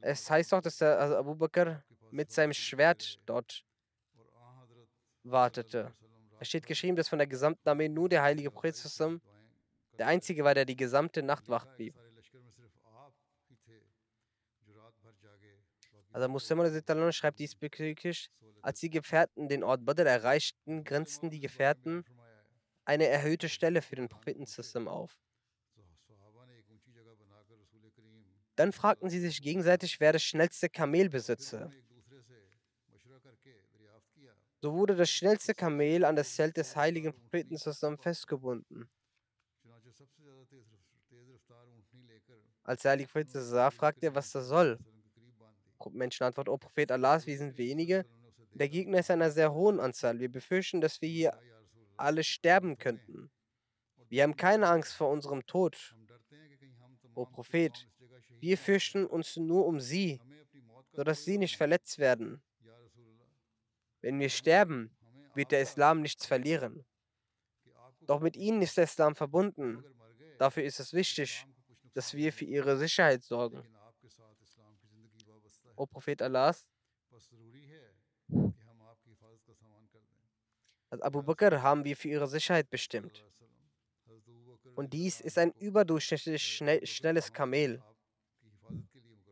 Es 0.00 0.30
heißt 0.30 0.54
auch, 0.54 0.60
dass 0.60 0.78
der 0.78 0.98
Abu 0.98 1.34
Bakr 1.34 1.82
mit 2.10 2.30
seinem 2.30 2.52
Schwert 2.52 3.18
dort 3.26 3.64
wartete. 5.24 5.92
Es 6.40 6.48
steht 6.48 6.66
geschrieben, 6.66 6.96
dass 6.96 7.08
von 7.08 7.18
der 7.18 7.26
gesamten 7.26 7.68
Armee 7.68 7.88
nur 7.88 8.08
der 8.08 8.22
heilige 8.22 8.50
Prophet 8.50 8.76
der 9.98 10.06
einzige 10.06 10.44
war, 10.44 10.54
der 10.54 10.64
die 10.64 10.76
gesamte 10.76 11.22
Nacht 11.22 11.48
wach 11.48 11.66
blieb. 11.76 11.94
Also 16.12 16.28
Muslim 16.28 17.12
schreibt 17.12 17.38
diesbezüglich, 17.38 18.30
als 18.62 18.80
die 18.80 18.90
Gefährten 18.90 19.48
den 19.48 19.62
Ort 19.62 19.84
Badr 19.84 20.06
erreichten, 20.06 20.84
grenzten 20.84 21.30
die 21.30 21.40
Gefährten 21.40 22.04
eine 22.84 23.06
erhöhte 23.06 23.48
Stelle 23.48 23.82
für 23.82 23.96
den 23.96 24.08
Propheten 24.08 24.88
auf. 24.88 25.18
Dann 28.58 28.72
fragten 28.72 29.08
sie 29.08 29.20
sich 29.20 29.40
gegenseitig, 29.40 30.00
wer 30.00 30.12
das 30.12 30.24
schnellste 30.24 30.68
Kamel 30.68 31.08
besitze. 31.08 31.70
So 34.60 34.74
wurde 34.74 34.96
das 34.96 35.10
schnellste 35.10 35.54
Kamel 35.54 36.04
an 36.04 36.16
das 36.16 36.34
Zelt 36.34 36.56
des 36.56 36.74
heiligen 36.74 37.12
Propheten 37.12 37.56
zusammen 37.56 37.98
festgebunden. 37.98 38.90
Als 42.64 42.82
der 42.82 42.90
heilige 42.90 43.08
Prophet 43.08 43.32
das 43.32 43.44
sah, 43.44 43.70
fragte 43.70 44.06
er, 44.06 44.14
was 44.16 44.32
das 44.32 44.48
soll. 44.48 44.76
Menschen 45.92 46.24
antworten, 46.24 46.50
O 46.50 46.58
Prophet 46.58 46.90
Allah, 46.90 47.24
wir 47.24 47.38
sind 47.38 47.56
wenige. 47.58 48.04
Der 48.54 48.68
Gegner 48.68 48.98
ist 48.98 49.10
einer 49.12 49.30
sehr 49.30 49.54
hohen 49.54 49.78
Anzahl. 49.78 50.18
Wir 50.18 50.32
befürchten, 50.32 50.80
dass 50.80 51.00
wir 51.00 51.08
hier 51.08 51.40
alle 51.96 52.24
sterben 52.24 52.76
könnten. 52.76 53.30
Wir 54.08 54.24
haben 54.24 54.34
keine 54.34 54.66
Angst 54.66 54.94
vor 54.94 55.10
unserem 55.10 55.46
Tod. 55.46 55.94
O 57.14 57.24
Prophet, 57.24 57.88
wir 58.40 58.58
fürchten 58.58 59.06
uns 59.06 59.36
nur 59.36 59.66
um 59.66 59.80
sie, 59.80 60.20
sodass 60.92 61.24
sie 61.24 61.38
nicht 61.38 61.56
verletzt 61.56 61.98
werden. 61.98 62.42
Wenn 64.00 64.18
wir 64.20 64.28
sterben, 64.28 64.90
wird 65.34 65.52
der 65.52 65.60
Islam 65.60 66.02
nichts 66.02 66.26
verlieren. 66.26 66.84
Doch 68.00 68.20
mit 68.20 68.36
ihnen 68.36 68.62
ist 68.62 68.76
der 68.76 68.84
Islam 68.84 69.14
verbunden. 69.14 69.84
Dafür 70.38 70.62
ist 70.62 70.80
es 70.80 70.92
wichtig, 70.92 71.46
dass 71.94 72.14
wir 72.14 72.32
für 72.32 72.44
ihre 72.44 72.76
Sicherheit 72.76 73.22
sorgen. 73.22 73.62
O 75.76 75.86
Prophet 75.86 76.22
Allahs, 76.22 76.66
als 80.90 81.02
Abu 81.02 81.22
Bakr 81.22 81.62
haben 81.62 81.84
wir 81.84 81.96
für 81.96 82.08
ihre 82.08 82.28
Sicherheit 82.28 82.70
bestimmt. 82.70 83.24
Und 84.74 84.92
dies 84.92 85.20
ist 85.20 85.38
ein 85.38 85.52
überdurchschnittlich 85.52 86.42
schnell, 86.42 86.86
schnelles 86.86 87.32
Kamel. 87.32 87.82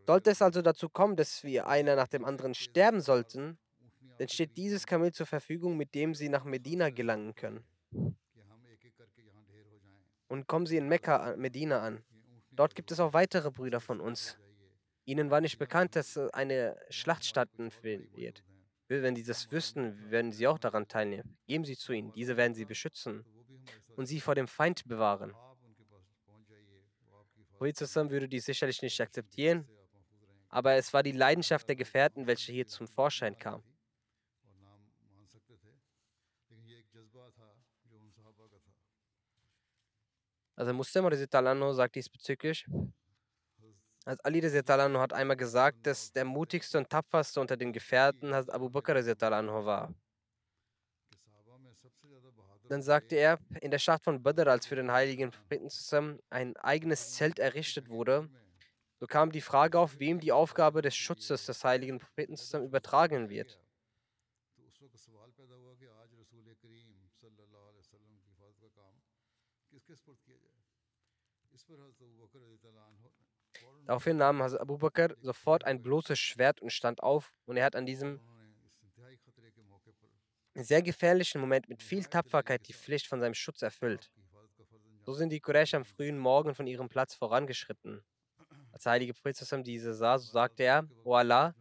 Sollte 0.06 0.30
es 0.30 0.40
also 0.40 0.62
dazu 0.62 0.88
kommen, 0.88 1.16
dass 1.16 1.42
wir 1.42 1.66
einer 1.66 1.96
nach 1.96 2.06
dem 2.06 2.24
anderen 2.24 2.54
sterben 2.54 3.00
sollten, 3.00 3.58
dann 4.18 4.28
steht 4.28 4.56
dieses 4.56 4.86
Kamel 4.86 5.12
zur 5.12 5.26
Verfügung, 5.26 5.76
mit 5.76 5.94
dem 5.94 6.14
sie 6.14 6.28
nach 6.28 6.44
Medina 6.44 6.90
gelangen 6.90 7.34
können. 7.34 7.64
Und 10.28 10.46
kommen 10.46 10.66
sie 10.66 10.76
in 10.76 10.88
Mekka, 10.88 11.32
äh, 11.32 11.36
Medina 11.36 11.82
an. 11.82 12.04
Dort 12.50 12.74
gibt 12.74 12.90
es 12.90 13.00
auch 13.00 13.12
weitere 13.12 13.50
Brüder 13.50 13.80
von 13.80 14.00
uns. 14.00 14.38
Ihnen 15.04 15.30
war 15.30 15.40
nicht 15.40 15.58
bekannt, 15.58 15.94
dass 15.94 16.16
äh, 16.16 16.28
eine 16.32 16.76
Schlacht 16.90 17.24
stattfinden 17.24 17.72
wird. 18.16 18.42
Wenn 18.88 19.16
sie 19.16 19.24
das 19.24 19.50
wüssten, 19.50 20.10
werden 20.10 20.30
sie 20.32 20.46
auch 20.46 20.58
daran 20.58 20.86
teilnehmen. 20.86 21.36
Geben 21.46 21.64
Sie 21.64 21.76
zu 21.76 21.92
ihnen, 21.92 22.12
diese 22.12 22.36
werden 22.36 22.54
sie 22.54 22.64
beschützen 22.64 23.24
und 23.96 24.06
sie 24.06 24.20
vor 24.20 24.36
dem 24.36 24.46
Feind 24.46 24.86
bewahren. 24.86 25.34
Prophet 27.58 27.80
würde 28.10 28.28
dies 28.28 28.44
sicherlich 28.44 28.82
nicht 28.82 29.00
akzeptieren, 29.00 29.66
aber 30.48 30.74
es 30.74 30.92
war 30.92 31.02
die 31.02 31.12
Leidenschaft 31.12 31.68
der 31.68 31.76
Gefährten, 31.76 32.26
welche 32.26 32.52
hier 32.52 32.66
zum 32.66 32.86
Vorschein 32.86 33.38
kam. 33.38 33.62
Also 40.58 40.72
Muslim 40.72 41.28
Talano 41.28 41.72
sagt 41.74 41.96
diesbezüglich, 41.96 42.66
also 44.06 44.20
Ali 44.22 44.40
Talano 44.40 45.00
hat 45.00 45.12
einmal 45.12 45.36
gesagt, 45.36 45.86
dass 45.86 46.12
der 46.12 46.24
mutigste 46.24 46.78
und 46.78 46.88
tapferste 46.88 47.40
unter 47.40 47.56
den 47.56 47.72
Gefährten 47.72 48.32
Hazrat 48.32 48.54
Abu 48.54 48.70
Bakr 48.70 48.94
Talano 49.18 49.66
war. 49.66 49.92
Dann 52.68 52.82
sagte 52.82 53.16
er, 53.16 53.38
in 53.60 53.70
der 53.70 53.78
Schlacht 53.78 54.04
von 54.04 54.22
Badr, 54.22 54.48
als 54.48 54.66
für 54.66 54.76
den 54.76 54.90
heiligen 54.90 55.30
Propheten 55.30 55.68
zusammen 55.70 56.20
ein 56.30 56.56
eigenes 56.56 57.14
Zelt 57.14 57.38
errichtet 57.38 57.88
wurde, 57.88 58.28
so 58.98 59.06
kam 59.06 59.30
die 59.30 59.40
Frage 59.40 59.78
auf, 59.78 59.98
wem 59.98 60.20
die 60.20 60.32
Aufgabe 60.32 60.82
des 60.82 60.96
Schutzes 60.96 61.46
des 61.46 61.62
heiligen 61.64 61.98
Propheten 61.98 62.36
zusammen 62.36 62.66
übertragen 62.66 63.28
wird. 63.28 63.60
Daraufhin 73.86 74.16
nahm 74.16 74.42
Abu 74.42 74.78
Bakr 74.78 75.14
sofort 75.20 75.64
ein 75.64 75.82
bloßes 75.82 76.18
Schwert 76.18 76.60
und 76.60 76.70
stand 76.72 77.02
auf 77.02 77.32
und 77.44 77.56
er 77.56 77.64
hat 77.64 77.76
an 77.76 77.86
diesem 77.86 78.20
sehr 80.54 80.82
gefährlichen 80.82 81.40
Moment 81.40 81.68
mit 81.68 81.82
viel 81.82 82.04
Tapferkeit 82.04 82.66
die 82.66 82.72
Pflicht 82.72 83.06
von 83.06 83.20
seinem 83.20 83.34
Schutz 83.34 83.62
erfüllt. 83.62 84.10
So 85.02 85.12
sind 85.12 85.30
die 85.30 85.40
Quraysh 85.40 85.74
am 85.74 85.84
frühen 85.84 86.18
Morgen 86.18 86.54
von 86.54 86.66
ihrem 86.66 86.88
Platz 86.88 87.14
vorangeschritten. 87.14 88.02
Als 88.76 88.82
der 88.82 88.92
heilige 88.92 89.14
Prophet 89.14 89.66
diese 89.66 89.94
sah, 89.94 90.18
so 90.18 90.30
sagte 90.30 90.62
er, 90.62 90.86
O 91.02 91.14
Allah, 91.14 91.54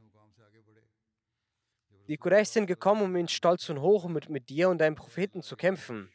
die 2.10 2.18
Quraysh 2.18 2.50
sind 2.50 2.66
gekommen, 2.66 3.04
um 3.04 3.16
in 3.16 3.30
Stolz 3.30 3.70
und 3.70 3.80
Hoch 3.80 4.10
mit, 4.10 4.28
mit 4.28 4.50
dir 4.50 4.68
und 4.68 4.80
deinem 4.80 4.96
Propheten 4.96 5.42
zu 5.42 5.56
kämpfen. 5.56 6.12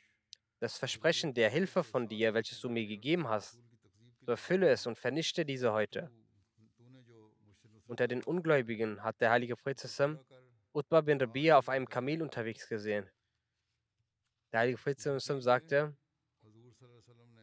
das 0.58 0.76
Versprechen 0.76 1.32
der 1.32 1.48
Hilfe 1.48 1.84
von 1.84 2.06
dir, 2.06 2.34
welches 2.34 2.60
du 2.60 2.68
mir 2.68 2.86
gegeben 2.86 3.28
hast, 3.28 3.58
so 4.20 4.32
erfülle 4.32 4.68
es 4.68 4.86
und 4.86 4.98
vernichte 4.98 5.46
diese 5.46 5.72
heute. 5.72 6.10
Unter 7.86 8.06
den 8.06 8.22
Ungläubigen 8.22 9.02
hat 9.02 9.22
der 9.22 9.30
heilige 9.30 9.56
Prophet 9.56 9.82
Utbah 10.74 11.00
bin 11.00 11.18
Rabia 11.18 11.56
auf 11.56 11.70
einem 11.70 11.88
Kamel 11.88 12.20
unterwegs 12.20 12.68
gesehen. 12.68 13.08
Der 14.52 14.60
heilige 14.60 14.76
Prophet 14.76 15.00
sagte, 15.00 15.96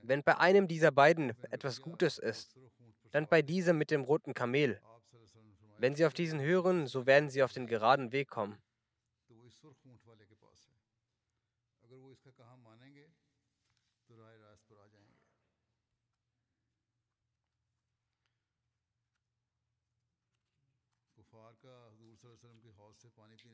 wenn 0.03 0.21
bei 0.21 0.37
einem 0.37 0.67
dieser 0.67 0.91
beiden 0.91 1.31
etwas 1.49 1.81
Gutes 1.81 2.19
ist, 2.19 2.55
dann 3.11 3.27
bei 3.27 3.41
diesem 3.41 3.77
mit 3.77 3.91
dem 3.91 4.01
roten 4.01 4.33
Kamel. 4.33 4.81
Wenn 5.77 5.95
sie 5.95 6.05
auf 6.05 6.13
diesen 6.13 6.41
hören, 6.41 6.87
so 6.87 7.05
werden 7.05 7.29
sie 7.29 7.43
auf 7.43 7.53
den 7.53 7.67
geraden 7.67 8.11
Weg 8.11 8.29
kommen. 8.29 8.57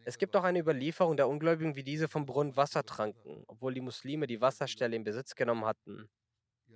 Es 0.06 0.18
gibt 0.18 0.36
auch 0.36 0.44
eine 0.44 0.60
Überlieferung 0.60 1.18
der 1.18 1.28
Ungläubigen, 1.28 1.76
wie 1.76 1.84
diese 1.84 2.08
vom 2.08 2.26
Brunnen 2.26 2.56
Wasser 2.56 2.84
tranken, 2.84 3.44
obwohl 3.48 3.74
die 3.74 3.82
Muslime 3.82 4.28
die 4.28 4.42
Wasserstelle 4.42 4.96
in 4.96 5.04
Besitz 5.04 5.36
genommen 5.36 5.66
hatten. 5.66 6.10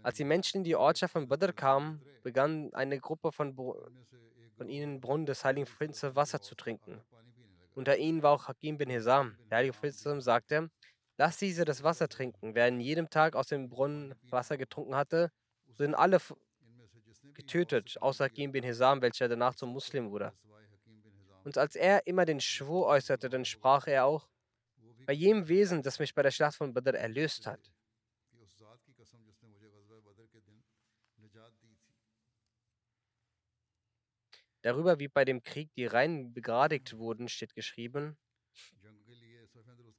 Als 0.04 0.18
die 0.18 0.24
Menschen 0.24 0.58
in 0.58 0.64
die 0.64 0.76
Ortschaft 0.76 1.14
von 1.14 1.28
Badr 1.28 1.54
kamen, 1.54 2.02
begann 2.24 2.74
eine 2.74 3.00
Gruppe 3.00 3.32
von, 3.32 3.56
von 3.56 4.70
ihnen 4.70 5.02
Brunnen 5.02 5.26
des 5.26 5.44
heiligen 5.44 5.66
Propheten 5.66 6.16
Wasser 6.16 6.42
zu 6.42 6.56
trinken. 6.56 7.02
Unter 7.76 7.98
ihnen 7.98 8.24
war 8.24 8.32
auch 8.32 8.48
Hakim 8.48 8.78
bin 8.78 8.90
Hizam. 8.90 9.38
Der 9.52 9.58
heilige 9.58 9.74
Prophet 9.74 10.22
sagte, 10.24 10.70
Lass 11.18 11.38
diese 11.38 11.66
das 11.66 11.84
Wasser 11.84 12.08
trinken. 12.08 12.54
Wer 12.54 12.68
in 12.68 12.80
jedem 12.80 13.10
Tag 13.10 13.36
aus 13.36 13.48
dem 13.48 13.70
Brunnen 13.70 14.14
Wasser 14.30 14.58
getrunken 14.58 14.96
hatte, 14.96 15.32
sind 15.76 15.96
alle 15.96 16.20
getötet, 17.34 17.98
außer 18.00 18.26
Hakim 18.26 18.52
bin 18.52 18.64
Hizam, 18.64 19.02
welcher 19.02 19.28
danach 19.28 19.56
zum 19.56 19.70
Muslim 19.70 20.12
wurde. 20.12 20.34
Und 21.44 21.58
als 21.58 21.76
er 21.76 22.06
immer 22.06 22.26
den 22.26 22.40
Schwur 22.40 22.86
äußerte, 22.88 23.30
dann 23.30 23.46
sprach 23.46 23.88
er 23.88 24.06
auch, 24.06 24.28
bei 25.06 25.14
jedem 25.14 25.48
Wesen, 25.48 25.82
das 25.82 26.00
mich 26.00 26.14
bei 26.14 26.22
der 26.22 26.32
Schlacht 26.32 26.58
von 26.58 26.74
Badr 26.74 26.96
erlöst 26.96 27.48
hat. 27.48 27.72
Darüber, 34.68 35.00
wie 35.00 35.08
bei 35.08 35.24
dem 35.24 35.44
Krieg 35.44 35.74
die 35.76 35.86
Reihen 35.86 36.34
begradigt 36.34 36.98
wurden, 36.98 37.30
steht 37.30 37.56
geschrieben, 37.56 38.18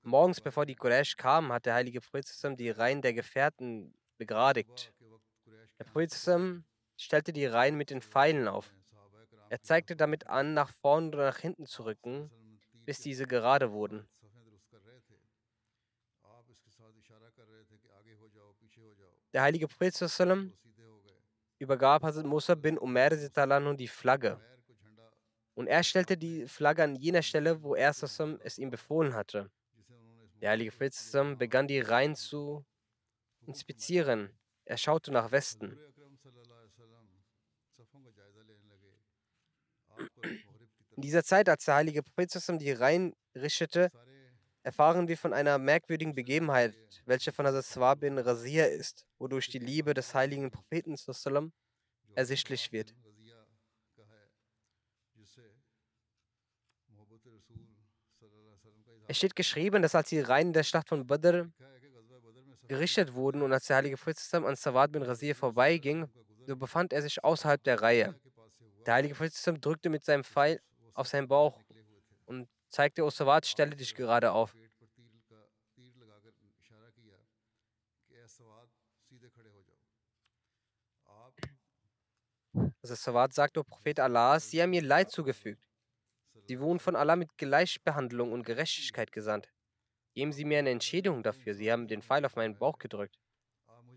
Morgens, 0.02 0.42
bevor 0.42 0.66
die 0.66 0.74
Quraysh 0.74 1.16
kamen, 1.16 1.50
hat 1.52 1.64
der 1.64 1.72
heilige 1.72 2.02
Prophet 2.02 2.26
die 2.60 2.68
Reihen 2.68 3.00
der 3.00 3.14
Gefährten 3.14 3.94
begradigt. 4.18 4.92
Der 5.78 5.84
Prophet 5.84 6.12
stellte 6.98 7.32
die 7.32 7.46
Reihen 7.46 7.78
mit 7.78 7.88
den 7.88 8.02
Pfeilen 8.02 8.46
auf. 8.46 8.76
Er 9.48 9.62
zeigte 9.62 9.96
damit 9.96 10.26
an, 10.26 10.52
nach 10.52 10.70
vorn 10.70 11.08
oder 11.14 11.24
nach 11.24 11.38
hinten 11.38 11.64
zu 11.64 11.86
rücken, 11.86 12.30
bis 12.84 13.00
diese 13.00 13.24
gerade 13.24 13.72
wurden. 13.72 14.06
Der 19.32 19.40
heilige 19.40 19.66
Prophet 19.66 19.94
übergab 21.58 22.02
Hazrat 22.02 22.26
Musa 22.26 22.54
bin 22.54 22.76
Umar 22.76 23.08
die 23.08 23.88
Flagge. 23.88 24.38
Und 25.58 25.66
er 25.66 25.82
stellte 25.82 26.16
die 26.16 26.46
Flagge 26.46 26.84
an 26.84 26.94
jener 26.94 27.20
Stelle, 27.20 27.64
wo 27.64 27.74
er 27.74 27.90
es 27.90 28.58
ihm 28.58 28.70
befohlen 28.70 29.14
hatte. 29.14 29.50
Der 30.40 30.50
heilige 30.50 30.70
Prophet 30.70 31.36
begann 31.36 31.66
die 31.66 31.80
Reihen 31.80 32.14
zu 32.14 32.64
inspizieren. 33.44 34.30
Er 34.66 34.76
schaute 34.76 35.10
nach 35.10 35.32
Westen. 35.32 35.76
In 40.94 41.02
dieser 41.02 41.24
Zeit, 41.24 41.48
als 41.48 41.64
der 41.64 41.74
heilige 41.74 42.04
Prophet 42.04 42.30
die 42.60 42.70
Reihen 42.70 43.12
richtete, 43.34 43.90
erfahren 44.62 45.08
wir 45.08 45.18
von 45.18 45.32
einer 45.32 45.58
merkwürdigen 45.58 46.14
Begebenheit, 46.14 46.76
welche 47.04 47.32
von 47.32 47.48
Hazrat 47.48 47.98
bin 47.98 48.16
Razia 48.16 48.66
ist, 48.66 49.08
wodurch 49.18 49.48
die 49.48 49.58
Liebe 49.58 49.92
des 49.92 50.14
heiligen 50.14 50.52
Propheten 50.52 50.94
ersichtlich 52.14 52.70
wird. 52.70 52.94
Es 59.10 59.16
steht 59.16 59.34
geschrieben, 59.34 59.80
dass 59.80 59.94
als 59.94 60.10
die 60.10 60.20
Reihen 60.20 60.52
der 60.52 60.62
Stadt 60.62 60.86
von 60.86 61.06
Badr 61.06 61.50
gerichtet 62.68 63.14
wurden 63.14 63.40
und 63.40 63.50
als 63.54 63.66
der 63.66 63.76
heilige 63.76 63.96
Prophet 63.96 64.18
an 64.34 64.54
Sawad 64.54 64.92
bin 64.92 65.02
Razir 65.02 65.34
vorbeiging, 65.34 66.06
so 66.46 66.54
befand 66.54 66.92
er 66.92 67.00
sich 67.00 67.24
außerhalb 67.24 67.62
der 67.64 67.80
Reihe. 67.80 68.14
Der 68.84 68.94
heilige 68.94 69.14
Prophet 69.14 69.64
drückte 69.64 69.88
mit 69.88 70.04
seinem 70.04 70.24
Pfeil 70.24 70.60
auf 70.92 71.08
seinen 71.08 71.26
Bauch 71.26 71.58
und 72.26 72.50
zeigte 72.68 73.02
Osawat, 73.02 73.46
stelle 73.46 73.74
dich 73.74 73.94
gerade 73.94 74.30
auf. 74.30 74.54
Also 82.82 82.94
Sawad 82.94 83.32
sagte, 83.32 83.60
O 83.60 83.64
Prophet 83.64 84.00
Allah, 84.00 84.38
sie 84.38 84.62
haben 84.62 84.70
mir 84.70 84.82
Leid 84.82 85.10
zugefügt. 85.10 85.67
Sie 86.48 86.60
wurden 86.60 86.80
von 86.80 86.96
Allah 86.96 87.14
mit 87.14 87.36
Gleichbehandlung 87.36 88.32
und 88.32 88.42
Gerechtigkeit 88.42 89.12
gesandt. 89.12 89.52
Geben 90.14 90.32
Sie 90.32 90.46
mir 90.46 90.58
eine 90.58 90.70
Entschädigung 90.70 91.22
dafür. 91.22 91.52
Sie 91.54 91.70
haben 91.70 91.88
den 91.88 92.00
Pfeil 92.00 92.24
auf 92.24 92.36
meinen 92.36 92.58
Bauch 92.58 92.78
gedrückt. 92.78 93.20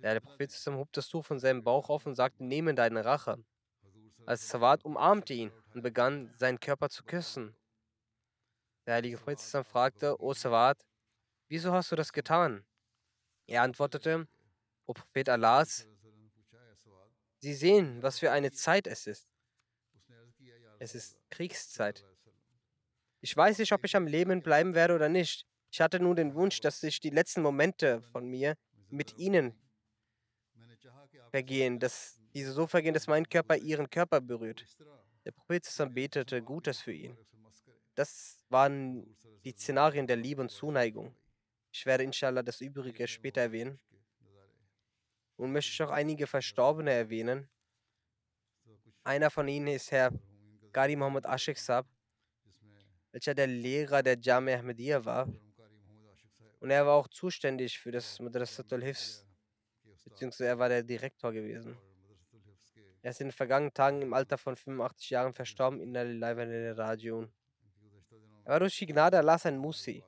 Ja, 0.01 0.13
der 0.13 0.19
Prophet 0.19 0.51
hob 0.67 0.91
das 0.91 1.07
Tuch 1.07 1.25
von 1.25 1.39
seinem 1.39 1.63
Bauch 1.63 1.89
auf 1.89 2.05
und 2.05 2.15
sagte, 2.15 2.43
nehme 2.43 2.75
deine 2.75 3.05
Rache. 3.05 3.41
Als 4.25 4.49
Sawad 4.49 4.83
umarmte 4.83 5.33
ihn 5.33 5.51
und 5.73 5.81
begann, 5.81 6.33
seinen 6.37 6.59
Körper 6.59 6.89
zu 6.89 7.05
küssen. 7.05 7.55
Der 8.85 8.95
heilige 8.95 9.17
Prophet 9.17 9.39
fragte, 9.65 10.21
O 10.21 10.33
Sawad, 10.33 10.85
wieso 11.47 11.71
hast 11.71 11.93
du 11.93 11.95
das 11.95 12.11
getan? 12.11 12.65
Er 13.47 13.61
antwortete, 13.61 14.27
O 14.87 14.93
Prophet 14.93 15.29
Allahs, 15.29 15.87
Sie 17.37 17.53
sehen, 17.53 18.03
was 18.03 18.19
für 18.19 18.31
eine 18.31 18.51
Zeit 18.51 18.87
es 18.87 19.07
ist. 19.07 19.27
Es 20.79 20.93
ist 20.93 21.17
Kriegszeit. 21.29 22.10
Ich 23.21 23.37
weiß 23.37 23.59
nicht, 23.59 23.71
ob 23.71 23.83
ich 23.85 23.95
am 23.95 24.07
Leben 24.07 24.41
bleiben 24.41 24.73
werde 24.73 24.95
oder 24.95 25.07
nicht. 25.07 25.45
Ich 25.71 25.79
hatte 25.79 25.99
nur 25.99 26.15
den 26.15 26.33
Wunsch, 26.33 26.59
dass 26.59 26.79
sich 26.79 26.99
die 26.99 27.11
letzten 27.11 27.41
Momente 27.41 28.01
von 28.01 28.27
mir 28.27 28.57
mit 28.89 29.17
Ihnen 29.17 29.53
vergehen, 31.29 31.79
dass 31.79 32.19
diese 32.33 32.51
so 32.51 32.67
vergehen, 32.67 32.93
dass 32.93 33.07
mein 33.07 33.27
Körper 33.29 33.55
Ihren 33.55 33.89
Körper 33.89 34.19
berührt. 34.19 34.65
Der 35.23 35.31
Prophet 35.31 35.63
betete 35.93 36.41
Gutes 36.41 36.81
für 36.81 36.93
ihn. 36.93 37.17
Das 37.95 38.43
waren 38.49 39.15
die 39.45 39.51
Szenarien 39.51 40.07
der 40.07 40.17
Liebe 40.17 40.41
und 40.41 40.49
Zuneigung. 40.49 41.15
Ich 41.71 41.85
werde 41.85 42.03
inshallah 42.03 42.41
das 42.41 42.59
Übrige 42.59 43.07
später 43.07 43.41
erwähnen. 43.41 43.79
Und 45.37 45.51
möchte 45.51 45.85
auch 45.85 45.91
einige 45.91 46.27
Verstorbene 46.27 46.91
erwähnen. 46.91 47.49
Einer 49.03 49.29
von 49.29 49.47
ihnen 49.47 49.67
ist 49.67 49.91
Herr 49.91 50.11
Gari 50.71 50.95
Muhammad 50.95 51.25
Ashik 51.25 51.57
Saab, 51.57 51.87
welcher 53.11 53.33
der 53.33 53.47
Lehrer 53.47 54.03
der 54.03 54.17
Jami 54.19 54.53
Ahmadiyya 54.53 55.03
war. 55.05 55.27
Und 56.59 56.69
er 56.69 56.85
war 56.85 56.93
auch 56.93 57.07
zuständig 57.07 57.79
für 57.79 57.91
das 57.91 58.19
Madrasatul 58.19 58.83
Hifz, 58.83 59.25
beziehungsweise 60.03 60.47
er 60.47 60.59
war 60.59 60.69
der 60.69 60.83
Direktor 60.83 61.31
gewesen. 61.31 61.75
Er 63.01 63.11
ist 63.11 63.21
in 63.21 63.27
den 63.27 63.33
vergangenen 63.33 63.73
Tagen 63.73 64.01
im 64.01 64.13
Alter 64.13 64.37
von 64.37 64.55
85 64.55 65.09
Jahren 65.09 65.33
verstorben 65.33 65.81
in 65.81 65.93
der 65.93 66.77
Rajiun. 66.77 67.31
Er 68.43 68.51
war 68.51 68.59
durch 68.59 68.77
die 68.77 68.85
Gnade 68.85 69.17
Allahs 69.17 69.45
ein 69.45 69.57
Musi. 69.57 70.03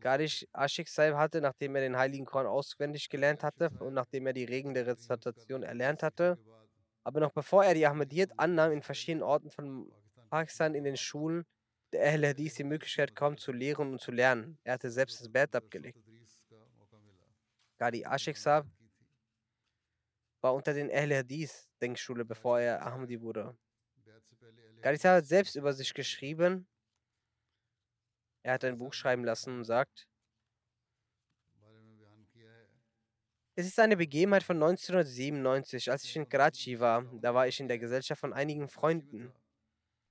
Garish 0.00 0.46
Ashik 0.52 0.88
Saib 0.88 1.14
hatte, 1.14 1.40
nachdem 1.40 1.74
er 1.74 1.80
den 1.80 1.96
Heiligen 1.96 2.26
Koran 2.26 2.46
auswendig 2.46 3.08
gelernt 3.08 3.42
hatte 3.42 3.70
und 3.80 3.94
nachdem 3.94 4.26
er 4.26 4.34
die 4.34 4.44
Regeln 4.44 4.74
der 4.74 4.86
Rezitation 4.86 5.62
erlernt 5.62 6.02
hatte, 6.02 6.38
aber 7.06 7.20
noch 7.20 7.30
bevor 7.30 7.64
er 7.64 7.72
die 7.72 7.86
Ahmadiyyat 7.86 8.36
annahm, 8.36 8.72
in 8.72 8.82
verschiedenen 8.82 9.22
Orten 9.22 9.48
von 9.48 9.88
Pakistan 10.28 10.74
in 10.74 10.82
den 10.82 10.96
Schulen 10.96 11.46
der 11.92 12.02
Ahl 12.02 12.26
Hadith 12.26 12.54
die 12.54 12.64
Möglichkeit 12.64 13.14
kaum 13.14 13.38
zu 13.38 13.52
lehren 13.52 13.92
und 13.92 14.00
zu 14.00 14.10
lernen. 14.10 14.58
Er 14.64 14.74
hatte 14.74 14.90
selbst 14.90 15.20
das 15.20 15.30
Bett 15.30 15.54
abgelegt. 15.54 16.04
Gadi 17.78 18.04
Ashik 18.04 18.36
Saab 18.36 18.66
war 20.40 20.52
unter 20.52 20.74
den 20.74 20.90
Ahl 20.90 21.14
Hadith 21.14 21.68
Denkschule, 21.80 22.24
bevor 22.24 22.58
er 22.58 22.84
Ahmadi 22.84 23.20
wurde. 23.20 23.56
Gadi 24.82 24.96
Saab 24.96 25.18
hat 25.18 25.26
selbst 25.26 25.54
über 25.54 25.72
sich 25.72 25.94
geschrieben, 25.94 26.66
er 28.42 28.54
hat 28.54 28.64
ein 28.64 28.78
Buch 28.78 28.92
schreiben 28.92 29.22
lassen 29.22 29.58
und 29.58 29.64
sagt, 29.64 30.08
Es 33.58 33.66
ist 33.66 33.80
eine 33.80 33.96
Begebenheit 33.96 34.42
von 34.42 34.62
1997, 34.62 35.90
als 35.90 36.04
ich 36.04 36.14
in 36.14 36.28
Karachi 36.28 36.78
war. 36.78 37.06
Da 37.22 37.32
war 37.32 37.48
ich 37.48 37.58
in 37.58 37.68
der 37.68 37.78
Gesellschaft 37.78 38.20
von 38.20 38.34
einigen 38.34 38.68
Freunden, 38.68 39.32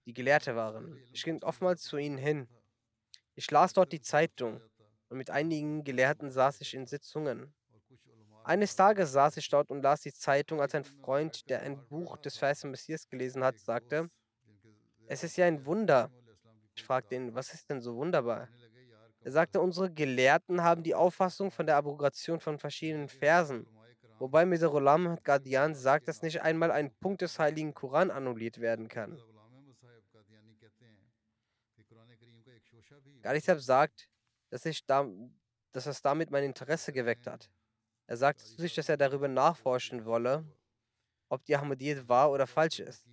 die 0.08 0.14
Gelehrte 0.14 0.56
waren. 0.56 1.00
Ich 1.14 1.24
ging 1.24 1.43
oftmals 1.43 1.84
zu 1.84 1.98
ihnen 1.98 2.18
hin. 2.18 2.48
Ich 3.36 3.52
las 3.52 3.74
dort 3.74 3.91
die 3.91 4.02
Zeitung. 4.02 4.62
und 5.10 5.20
mit 5.20 5.30
einigen 5.30 5.84
Gelehrten 5.84 6.32
saß 6.32 6.60
ich 6.62 6.74
in 6.74 6.88
Sitzungen. 6.88 7.54
Eines 8.43 8.76
Tages 8.76 9.12
saß 9.12 9.38
ich 9.38 9.48
dort 9.48 9.70
und 9.70 9.84
las 9.84 10.02
die 10.02 10.14
Zeitung, 10.14 10.60
als 10.60 10.74
ein 10.74 10.84
Freund, 10.84 11.48
der 11.48 11.62
ein 11.62 11.88
Buch 11.88 12.18
des 12.18 12.38
Versen 12.38 12.72
Messias 12.72 13.08
gelesen 13.08 13.43
hat, 13.43 13.60
sagte, 13.60 14.10
es 15.08 15.24
ist 15.24 15.38
ja 15.38 15.46
ein 15.46 15.64
Wunder. 15.68 16.12
Ich 16.74 16.84
fragte 16.84 17.14
ihn, 17.14 17.36
was 17.36 17.54
ist 17.54 17.70
denn 17.70 17.80
so 17.80 17.96
wunderbar? 17.96 18.50
Er 19.26 19.32
sagte, 19.32 19.59
unsere 19.59 19.91
Gelehrten 19.91 20.61
haben 20.61 20.84
die 20.84 20.93
Auffassung 20.93 21.49
von 21.49 21.65
der 21.65 21.78
Abrogation 21.78 22.39
von 22.39 22.59
verschiedenen 22.59 23.09
Versen, 23.09 23.65
wobei 24.19 24.45
Mirza 24.45 24.67
Ghulam 24.67 25.17
Qadian 25.23 25.73
sagt, 25.73 26.07
dass 26.07 26.21
nicht 26.21 26.43
einmal 26.43 26.69
ein 26.69 26.93
Punkt 26.99 27.23
des 27.23 27.39
heiligen 27.39 27.73
Koran 27.73 28.11
annulliert 28.11 28.59
werden 28.59 28.88
kann. 28.88 29.19
Gadisab 33.23 33.59
sagt, 33.61 34.07
dass, 34.51 34.63
ich 34.67 34.86
da, 34.86 35.09
dass 35.71 35.88
es 35.88 36.03
damit 36.03 36.30
mein 36.30 36.43
Interesse 36.43 36.93
geweckt 36.93 37.26
hat. 37.26 37.49
Er 38.05 38.17
sagte 38.17 38.43
zu 38.43 38.61
sich, 38.61 38.76
dass 38.76 38.89
er 38.89 38.97
darüber 38.97 39.28
nachforschen 39.28 40.05
wolle, 40.05 40.45
ob 41.30 41.43
die 41.45 41.55
Ahmadiyyat 41.55 42.07
wahr 42.07 42.30
oder 42.30 42.45
falsch 42.45 42.80
ist. 42.80 43.07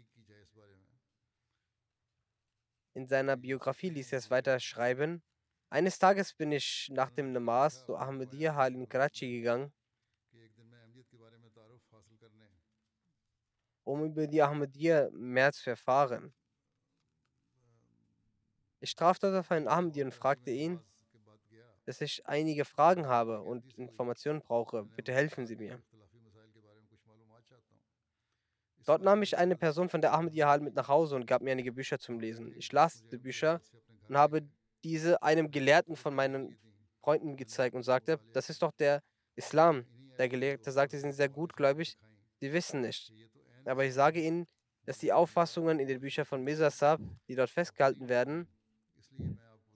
In 2.93 3.07
seiner 3.07 3.39
Biografie 3.39 3.89
ließ 3.89 4.13
er 4.13 4.19
es 4.19 4.31
weiter 4.31 4.61
schreiben. 4.61 5.23
Eines 5.73 5.99
Tages 5.99 6.35
bin 6.35 6.53
ich 6.53 6.91
nach 6.93 7.11
dem 7.13 7.33
Namaz 7.33 7.87
zu 7.87 7.97
Ahmadiyya 7.97 8.55
Hall 8.55 8.75
in 8.75 8.87
Karachi 8.87 9.39
gegangen, 9.39 9.73
um 13.83 14.05
über 14.05 14.27
die 14.27 14.43
Ahmadiyya 14.43 15.09
mehr 15.13 15.51
zu 15.51 15.71
erfahren. 15.71 16.35
Ich 18.81 18.95
traf 18.95 19.19
dort 19.19 19.35
auf 19.35 19.51
einen 19.51 19.67
Ahmadi 19.67 20.03
und 20.05 20.13
fragte 20.13 20.51
ihn, 20.51 20.79
dass 21.87 22.03
ich 22.03 22.27
einige 22.27 22.67
Fragen 22.67 23.07
habe 23.07 23.41
und 23.41 23.73
Informationen 23.79 24.43
brauche. 24.43 24.85
Bitte 24.85 25.15
helfen 25.15 25.47
Sie 25.47 25.57
mir. 25.57 25.83
Dort 28.85 29.01
nahm 29.01 29.23
ich 29.23 29.39
eine 29.39 29.57
Person 29.57 29.89
von 29.89 30.03
der 30.03 30.13
Ahmadiyya 30.13 30.49
Hal 30.49 30.61
mit 30.61 30.75
nach 30.75 30.89
Hause 30.89 31.17
und 31.17 31.27
gab 31.27 31.41
mir 31.41 31.53
einige 31.53 31.73
Bücher 31.73 31.99
zum 31.99 32.21
Lesen. 32.21 32.53
Ich 32.59 32.71
las 32.73 33.01
diese 33.05 33.19
Bücher 33.19 33.63
und 34.09 34.19
habe 34.19 34.47
diese 34.85 35.23
einem 35.23 35.51
Gelehrten 35.51 35.97
von 35.97 36.15
meinen 36.15 36.57
Freunden 37.01 37.37
gezeigt 37.37 37.75
und 37.75 37.83
sagte, 37.83 38.19
das 38.33 38.51
ist 38.51 38.63
doch 38.63 38.73
der 38.73 39.03
Islam. 39.35 39.85
Der 40.19 40.29
Gelehrte 40.29 40.71
sagte, 40.71 40.97
sie 40.97 41.03
sind 41.03 41.13
sehr 41.13 41.29
gutgläubig, 41.29 41.97
sie 42.41 42.53
wissen 42.53 42.81
nicht. 42.81 43.13
Aber 43.65 43.85
ich 43.85 43.95
sage 43.95 44.21
ihnen, 44.21 44.47
dass 44.85 44.99
die 44.99 45.13
Auffassungen 45.13 45.79
in 45.79 45.87
den 45.87 46.01
Büchern 46.01 46.25
von 46.25 46.43
Mirza 46.43 46.71
Sab, 46.71 47.01
die 47.29 47.35
dort 47.35 47.51
festgehalten 47.51 48.09
werden, 48.09 48.49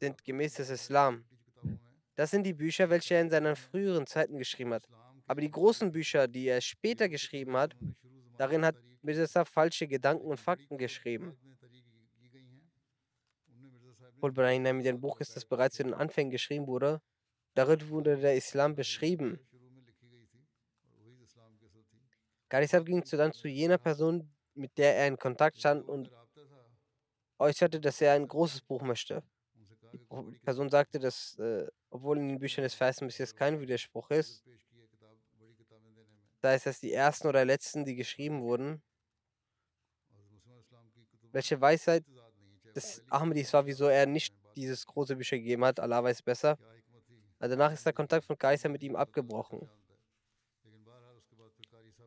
sind 0.01 0.25
gemäß 0.25 0.55
des 0.55 0.71
Islam. 0.71 1.25
Das 2.15 2.31
sind 2.31 2.45
die 2.45 2.55
Bücher, 2.55 2.91
welche 2.91 3.15
er 3.15 3.21
in 3.21 3.31
seinen 3.31 3.57
früheren 3.57 4.07
Zeiten 4.07 4.39
geschrieben 4.39 4.75
hat. 4.75 4.89
Aber 5.27 5.41
die 5.41 5.51
großen 5.51 5.93
Bücher, 5.93 6.29
die 6.29 6.47
er 6.47 6.61
später 6.61 7.09
geschrieben 7.09 7.57
hat, 7.57 7.77
darin 8.39 8.65
hat 8.65 8.77
Mirza 9.03 9.45
falsche 9.45 9.87
Gedanken 9.87 10.27
und 10.27 10.41
Fakten 10.41 10.79
geschrieben. 10.79 11.37
Fulbright 14.27 14.67
in 14.67 14.83
dem 14.83 15.01
Buch 15.01 15.21
ist, 15.21 15.37
das 15.37 15.45
bereits 15.45 15.79
in 15.79 15.89
den 15.89 15.95
Anfängen 15.95 16.31
geschrieben 16.31 16.67
wurde. 16.67 17.01
Darin 17.55 17.89
wurde 17.89 18.17
der 18.17 18.35
Islam 18.35 18.75
beschrieben. 18.75 19.39
Garisab 22.49 22.85
ging 22.85 23.03
dann 23.03 23.33
zu 23.33 23.49
jener 23.49 23.79
Person, 23.79 24.31
mit 24.55 24.77
der 24.79 24.97
er 24.97 25.09
in 25.09 25.17
Kontakt 25.17 25.59
stand 25.59 25.89
und 25.89 26.11
äußerte, 27.39 27.81
dass 27.81 28.01
er 28.01 28.13
ein 28.13 28.27
großes 28.27 28.63
Buch 28.63 28.83
möchte. 28.83 29.23
Die 29.93 30.39
Person 30.39 30.69
sagte, 30.69 30.99
dass, 30.99 31.39
äh, 31.39 31.67
obwohl 31.91 32.19
in 32.19 32.29
den 32.29 32.39
Büchern 32.39 32.63
des 32.63 32.75
Versen 32.75 33.07
bis 33.07 33.19
jetzt 33.19 33.37
kein 33.37 33.61
Widerspruch 33.61 34.11
ist, 34.11 34.45
da 36.41 36.55
ist 36.55 36.67
es 36.67 36.81
die 36.81 36.93
ersten 36.93 37.27
oder 37.27 37.45
letzten, 37.45 37.85
die 37.85 37.97
geschrieben 37.97 38.43
wurden, 38.43 38.83
welche 41.33 41.61
Weisheit 41.61 42.05
des 42.77 43.03
Ahmadis 43.11 43.53
war, 43.53 43.67
wieso 43.67 43.87
er 43.87 44.07
nicht 44.07 44.35
dieses 44.55 44.87
große 44.87 45.17
Bücher 45.17 45.39
gegeben 45.39 45.65
hat, 45.65 45.81
Allah 45.81 46.03
weiß 46.03 46.23
besser. 46.23 46.59
Also 47.39 47.57
danach 47.57 47.73
ist 47.73 47.85
der 47.85 47.93
Kontakt 47.93 48.25
von 48.25 48.39
Kaiser 48.39 48.69
mit 48.69 48.83
ihm 48.83 48.97
abgebrochen. 48.97 49.69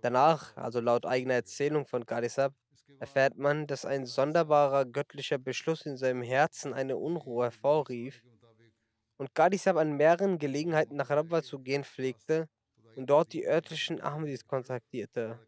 Danach, 0.01 0.55
also 0.55 0.79
laut 0.79 1.05
eigener 1.05 1.33
Erzählung 1.33 1.85
von 1.85 2.05
Karisab, 2.05 2.53
erfährt 2.99 3.37
man, 3.37 3.67
dass 3.67 3.85
ein 3.85 4.05
sonderbarer 4.05 4.85
göttlicher 4.85 5.37
Beschluss 5.37 5.85
in 5.85 5.97
seinem 5.97 6.21
Herzen 6.21 6.73
eine 6.73 6.97
Unruhe 6.97 7.45
hervorrief 7.45 8.23
und 9.17 9.35
Gadisab 9.35 9.77
an 9.77 9.97
mehreren 9.97 10.39
Gelegenheiten 10.39 10.95
nach 10.95 11.09
Rabwa 11.09 11.43
zu 11.43 11.59
gehen 11.59 11.83
pflegte 11.83 12.47
und 12.95 13.09
dort 13.09 13.33
die 13.33 13.45
örtlichen 13.45 14.01
Ahmadis 14.01 14.45
kontaktierte. 14.45 15.39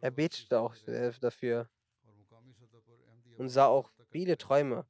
Er 0.00 0.10
betete 0.10 0.60
auch 0.60 0.74
dafür 1.20 1.68
und 3.36 3.48
sah 3.48 3.66
auch 3.66 3.90
viele 4.10 4.36
Träume. 4.36 4.86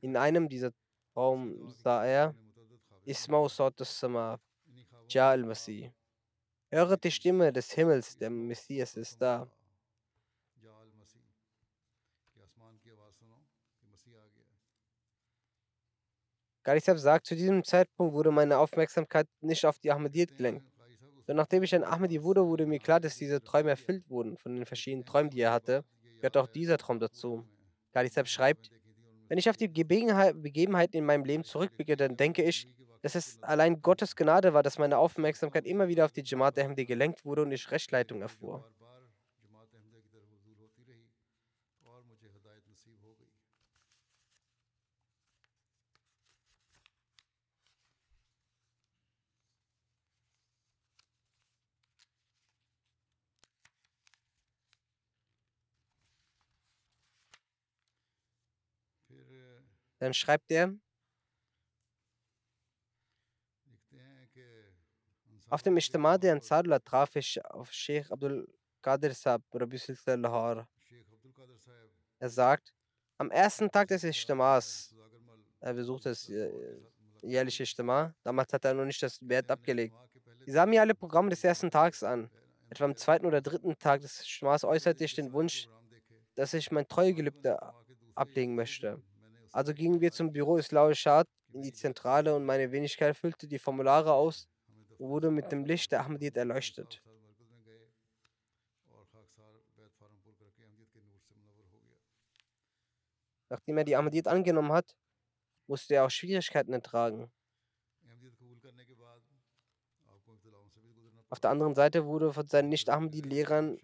In 0.00 0.16
einem 0.16 0.48
dieser 0.48 0.72
Traum 1.12 1.70
sah 1.70 2.04
er 2.04 2.34
Ismau 3.04 3.48
Sotus 3.48 3.98
Sama, 3.98 4.38
Ja 5.08 5.30
al-Masih. 5.30 5.92
Höret 6.70 7.02
die 7.02 7.10
Stimme 7.10 7.52
des 7.52 7.72
Himmels, 7.72 8.16
der 8.18 8.30
Messias 8.30 8.96
ist 8.96 9.20
da. 9.20 9.50
Garisab 16.62 16.98
sagt, 16.98 17.26
zu 17.26 17.34
diesem 17.34 17.64
Zeitpunkt 17.64 18.12
wurde 18.12 18.30
meine 18.30 18.58
Aufmerksamkeit 18.58 19.26
nicht 19.40 19.64
auf 19.64 19.78
die 19.78 19.90
Ahmadiyyat 19.90 20.36
gelenkt. 20.36 20.66
Doch 21.28 21.34
nachdem 21.34 21.62
ich 21.62 21.74
ein 21.74 21.84
Ahmadi 21.84 22.22
wurde, 22.22 22.46
wurde 22.46 22.64
mir 22.64 22.78
klar, 22.78 23.00
dass 23.00 23.18
diese 23.18 23.42
Träume 23.42 23.68
erfüllt 23.68 24.08
wurden. 24.08 24.38
Von 24.38 24.56
den 24.56 24.64
verschiedenen 24.64 25.04
Träumen, 25.04 25.28
die 25.28 25.42
er 25.42 25.52
hatte, 25.52 25.84
gehört 26.16 26.38
auch 26.38 26.46
dieser 26.46 26.78
Traum 26.78 26.98
dazu. 26.98 27.44
Garisab 27.92 28.26
schreibt, 28.26 28.70
wenn 29.28 29.36
ich 29.36 29.50
auf 29.50 29.58
die 29.58 29.68
Begebenheiten 29.68 30.96
in 30.96 31.04
meinem 31.04 31.24
Leben 31.24 31.44
zurückblicke, 31.44 31.98
dann 31.98 32.16
denke 32.16 32.42
ich, 32.42 32.66
dass 33.02 33.14
es 33.14 33.42
allein 33.42 33.82
Gottes 33.82 34.16
Gnade 34.16 34.54
war, 34.54 34.62
dass 34.62 34.78
meine 34.78 34.96
Aufmerksamkeit 34.96 35.66
immer 35.66 35.86
wieder 35.88 36.06
auf 36.06 36.12
die 36.12 36.22
Jamaat 36.24 36.58
Ahmadi 36.58 36.86
gelenkt 36.86 37.26
wurde 37.26 37.42
und 37.42 37.52
ich 37.52 37.70
Rechtleitung 37.70 38.22
erfuhr. 38.22 38.64
Dann 59.98 60.14
schreibt 60.14 60.50
er, 60.50 60.74
Auf 65.50 65.62
dem 65.62 65.78
Ijtima 65.78 66.18
der 66.18 66.34
Ansarullah 66.34 66.78
traf 66.78 67.16
ich 67.16 67.42
auf 67.46 67.72
Sheikh 67.72 68.12
Abdul 68.12 68.46
Qadir 68.82 69.14
Saab, 69.14 69.42
Lahore. 70.06 70.68
Er 72.18 72.28
sagt, 72.28 72.74
am 73.16 73.30
ersten 73.30 73.70
Tag 73.70 73.88
des 73.88 74.04
Ijtimas, 74.04 74.94
er 75.60 75.72
besuchte 75.72 76.10
das 76.10 76.28
äh, 76.28 76.50
jährliche 77.22 77.62
Ijtima, 77.62 78.14
damals 78.22 78.52
hat 78.52 78.64
er 78.66 78.74
noch 78.74 78.84
nicht 78.84 79.02
das 79.02 79.18
Wert 79.26 79.50
abgelegt. 79.50 79.96
Sie 80.44 80.52
sah 80.52 80.66
mir 80.66 80.82
alle 80.82 80.94
Programme 80.94 81.30
des 81.30 81.42
ersten 81.42 81.70
Tages 81.70 82.02
an. 82.02 82.30
Etwa 82.68 82.84
am 82.84 82.94
zweiten 82.94 83.24
oder 83.24 83.40
dritten 83.40 83.78
Tag 83.78 84.02
des 84.02 84.20
Ijtimas 84.20 84.64
äußerte 84.64 85.02
ich 85.02 85.14
den 85.14 85.32
Wunsch, 85.32 85.66
dass 86.34 86.52
ich 86.52 86.70
mein 86.70 86.86
Treuegelübde 86.86 87.58
ablegen 88.14 88.54
möchte. 88.54 89.02
Also 89.52 89.74
gingen 89.74 90.00
wir 90.00 90.12
zum 90.12 90.32
Büro 90.32 90.58
Islaul 90.58 90.94
Shad 90.94 91.26
in 91.52 91.62
die 91.62 91.72
Zentrale 91.72 92.34
und 92.34 92.44
meine 92.44 92.70
Wenigkeit 92.70 93.16
füllte 93.16 93.48
die 93.48 93.58
Formulare 93.58 94.12
aus 94.12 94.48
wurde 94.98 95.30
mit 95.30 95.50
dem 95.52 95.64
Licht 95.64 95.92
der 95.92 96.00
Ahmadiyyat 96.00 96.36
erleuchtet. 96.36 97.02
Nachdem 103.50 103.78
er 103.78 103.84
die 103.84 103.96
Ahmadiyyat 103.96 104.26
angenommen 104.26 104.72
hat, 104.72 104.94
musste 105.66 105.94
er 105.94 106.04
auch 106.04 106.10
Schwierigkeiten 106.10 106.72
ertragen. 106.72 107.30
Auf 111.30 111.40
der 111.40 111.50
anderen 111.50 111.74
Seite 111.74 112.06
wurde 112.06 112.32
von 112.32 112.46
seinen 112.46 112.70
Nicht-Ahmadi-Lehrern 112.70 113.78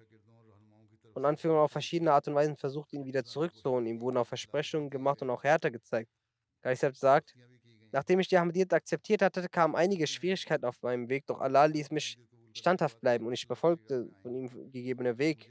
und 1.16 1.24
Anführern 1.24 1.58
auf 1.58 1.72
verschiedene 1.72 2.12
Art 2.12 2.28
und 2.28 2.34
Weisen 2.34 2.56
versucht, 2.56 2.92
ihn 2.92 3.04
wieder 3.04 3.24
zurückzuholen. 3.24 3.86
Ihm 3.86 4.00
wurden 4.00 4.16
auch 4.16 4.26
Versprechungen 4.26 4.90
gemacht 4.90 5.22
und 5.22 5.30
auch 5.30 5.44
härter 5.44 5.70
gezeigt. 5.70 6.10
Gaisab 6.62 6.96
sagt, 6.96 7.34
Nachdem 7.94 8.18
ich 8.18 8.26
die 8.26 8.36
Ahmadiyyat 8.36 8.72
akzeptiert 8.72 9.22
hatte, 9.22 9.48
kamen 9.48 9.76
einige 9.76 10.08
Schwierigkeiten 10.08 10.64
auf 10.64 10.82
meinem 10.82 11.08
Weg, 11.08 11.26
doch 11.26 11.40
Allah 11.40 11.66
ließ 11.66 11.92
mich 11.92 12.18
standhaft 12.52 13.00
bleiben 13.00 13.24
und 13.24 13.34
ich 13.34 13.46
befolgte 13.46 14.10
von 14.20 14.34
ihm 14.34 14.48
gegebenen 14.72 15.16
Weg. 15.16 15.48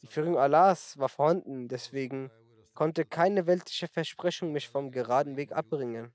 Die 0.00 0.06
Führung 0.06 0.38
Allahs 0.38 0.96
war 0.98 1.10
vorhanden, 1.10 1.68
deswegen 1.68 2.30
konnte 2.72 3.04
keine 3.04 3.46
weltliche 3.46 3.86
Versprechung 3.86 4.50
mich 4.50 4.66
vom 4.66 4.92
geraden 4.92 5.36
Weg 5.36 5.52
abbringen. 5.52 6.14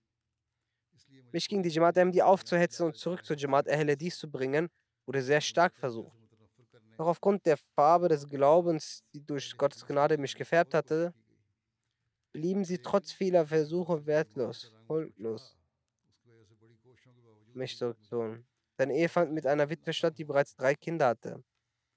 Mich 1.32 1.48
gegen 1.48 1.62
die 1.62 1.70
Jamaat 1.70 2.00
Ahmadi 2.00 2.24
aufzuhetzen 2.24 2.88
und 2.88 2.98
zurück 2.98 3.24
zur 3.24 3.38
Jamaat 3.38 3.70
Ahl 3.70 3.96
zu 3.96 4.32
bringen, 4.32 4.70
wurde 5.06 5.22
sehr 5.22 5.40
stark 5.40 5.76
versucht. 5.76 6.19
Doch 7.00 7.08
aufgrund 7.08 7.46
der 7.46 7.56
Farbe 7.56 8.10
des 8.10 8.28
Glaubens, 8.28 9.06
die 9.14 9.26
durch 9.26 9.56
Gottes 9.56 9.86
Gnade 9.88 10.18
mich 10.18 10.36
gefärbt 10.36 10.74
hatte, 10.74 11.14
blieben 12.34 12.66
sie 12.66 12.80
trotz 12.80 13.14
vieler 13.14 13.48
Versuche 13.48 14.06
wertlos, 14.06 14.76
folglos, 14.86 15.58
mich 17.54 17.78
zu 17.78 17.94
tun. 18.10 18.46
Sein 18.78 18.90
Ehe 18.90 19.08
fand 19.08 19.32
mit 19.32 19.46
einer 19.46 19.70
Witwe 19.70 19.94
statt, 19.94 20.18
die 20.18 20.26
bereits 20.26 20.58
drei 20.58 20.76
Kinder 20.76 21.08
hatte. 21.08 21.42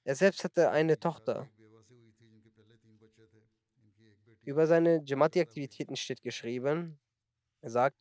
Er 0.05 0.15
selbst 0.15 0.45
hatte 0.45 0.71
eine 0.71 0.97
Tochter. 0.97 1.51
Über 4.45 4.69
seine 4.69 5.03
Jamati-Aktivitäten 5.05 5.97
steht 5.97 6.23
geschrieben, 6.23 7.01
er 7.61 7.71
sagt, 7.71 7.99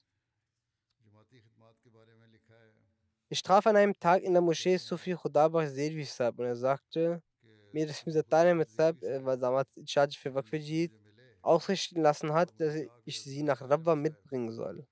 ich 3.32 3.42
traf 3.42 3.66
an 3.66 3.78
einem 3.78 3.98
Tag 3.98 4.24
in 4.24 4.34
der 4.34 4.42
Moschee 4.42 4.76
Sufi 4.76 5.16
Khudabah 5.16 5.66
Zedvi 5.66 6.04
Sab 6.04 6.38
und 6.38 6.48
er 6.48 6.56
sagte 6.56 7.24
mir, 7.72 7.88
dass 7.88 8.06
Mirza 8.06 8.24
Tane 8.24 8.66
Sab, 8.66 9.02
er 9.02 9.24
war 9.24 9.38
damals 9.38 9.70
Charge 9.86 10.18
für 10.20 10.36
Waqfijid, 10.36 10.92
ausrichten 11.42 12.02
lassen 12.02 12.34
hat, 12.34 12.52
dass 12.60 12.76
ich 13.06 13.24
sie 13.24 13.42
nach 13.44 13.62
Rabwa 13.62 13.96
mitbringen 13.96 14.52
soll. 14.52 14.86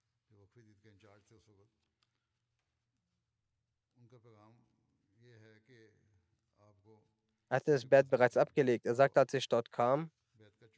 Er 7.50 7.56
hatte 7.56 7.72
das 7.72 7.86
Bett 7.86 8.10
bereits 8.10 8.38
abgelegt. 8.38 8.86
Er 8.86 8.96
sagte, 8.96 9.20
als 9.20 9.34
ich 9.34 9.50
dort 9.50 9.70
kam, 9.70 10.12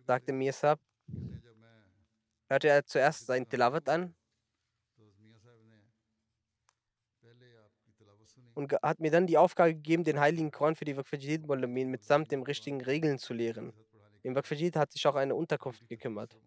sagte 0.07 0.34
Mirsab, 0.34 0.80
hörte 2.47 2.70
er 2.70 2.84
zuerst 2.86 3.28
sein 3.28 3.47
Tilawat 3.47 3.88
an 3.88 4.16
und 8.54 8.74
hat 8.82 8.99
mir 8.99 9.12
dann 9.12 9.28
die 9.28 9.38
Aufgabe 9.38 9.74
gegeben, 9.74 10.04
den 10.04 10.20
heiligen 10.20 10.52
Koran 10.52 10.76
für 10.76 10.86
die 10.86 10.97
Waqfajid 10.97 11.47
Molamin 11.47 11.89
mitsamt 11.89 12.32
den 12.32 12.43
richtigen 12.43 12.82
Regeln 12.82 13.18
zu 13.18 13.34
lehren. 13.34 13.74
Im 14.24 14.36
Waqfajid 14.36 14.76
hat 14.76 14.91
sich 14.91 15.06
auch 15.08 15.16
eine 15.16 15.36
Unterkunft 15.36 15.88
gekümmert. 15.88 16.38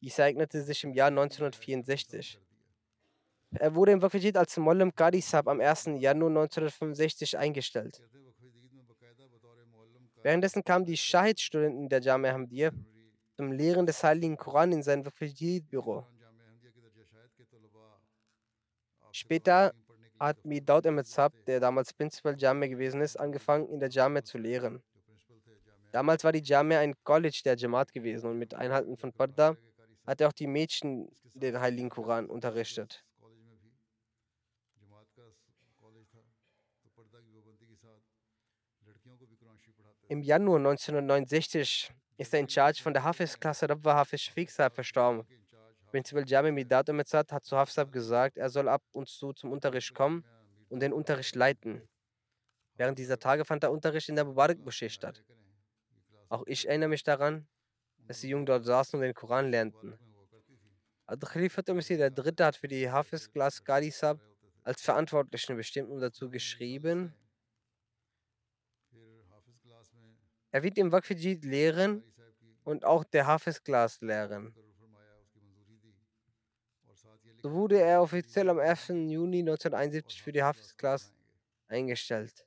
Dies 0.00 0.18
ereignete 0.18 0.62
sich 0.62 0.84
im 0.84 0.92
Jahr 0.92 1.08
1964. 1.08 2.40
Er 3.50 3.74
wurde 3.74 3.92
im 3.92 4.02
Waqfajid 4.02 4.36
als 4.36 4.56
Mollam 4.56 4.94
Qadi 4.94 5.20
Sab 5.20 5.48
am 5.48 5.60
1. 5.60 5.90
Januar 5.98 6.30
1965 6.30 7.36
eingestellt. 7.36 8.02
Währenddessen 10.22 10.64
kamen 10.64 10.84
die 10.84 10.96
Shahid-Studenten 10.96 11.88
der 11.88 12.00
Jamia 12.00 12.34
Ahmadiyya 12.34 12.70
zum 13.36 13.52
Lehren 13.52 13.86
des 13.86 14.02
Heiligen 14.02 14.36
Koran 14.36 14.72
in 14.72 14.82
sein 14.82 15.04
Waqfajid-Büro. 15.04 16.06
Später 19.12 19.72
hat 20.18 20.44
mir 20.44 20.60
Daud 20.60 20.86
Ahmed 20.86 21.06
der 21.46 21.60
damals 21.60 21.92
Principal 21.92 22.36
Jamia 22.38 22.68
gewesen 22.68 23.00
ist, 23.00 23.16
angefangen, 23.16 23.68
in 23.68 23.80
der 23.80 23.88
Jamia 23.88 24.22
zu 24.22 24.38
lehren. 24.38 24.82
Damals 25.92 26.22
war 26.24 26.32
die 26.32 26.42
Jamia 26.42 26.80
ein 26.80 26.94
College 27.02 27.40
der 27.44 27.56
Jamaat 27.56 27.92
gewesen 27.92 28.30
und 28.30 28.38
mit 28.38 28.54
Einhalten 28.54 28.96
von 28.96 29.12
Parda 29.12 29.56
hat 30.06 30.20
er 30.20 30.28
auch 30.28 30.32
die 30.32 30.46
Mädchen 30.46 31.08
den 31.34 31.60
Heiligen 31.60 31.88
Koran 31.88 32.26
unterrichtet. 32.26 33.04
Im 40.08 40.22
Januar 40.22 40.56
1969 40.56 41.92
ist 42.16 42.34
er 42.34 42.40
in 42.40 42.48
Charge 42.48 42.82
von 42.82 42.94
der 42.94 43.04
Hafiz-Klasse 43.04 43.68
Rabwa 43.68 43.94
Hafiz 43.94 44.22
Shafiq 44.22 44.50
verstorben. 44.50 45.26
Prinzipal 45.90 46.24
Jami 46.28 46.52
Midat 46.52 46.88
Umezat 46.90 47.32
hat 47.32 47.44
zu 47.44 47.56
Hafsab 47.56 47.90
gesagt, 47.90 48.36
er 48.36 48.50
soll 48.50 48.68
ab 48.68 48.82
und 48.92 49.08
zu 49.08 49.32
zum 49.32 49.52
Unterricht 49.52 49.94
kommen 49.94 50.24
und 50.68 50.80
den 50.80 50.92
Unterricht 50.92 51.34
leiten. 51.34 51.88
Während 52.76 52.98
dieser 52.98 53.18
Tage 53.18 53.44
fand 53.44 53.62
der 53.62 53.72
Unterricht 53.72 54.08
in 54.08 54.16
der 54.16 54.24
Mubarak-Moschee 54.24 54.90
statt. 54.90 55.24
Auch 56.28 56.44
ich 56.46 56.68
erinnere 56.68 56.90
mich 56.90 57.02
daran, 57.02 57.48
dass 58.06 58.20
die 58.20 58.28
Jungen 58.28 58.46
dort 58.46 58.64
saßen 58.64 58.98
und 58.98 59.02
den 59.02 59.14
Koran 59.14 59.50
lernten. 59.50 59.98
Al-Khalifat 61.06 61.70
Umesi 61.70 61.96
der 61.96 62.10
Dritte 62.10 62.44
hat 62.44 62.56
für 62.56 62.68
die 62.68 62.90
Hafiz-Klasse 62.90 63.62
Qadi 63.64 63.90
Sab 63.90 64.20
als 64.62 64.82
Verantwortlichen 64.82 65.56
bestimmt 65.56 65.90
und 65.90 66.00
dazu 66.00 66.28
geschrieben, 66.28 67.14
er 70.50 70.62
wird 70.62 70.78
im 70.78 70.92
Waqfijid 70.92 71.44
lehren 71.44 72.02
und 72.64 72.84
auch 72.84 73.04
der 73.04 73.26
Hafiz-Glas 73.26 74.00
lehren. 74.02 74.54
So 77.42 77.52
wurde 77.52 77.80
er 77.80 78.02
offiziell 78.02 78.48
am 78.48 78.58
1. 78.58 78.88
Juni 78.88 79.40
1971 79.40 80.22
für 80.22 80.32
die 80.32 80.42
Hafiz-Class 80.42 81.12
eingestellt. 81.68 82.44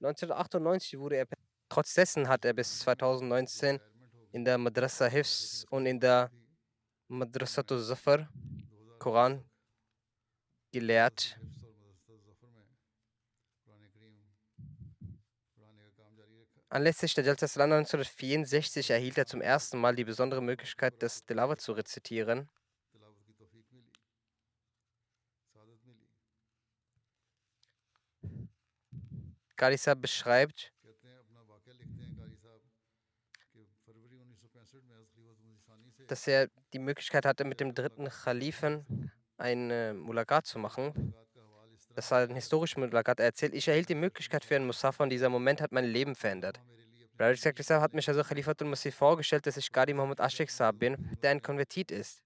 (1998) 0.00 0.98
wurde 0.98 1.16
er. 1.16 1.26
Trotz 1.68 1.94
dessen 1.94 2.28
hat 2.28 2.44
er 2.44 2.54
bis 2.54 2.78
2019 2.80 3.80
in 4.32 4.44
der 4.44 4.56
Madrasa 4.56 5.06
Hifz 5.06 5.66
und 5.70 5.86
in 5.86 5.98
der 5.98 6.30
Madrasatul 7.08 7.82
Zafar 7.82 8.28
Koran 8.98 9.44
gelehrt. 10.72 11.38
Anlässlich 16.70 17.14
der 17.14 17.24
Jalsa 17.24 17.48
Salam 17.48 17.72
1964 17.72 18.90
erhielt 18.90 19.16
er 19.16 19.24
zum 19.24 19.40
ersten 19.40 19.78
Mal 19.78 19.96
die 19.96 20.04
besondere 20.04 20.42
Möglichkeit, 20.42 21.02
das 21.02 21.24
Tilawat 21.24 21.62
zu 21.62 21.72
rezitieren. 21.72 22.50
Kalisa 29.56 29.94
beschreibt, 29.94 30.72
dass 36.06 36.26
er 36.28 36.48
die 36.74 36.78
Möglichkeit 36.78 37.24
hatte, 37.24 37.44
mit 37.44 37.60
dem 37.60 37.74
dritten 37.74 38.10
Khalifen 38.10 39.10
eine 39.38 39.94
Mulakat 39.94 40.44
zu 40.44 40.58
machen. 40.58 41.14
Das 41.98 42.12
war 42.12 42.20
ein 42.20 42.36
historischer 42.36 42.78
Mulakat. 42.78 43.18
Er 43.18 43.26
erzählt, 43.26 43.54
ich 43.54 43.66
erhielt 43.66 43.88
die 43.88 43.96
Möglichkeit 43.96 44.44
für 44.44 44.54
einen 44.54 44.66
Musafa 44.66 45.02
und 45.02 45.10
dieser 45.10 45.28
Moment 45.28 45.60
hat 45.60 45.72
mein 45.72 45.84
Leben 45.84 46.14
verändert. 46.14 46.60
Brother 47.16 47.52
Saab 47.60 47.82
hat 47.82 47.92
mich 47.92 48.08
also 48.08 48.22
Khalifatul 48.22 48.68
Masih 48.68 48.92
vorgestellt, 48.92 49.46
dass 49.46 49.56
ich 49.56 49.72
Qadi 49.72 49.94
Muhammad 49.94 50.20
Ashik 50.20 50.48
Saab 50.48 50.78
bin, 50.78 51.18
der 51.24 51.32
ein 51.32 51.42
Konvertit 51.42 51.90
ist. 51.90 52.22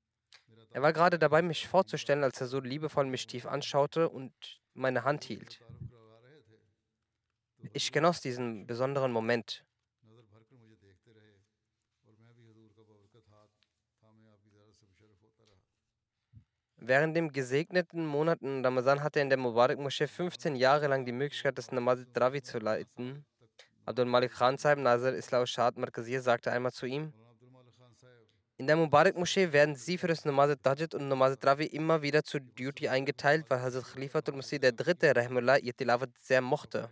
Er 0.73 0.83
war 0.83 0.93
gerade 0.93 1.19
dabei, 1.19 1.41
mich 1.41 1.67
vorzustellen, 1.67 2.23
als 2.23 2.39
er 2.39 2.49
so 2.49 2.61
liebevoll 2.61 3.07
mich 3.07 3.27
tief 3.27 3.47
anschaute 3.47 4.11
und 4.11 4.35
meine 4.75 5.05
Hand 5.05 5.25
hielt. 5.25 5.63
Ich 7.73 7.93
genoss 7.93 8.21
diesen 8.21 8.67
besonderen 8.67 9.11
Moment. 9.11 9.65
Während 16.85 17.17
dem 17.17 17.31
gesegneten 17.31 18.05
Monaten 18.05 18.65
Ramazan 18.65 19.05
hatte 19.05 19.21
er 19.21 19.23
in 19.23 19.29
der 19.29 19.39
Mubarak 19.39 19.79
Moschee 19.79 20.09
15 20.09 20.57
Jahre 20.57 20.89
lang 20.89 21.05
die 21.07 21.13
Möglichkeit, 21.13 21.57
das 21.57 21.71
Namaz 21.71 22.01
Dravi 22.13 22.43
zu 22.43 22.59
leiten. 22.59 23.25
Abdul 23.87 24.07
Malik 24.07 24.33
Khan 24.33 24.59
Sahib 24.59 24.81
Nazar 24.81 25.13
Islam 25.15 25.47
Shad 25.47 25.77
Markazir 25.77 26.21
sagte 26.21 26.51
einmal 26.51 26.73
zu 26.73 26.87
ihm, 26.87 27.13
in 28.57 28.67
der 28.67 28.75
Mubarak 28.75 29.17
Moschee 29.17 29.53
werden 29.53 29.77
sie 29.77 29.97
für 29.97 30.09
das 30.09 30.25
Namaz 30.25 30.57
Tajid 30.61 30.97
und 30.97 31.07
Namaz 31.07 31.39
Dravi 31.39 31.67
immer 31.67 32.03
wieder 32.03 32.25
zur 32.25 32.41
Duty 32.41 32.89
eingeteilt, 32.89 33.47
weil 33.49 33.63
Hazrat 33.63 33.85
Khalifatul 33.85 34.35
Masih 34.35 34.59
der 34.59 34.73
Dritte 34.73 35.15
Rahimullah 35.15 35.59
ihr 35.59 35.77
Tilawat 35.77 36.11
sehr 36.19 36.41
mochte. 36.41 36.91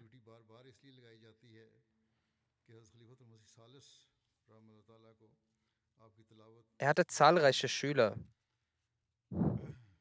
Er 6.79 6.89
hatte 6.89 7.07
zahlreiche 7.09 7.69
Schüler 7.69 8.15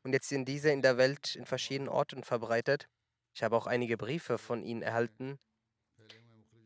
und 0.03 0.13
jetzt 0.13 0.29
sind 0.29 0.47
diese 0.47 0.71
in 0.71 0.81
der 0.81 0.97
Welt 0.97 1.35
in 1.35 1.45
verschiedenen 1.45 1.89
Orten 1.89 2.23
verbreitet. 2.23 2.87
Ich 3.33 3.43
habe 3.43 3.55
auch 3.55 3.67
einige 3.67 3.97
Briefe 3.97 4.37
von 4.37 4.63
ihnen 4.63 4.81
erhalten, 4.81 5.39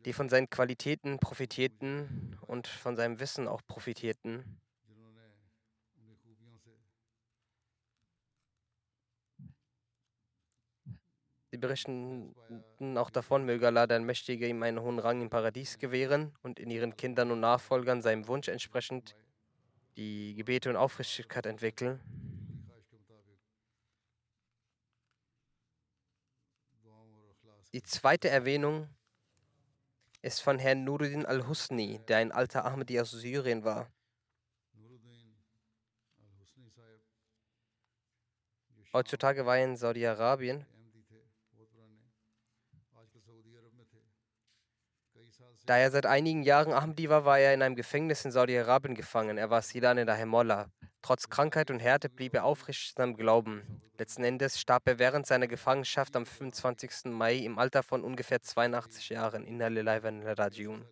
die 0.04 0.12
von 0.12 0.28
seinen 0.28 0.50
Qualitäten 0.50 1.18
profitierten 1.18 2.38
und 2.46 2.66
von 2.66 2.96
seinem 2.96 3.20
Wissen 3.20 3.48
auch 3.48 3.62
profitierten. 3.66 4.60
Sie 11.50 11.58
berichten 11.58 12.34
auch 12.96 13.10
davon, 13.10 13.44
möge 13.44 13.68
Allah, 13.68 13.86
der 13.86 14.00
Mächtige, 14.00 14.48
ihm 14.48 14.64
einen 14.64 14.80
hohen 14.80 14.98
Rang 14.98 15.22
im 15.22 15.30
Paradies 15.30 15.78
gewähren 15.78 16.32
und 16.42 16.58
in 16.58 16.68
ihren 16.68 16.96
Kindern 16.96 17.30
und 17.30 17.38
Nachfolgern 17.38 18.02
seinem 18.02 18.26
Wunsch 18.26 18.48
entsprechend 18.48 19.14
die 19.96 20.34
Gebete 20.34 20.68
und 20.68 20.74
Aufrichtigkeit 20.74 21.46
entwickeln. 21.46 22.00
Die 27.74 27.82
zweite 27.82 28.28
Erwähnung 28.28 28.88
ist 30.22 30.40
von 30.40 30.60
Herrn 30.60 30.84
Nuruddin 30.84 31.26
al-Husni, 31.26 31.98
der 32.06 32.18
ein 32.18 32.30
alter 32.30 32.64
Ahmadi 32.64 33.00
aus 33.00 33.10
Syrien 33.10 33.64
war. 33.64 33.90
Heutzutage 38.92 39.44
war 39.44 39.58
er 39.58 39.64
in 39.64 39.76
Saudi-Arabien. 39.76 40.64
Da 45.66 45.78
er 45.78 45.90
seit 45.90 46.04
einigen 46.04 46.42
Jahren 46.42 46.74
Ahmadi 46.74 47.08
war, 47.08 47.24
war 47.24 47.38
er 47.38 47.54
in 47.54 47.62
einem 47.62 47.74
Gefängnis 47.74 48.24
in 48.26 48.30
Saudi-Arabien 48.30 48.94
gefangen. 48.94 49.38
Er 49.38 49.48
war 49.48 49.62
Silan 49.62 49.96
in 49.96 50.06
der 50.06 50.16
Hemollah. 50.16 50.66
Trotz 51.00 51.30
Krankheit 51.30 51.70
und 51.70 51.80
Härte 51.80 52.10
blieb 52.10 52.34
er 52.34 52.44
aufrichtig 52.44 52.90
in 52.90 53.02
seinem 53.02 53.16
Glauben. 53.16 53.80
Letzten 53.98 54.24
Endes 54.24 54.60
starb 54.60 54.86
er 54.86 54.98
während 54.98 55.26
seiner 55.26 55.46
Gefangenschaft 55.46 56.16
am 56.16 56.26
25. 56.26 57.12
Mai 57.12 57.36
im 57.36 57.58
Alter 57.58 57.82
von 57.82 58.04
ungefähr 58.04 58.42
82 58.42 59.08
Jahren. 59.08 59.46
in 59.46 59.62
Rajiun. 59.62 60.84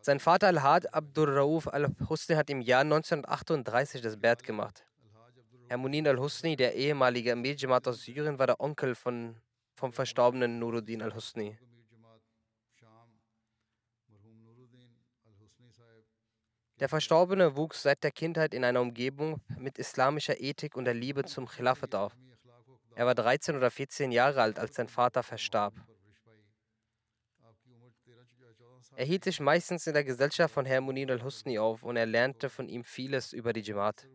Sein 0.00 0.20
Vater 0.20 0.48
Al-Had 0.48 0.92
Abdur 0.92 1.36
Rauf 1.36 1.72
al-Husni 1.72 2.34
hat 2.34 2.50
im 2.50 2.60
Jahr 2.60 2.82
1938 2.82 4.02
das 4.02 4.16
Bert 4.16 4.42
gemacht. 4.42 4.84
Herr 5.68 5.78
Munin 5.78 6.06
al-Husni, 6.06 6.56
der 6.56 6.74
ehemalige 6.74 7.32
Amir 7.32 7.56
aus 7.86 8.02
Syrien, 8.02 8.38
war 8.38 8.46
der 8.46 8.60
Onkel 8.60 8.94
von, 8.94 9.36
vom 9.76 9.92
verstorbenen 9.92 10.58
Nuruddin 10.58 11.00
al-Husni. 11.00 11.56
Der 16.80 16.88
Verstorbene 16.88 17.56
wuchs 17.56 17.82
seit 17.82 18.02
der 18.02 18.10
Kindheit 18.10 18.52
in 18.52 18.64
einer 18.64 18.80
Umgebung 18.80 19.40
mit 19.58 19.78
islamischer 19.78 20.40
Ethik 20.40 20.76
und 20.76 20.86
der 20.86 20.94
Liebe 20.94 21.24
zum 21.24 21.46
Khilafat 21.46 21.94
auf. 21.94 22.16
Er 22.96 23.06
war 23.06 23.14
13 23.14 23.56
oder 23.56 23.70
14 23.70 24.12
Jahre 24.12 24.42
alt, 24.42 24.58
als 24.58 24.74
sein 24.74 24.88
Vater 24.88 25.22
verstarb. 25.22 25.74
Er 28.96 29.04
hielt 29.04 29.24
sich 29.24 29.40
meistens 29.40 29.86
in 29.86 29.94
der 29.94 30.04
Gesellschaft 30.04 30.54
von 30.54 30.64
Herrn 30.64 30.84
Munir 30.84 31.10
al-Husni 31.10 31.58
auf 31.58 31.82
und 31.82 31.96
er 31.96 32.06
lernte 32.06 32.48
von 32.48 32.68
ihm 32.68 32.84
vieles 32.84 33.32
über 33.32 33.52
die 33.52 33.62
Jamaat. 33.62 34.06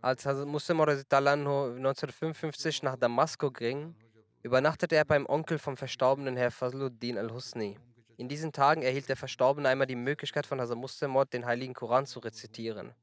Als 0.00 0.24
Muslim 0.24 0.80
1955 0.80 2.82
nach 2.82 2.96
Damaskus 2.96 3.52
ging, 3.52 3.94
übernachtete 4.42 4.96
er 4.96 5.04
beim 5.04 5.26
Onkel 5.26 5.58
vom 5.58 5.76
verstorbenen 5.76 6.36
Herr 6.36 6.50
Fazluddin 6.50 7.18
al-Husni. 7.18 7.78
In 8.16 8.28
diesen 8.28 8.52
Tagen 8.52 8.82
erhielt 8.82 9.08
der 9.08 9.16
Verstorbene 9.16 9.68
einmal 9.68 9.86
die 9.86 9.96
Möglichkeit 9.96 10.46
von 10.46 10.60
Hazrat 10.60 10.78
Muslim 10.78 11.16
den 11.32 11.46
heiligen 11.46 11.74
Koran 11.74 12.06
zu 12.06 12.20
rezitieren. 12.20 12.94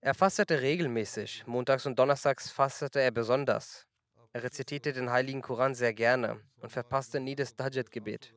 Er 0.00 0.14
fastete 0.14 0.60
regelmäßig. 0.60 1.44
Montags 1.46 1.86
und 1.86 1.98
Donnerstags 1.98 2.50
fastete 2.50 3.00
er 3.00 3.10
besonders. 3.10 3.86
Er 4.32 4.42
rezitierte 4.42 4.92
den 4.92 5.10
heiligen 5.10 5.42
Koran 5.42 5.74
sehr 5.74 5.94
gerne 5.94 6.40
und 6.60 6.70
verpasste 6.70 7.20
nie 7.20 7.34
das 7.34 7.56
Dajjat-Gebet. 7.56 8.32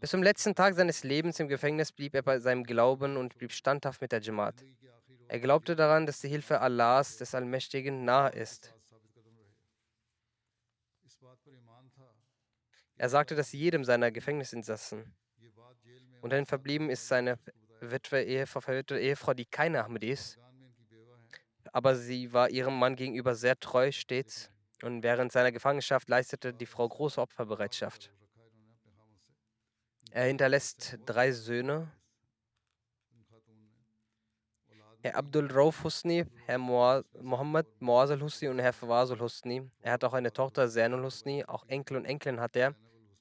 Bis 0.00 0.10
zum 0.10 0.22
letzten 0.22 0.54
Tag 0.54 0.74
seines 0.74 1.02
Lebens 1.02 1.40
im 1.40 1.48
Gefängnis 1.48 1.90
blieb 1.90 2.14
er 2.14 2.22
bei 2.22 2.38
seinem 2.38 2.62
Glauben 2.62 3.16
und 3.16 3.36
blieb 3.38 3.52
standhaft 3.52 4.00
mit 4.00 4.12
der 4.12 4.20
Jamaat. 4.20 4.62
Er 5.28 5.40
glaubte 5.40 5.76
daran, 5.76 6.06
dass 6.06 6.20
die 6.20 6.28
Hilfe 6.28 6.60
Allahs, 6.60 7.18
des 7.18 7.34
Allmächtigen, 7.34 8.04
nahe 8.04 8.30
ist. 8.30 8.74
Er 12.96 13.08
sagte 13.08 13.36
das 13.36 13.52
jedem 13.52 13.84
seiner 13.84 14.10
Gefängnisinsassen. 14.10 15.14
Und 16.20 16.32
dann 16.32 16.46
verblieben 16.46 16.90
ist 16.90 17.06
seine 17.06 17.38
Witwe, 17.80 18.22
Ehefrau, 18.22 18.60
verwitwete 18.60 19.00
Ehefrau, 19.00 19.34
die 19.34 19.44
keine 19.44 19.84
Ahmadi 19.84 20.10
ist. 20.10 20.38
Aber 21.72 21.94
sie 21.94 22.32
war 22.32 22.50
ihrem 22.50 22.76
Mann 22.78 22.96
gegenüber 22.96 23.34
sehr 23.34 23.58
treu 23.60 23.92
stets. 23.92 24.50
Und 24.82 25.02
während 25.02 25.30
seiner 25.30 25.52
Gefangenschaft 25.52 26.08
leistete 26.08 26.54
die 26.54 26.66
Frau 26.66 26.88
große 26.88 27.20
Opferbereitschaft. 27.20 28.10
Er 30.10 30.24
hinterlässt 30.24 30.98
drei 31.04 31.32
Söhne. 31.32 31.92
Herr 35.00 35.14
Abdul 35.14 35.50
Rauf 35.52 35.84
Husni, 35.84 36.24
Herr 36.46 36.58
Mohammed 36.58 37.66
Moaz 37.80 38.10
al-Husni 38.10 38.48
und 38.48 38.58
Herr 38.58 38.72
Fawaz 38.72 39.12
al-Husni. 39.12 39.62
Er 39.80 39.92
hat 39.92 40.02
auch 40.02 40.12
eine 40.12 40.32
Tochter, 40.32 40.68
Zainul 40.68 41.04
Husni, 41.04 41.44
auch 41.44 41.64
Enkel 41.68 41.96
und 41.96 42.04
Enkelin 42.04 42.40
hat 42.40 42.56
er. 42.56 42.74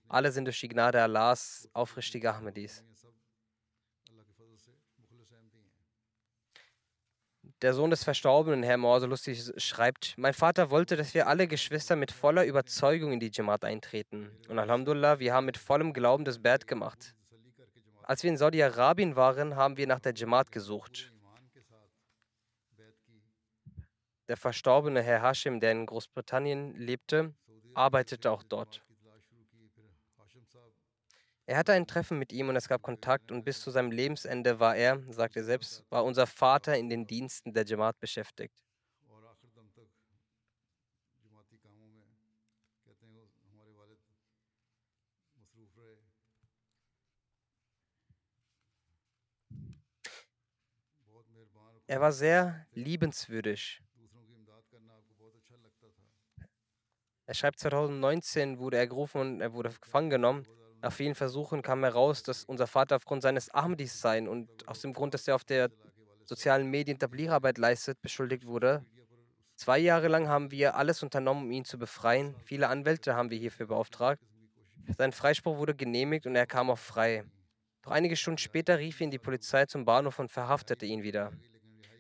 Alle 0.10 0.32
sind 0.32 0.46
durch 0.46 0.60
die 0.60 0.70
Gnade 0.70 1.00
Allahs 1.02 1.70
aufrichtige 1.74 2.34
Ahmadis. 2.34 2.84
Der 7.62 7.74
Sohn 7.74 7.90
des 7.90 8.04
Verstorbenen, 8.04 8.64
Herr 8.64 8.78
Morselustig, 8.78 9.52
schreibt, 9.58 10.16
mein 10.18 10.34
Vater 10.34 10.70
wollte, 10.72 10.96
dass 10.96 11.14
wir 11.14 11.28
alle 11.28 11.48
Geschwister 11.48 11.96
mit 11.96 12.12
voller 12.12 12.46
Überzeugung 12.46 13.14
in 13.14 13.20
die 13.20 13.32
Jamaat 13.32 13.66
eintreten. 13.66 14.32
Und 14.48 14.58
Alhamdulillah, 14.58 15.20
wir 15.20 15.34
haben 15.34 15.46
mit 15.46 15.58
vollem 15.58 15.94
Glauben 15.94 16.26
das 16.26 16.40
Bert 16.40 16.66
gemacht. 16.66 17.16
Als 18.04 18.24
wir 18.24 18.30
in 18.30 18.38
Saudi-Arabien 18.38 19.16
waren, 19.16 19.56
haben 19.56 19.78
wir 19.78 19.86
nach 19.86 20.00
der 20.00 20.14
Jamaat 20.16 20.52
gesucht. 20.52 21.14
Der 24.28 24.38
verstorbene 24.38 25.02
Herr 25.02 25.22
Hashim, 25.22 25.60
der 25.60 25.72
in 25.72 25.86
Großbritannien 25.86 26.76
lebte, 26.76 27.34
arbeitete 27.74 28.32
auch 28.32 28.44
dort. 28.44 28.84
Er 31.46 31.58
hatte 31.58 31.74
ein 31.74 31.88
Treffen 31.88 32.20
mit 32.20 32.32
ihm 32.32 32.50
und 32.50 32.56
es 32.56 32.68
gab 32.68 32.82
Kontakt 32.82 33.32
und 33.32 33.44
bis 33.44 33.62
zu 33.62 33.72
seinem 33.72 33.92
Lebensende 33.92 34.60
war 34.60 34.76
er, 34.76 35.02
sagt 35.12 35.36
er 35.36 35.44
selbst, 35.44 35.84
war 35.90 36.04
unser 36.04 36.28
Vater 36.28 36.78
in 36.78 36.90
den 36.90 37.08
Diensten 37.08 37.54
der 37.54 37.66
Jamaat 37.66 38.00
beschäftigt. 38.00 38.54
Er 51.88 52.00
war 52.02 52.12
sehr 52.14 52.66
liebenswürdig. 52.74 53.82
Er 57.28 57.34
schreibt, 57.34 57.60
2019 57.60 58.58
wurde 58.58 58.78
er 58.78 58.88
gerufen 58.88 59.20
und 59.20 59.42
er 59.42 59.52
wurde 59.52 59.70
gefangen 59.82 60.10
genommen. 60.10 60.48
Nach 60.82 60.94
vielen 60.94 61.14
Versuchen 61.14 61.62
kam 61.62 61.84
heraus, 61.84 62.24
dass 62.24 62.46
unser 62.46 62.68
Vater 62.68 62.96
aufgrund 62.96 63.22
seines 63.22 63.54
Ahmadis 63.54 64.00
sein 64.00 64.30
und 64.30 64.66
aus 64.66 64.80
dem 64.80 64.94
Grund, 64.94 65.14
dass 65.14 65.28
er 65.28 65.36
auf 65.36 65.44
der 65.44 65.70
sozialen 66.24 66.70
Medien 66.70 66.98
Tablierarbeit 66.98 67.58
leistet, 67.58 68.02
beschuldigt 68.02 68.48
wurde. 68.48 68.86
Zwei 69.56 69.78
Jahre 69.78 70.08
lang 70.08 70.30
haben 70.30 70.52
wir 70.52 70.76
alles 70.76 71.04
unternommen, 71.04 71.44
um 71.44 71.52
ihn 71.52 71.66
zu 71.66 71.78
befreien. 71.78 72.34
Viele 72.46 72.70
Anwälte 72.70 73.16
haben 73.16 73.30
wir 73.30 73.38
hierfür 73.38 73.68
beauftragt. 73.68 74.22
Sein 74.98 75.12
Freispruch 75.12 75.58
wurde 75.58 75.76
genehmigt 75.76 76.28
und 76.28 76.36
er 76.36 76.48
kam 76.48 76.70
auch 76.70 76.78
frei. 76.78 77.26
Doch 77.82 77.92
einige 77.92 78.16
Stunden 78.16 78.38
später 78.38 78.80
rief 78.80 79.02
ihn 79.02 79.12
die 79.12 79.20
Polizei 79.20 79.66
zum 79.66 79.84
Bahnhof 79.84 80.20
und 80.20 80.32
verhaftete 80.32 80.86
ihn 80.86 81.04
wieder. 81.04 81.34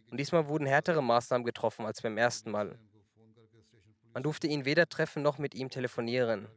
Und 0.09 0.19
diesmal 0.19 0.47
wurden 0.47 0.67
härtere 0.67 1.03
Maßnahmen 1.03 1.45
getroffen 1.45 1.85
als 1.85 2.01
beim 2.01 2.17
ersten 2.17 2.49
Mal. 2.51 2.79
Man 4.17 4.23
durfte 4.23 4.47
ihn 4.47 4.65
weder 4.65 4.89
treffen 4.89 5.21
noch 5.21 5.37
mit 5.37 5.53
ihm 5.53 5.69
telefonieren. 5.69 6.47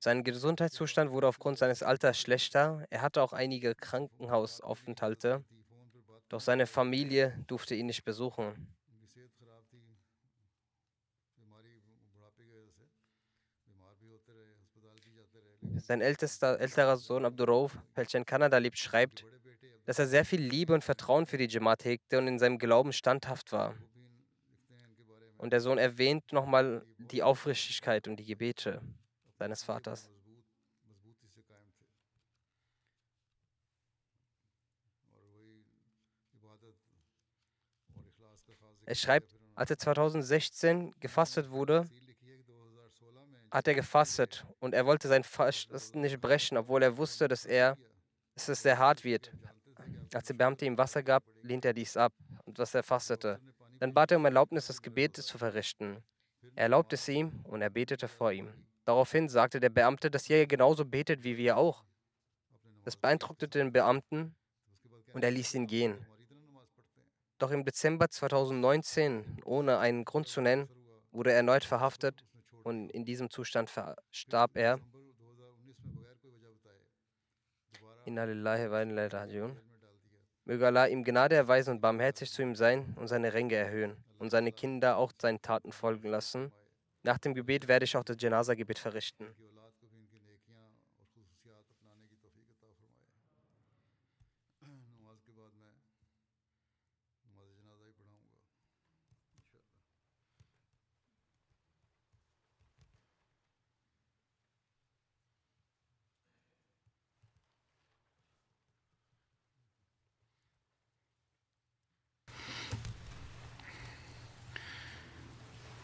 Sein 0.00 0.24
Gesundheitszustand 0.24 1.12
wurde 1.12 1.28
aufgrund 1.28 1.56
seines 1.56 1.84
Alters 1.84 2.18
schlechter. 2.18 2.84
Er 2.90 3.00
hatte 3.00 3.22
auch 3.22 3.32
einige 3.32 3.76
Krankenhausaufenthalte. 3.76 5.44
Doch 6.28 6.40
seine 6.40 6.66
Familie 6.66 7.38
durfte 7.46 7.76
ihn 7.76 7.86
nicht 7.86 8.04
besuchen. 8.04 8.74
Sein 15.76 16.00
ältester, 16.00 16.58
älterer 16.58 16.96
Sohn 16.96 17.24
Abdurrauf, 17.24 17.78
welcher 17.94 18.18
in 18.18 18.26
Kanada 18.26 18.58
lebt, 18.58 18.78
schreibt, 18.78 19.24
dass 19.84 20.00
er 20.00 20.08
sehr 20.08 20.24
viel 20.24 20.40
Liebe 20.40 20.74
und 20.74 20.82
Vertrauen 20.82 21.26
für 21.26 21.38
die 21.38 21.46
Jamaat 21.46 21.84
hegte 21.84 22.18
und 22.18 22.26
in 22.26 22.40
seinem 22.40 22.58
Glauben 22.58 22.92
standhaft 22.92 23.52
war. 23.52 23.76
Und 25.38 25.50
der 25.50 25.60
Sohn 25.60 25.78
erwähnt 25.78 26.32
nochmal 26.32 26.84
die 26.98 27.22
Aufrichtigkeit 27.22 28.08
und 28.08 28.16
die 28.16 28.24
Gebete 28.24 28.80
seines 29.38 29.62
Vaters. 29.62 30.10
Er 38.86 38.94
schreibt, 38.94 39.34
als 39.56 39.70
er 39.70 39.78
2016 39.78 40.94
gefastet 41.00 41.50
wurde, 41.50 41.88
hat 43.50 43.66
er 43.66 43.74
gefastet 43.74 44.46
und 44.60 44.74
er 44.74 44.86
wollte 44.86 45.08
sein 45.08 45.24
Fasten 45.24 46.00
nicht 46.00 46.20
brechen, 46.20 46.56
obwohl 46.56 46.82
er 46.82 46.96
wusste, 46.96 47.26
dass 47.26 47.44
er, 47.44 47.76
dass 48.34 48.48
es 48.48 48.62
sehr 48.62 48.78
hart 48.78 49.02
wird. 49.02 49.32
Als 50.14 50.26
der 50.28 50.34
Beamte 50.34 50.66
ihm 50.66 50.78
Wasser 50.78 51.02
gab, 51.02 51.24
lehnte 51.42 51.68
er 51.68 51.74
dies 51.74 51.96
ab 51.96 52.12
und 52.44 52.58
was 52.58 52.74
er 52.74 52.82
fastete. 52.82 53.40
Dann 53.78 53.92
bat 53.92 54.10
er 54.10 54.18
um 54.18 54.24
Erlaubnis, 54.24 54.66
das 54.66 54.82
Gebet 54.82 55.16
zu 55.16 55.38
verrichten. 55.38 56.02
Er 56.54 56.64
erlaubte 56.64 56.94
es 56.94 57.08
ihm 57.08 57.40
und 57.44 57.62
er 57.62 57.70
betete 57.70 58.08
vor 58.08 58.32
ihm. 58.32 58.52
Daraufhin 58.84 59.28
sagte 59.28 59.60
der 59.60 59.68
Beamte, 59.68 60.10
dass 60.10 60.30
er 60.30 60.46
genauso 60.46 60.84
betet 60.84 61.24
wie 61.24 61.36
wir 61.36 61.56
auch. 61.56 61.84
Das 62.84 62.96
beeindruckte 62.96 63.48
den 63.48 63.72
Beamten 63.72 64.34
und 65.12 65.24
er 65.24 65.30
ließ 65.30 65.54
ihn 65.54 65.66
gehen. 65.66 66.06
Doch 67.38 67.50
im 67.50 67.64
Dezember 67.64 68.08
2019, 68.08 69.42
ohne 69.44 69.78
einen 69.78 70.04
Grund 70.04 70.28
zu 70.28 70.40
nennen, 70.40 70.68
wurde 71.10 71.30
er 71.30 71.36
erneut 71.36 71.64
verhaftet 71.64 72.24
und 72.62 72.90
in 72.90 73.04
diesem 73.04 73.28
Zustand 73.28 73.70
starb 74.10 74.56
er. 74.56 74.78
Inna 78.06 78.24
lillahi. 78.24 79.56
Möge 80.48 80.64
Allah 80.64 80.86
ihm 80.86 81.02
Gnade 81.02 81.34
erweisen 81.34 81.72
und 81.72 81.80
barmherzig 81.80 82.30
zu 82.30 82.40
ihm 82.40 82.54
sein 82.54 82.94
und 83.00 83.08
seine 83.08 83.34
Ränge 83.34 83.56
erhöhen 83.56 83.96
und 84.20 84.30
seine 84.30 84.52
Kinder 84.52 84.96
auch 84.96 85.12
seinen 85.20 85.42
Taten 85.42 85.72
folgen 85.72 86.08
lassen. 86.08 86.52
Nach 87.02 87.18
dem 87.18 87.34
Gebet 87.34 87.66
werde 87.66 87.84
ich 87.84 87.96
auch 87.96 88.04
das 88.04 88.16
Janaza-Gebet 88.20 88.78
verrichten. 88.78 89.26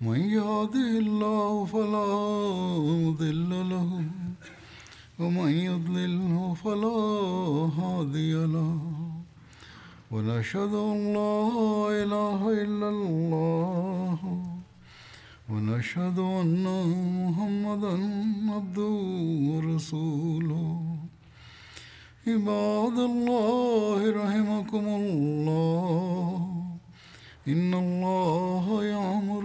من 0.00 0.20
يهده 0.20 0.90
الله 1.04 1.64
فلا 1.64 2.08
مضل 3.04 3.50
له 3.70 4.04
ومن 5.18 5.50
يضلله 5.50 6.54
فلا 6.54 7.00
هادي 7.80 8.32
له. 8.32 8.78
ونشهد 10.12 10.74
أن 10.74 10.98
لا 11.12 11.36
إله 12.02 12.40
إلا 12.64 12.88
الله 12.88 14.18
ونشهد 15.50 16.18
أن 16.18 16.64
محمدا 17.20 17.94
عبده 18.54 18.96
ورسوله. 19.50 20.80
عباد 22.26 22.98
الله 23.10 23.98
رحمكم 24.22 24.84
الله 25.00 26.38
إن 27.48 27.74
الله 27.74 28.84
يأمر 28.84 29.44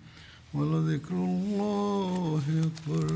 ولذكر 0.53 1.13
الله 1.15 2.41
أكبر 2.67 3.07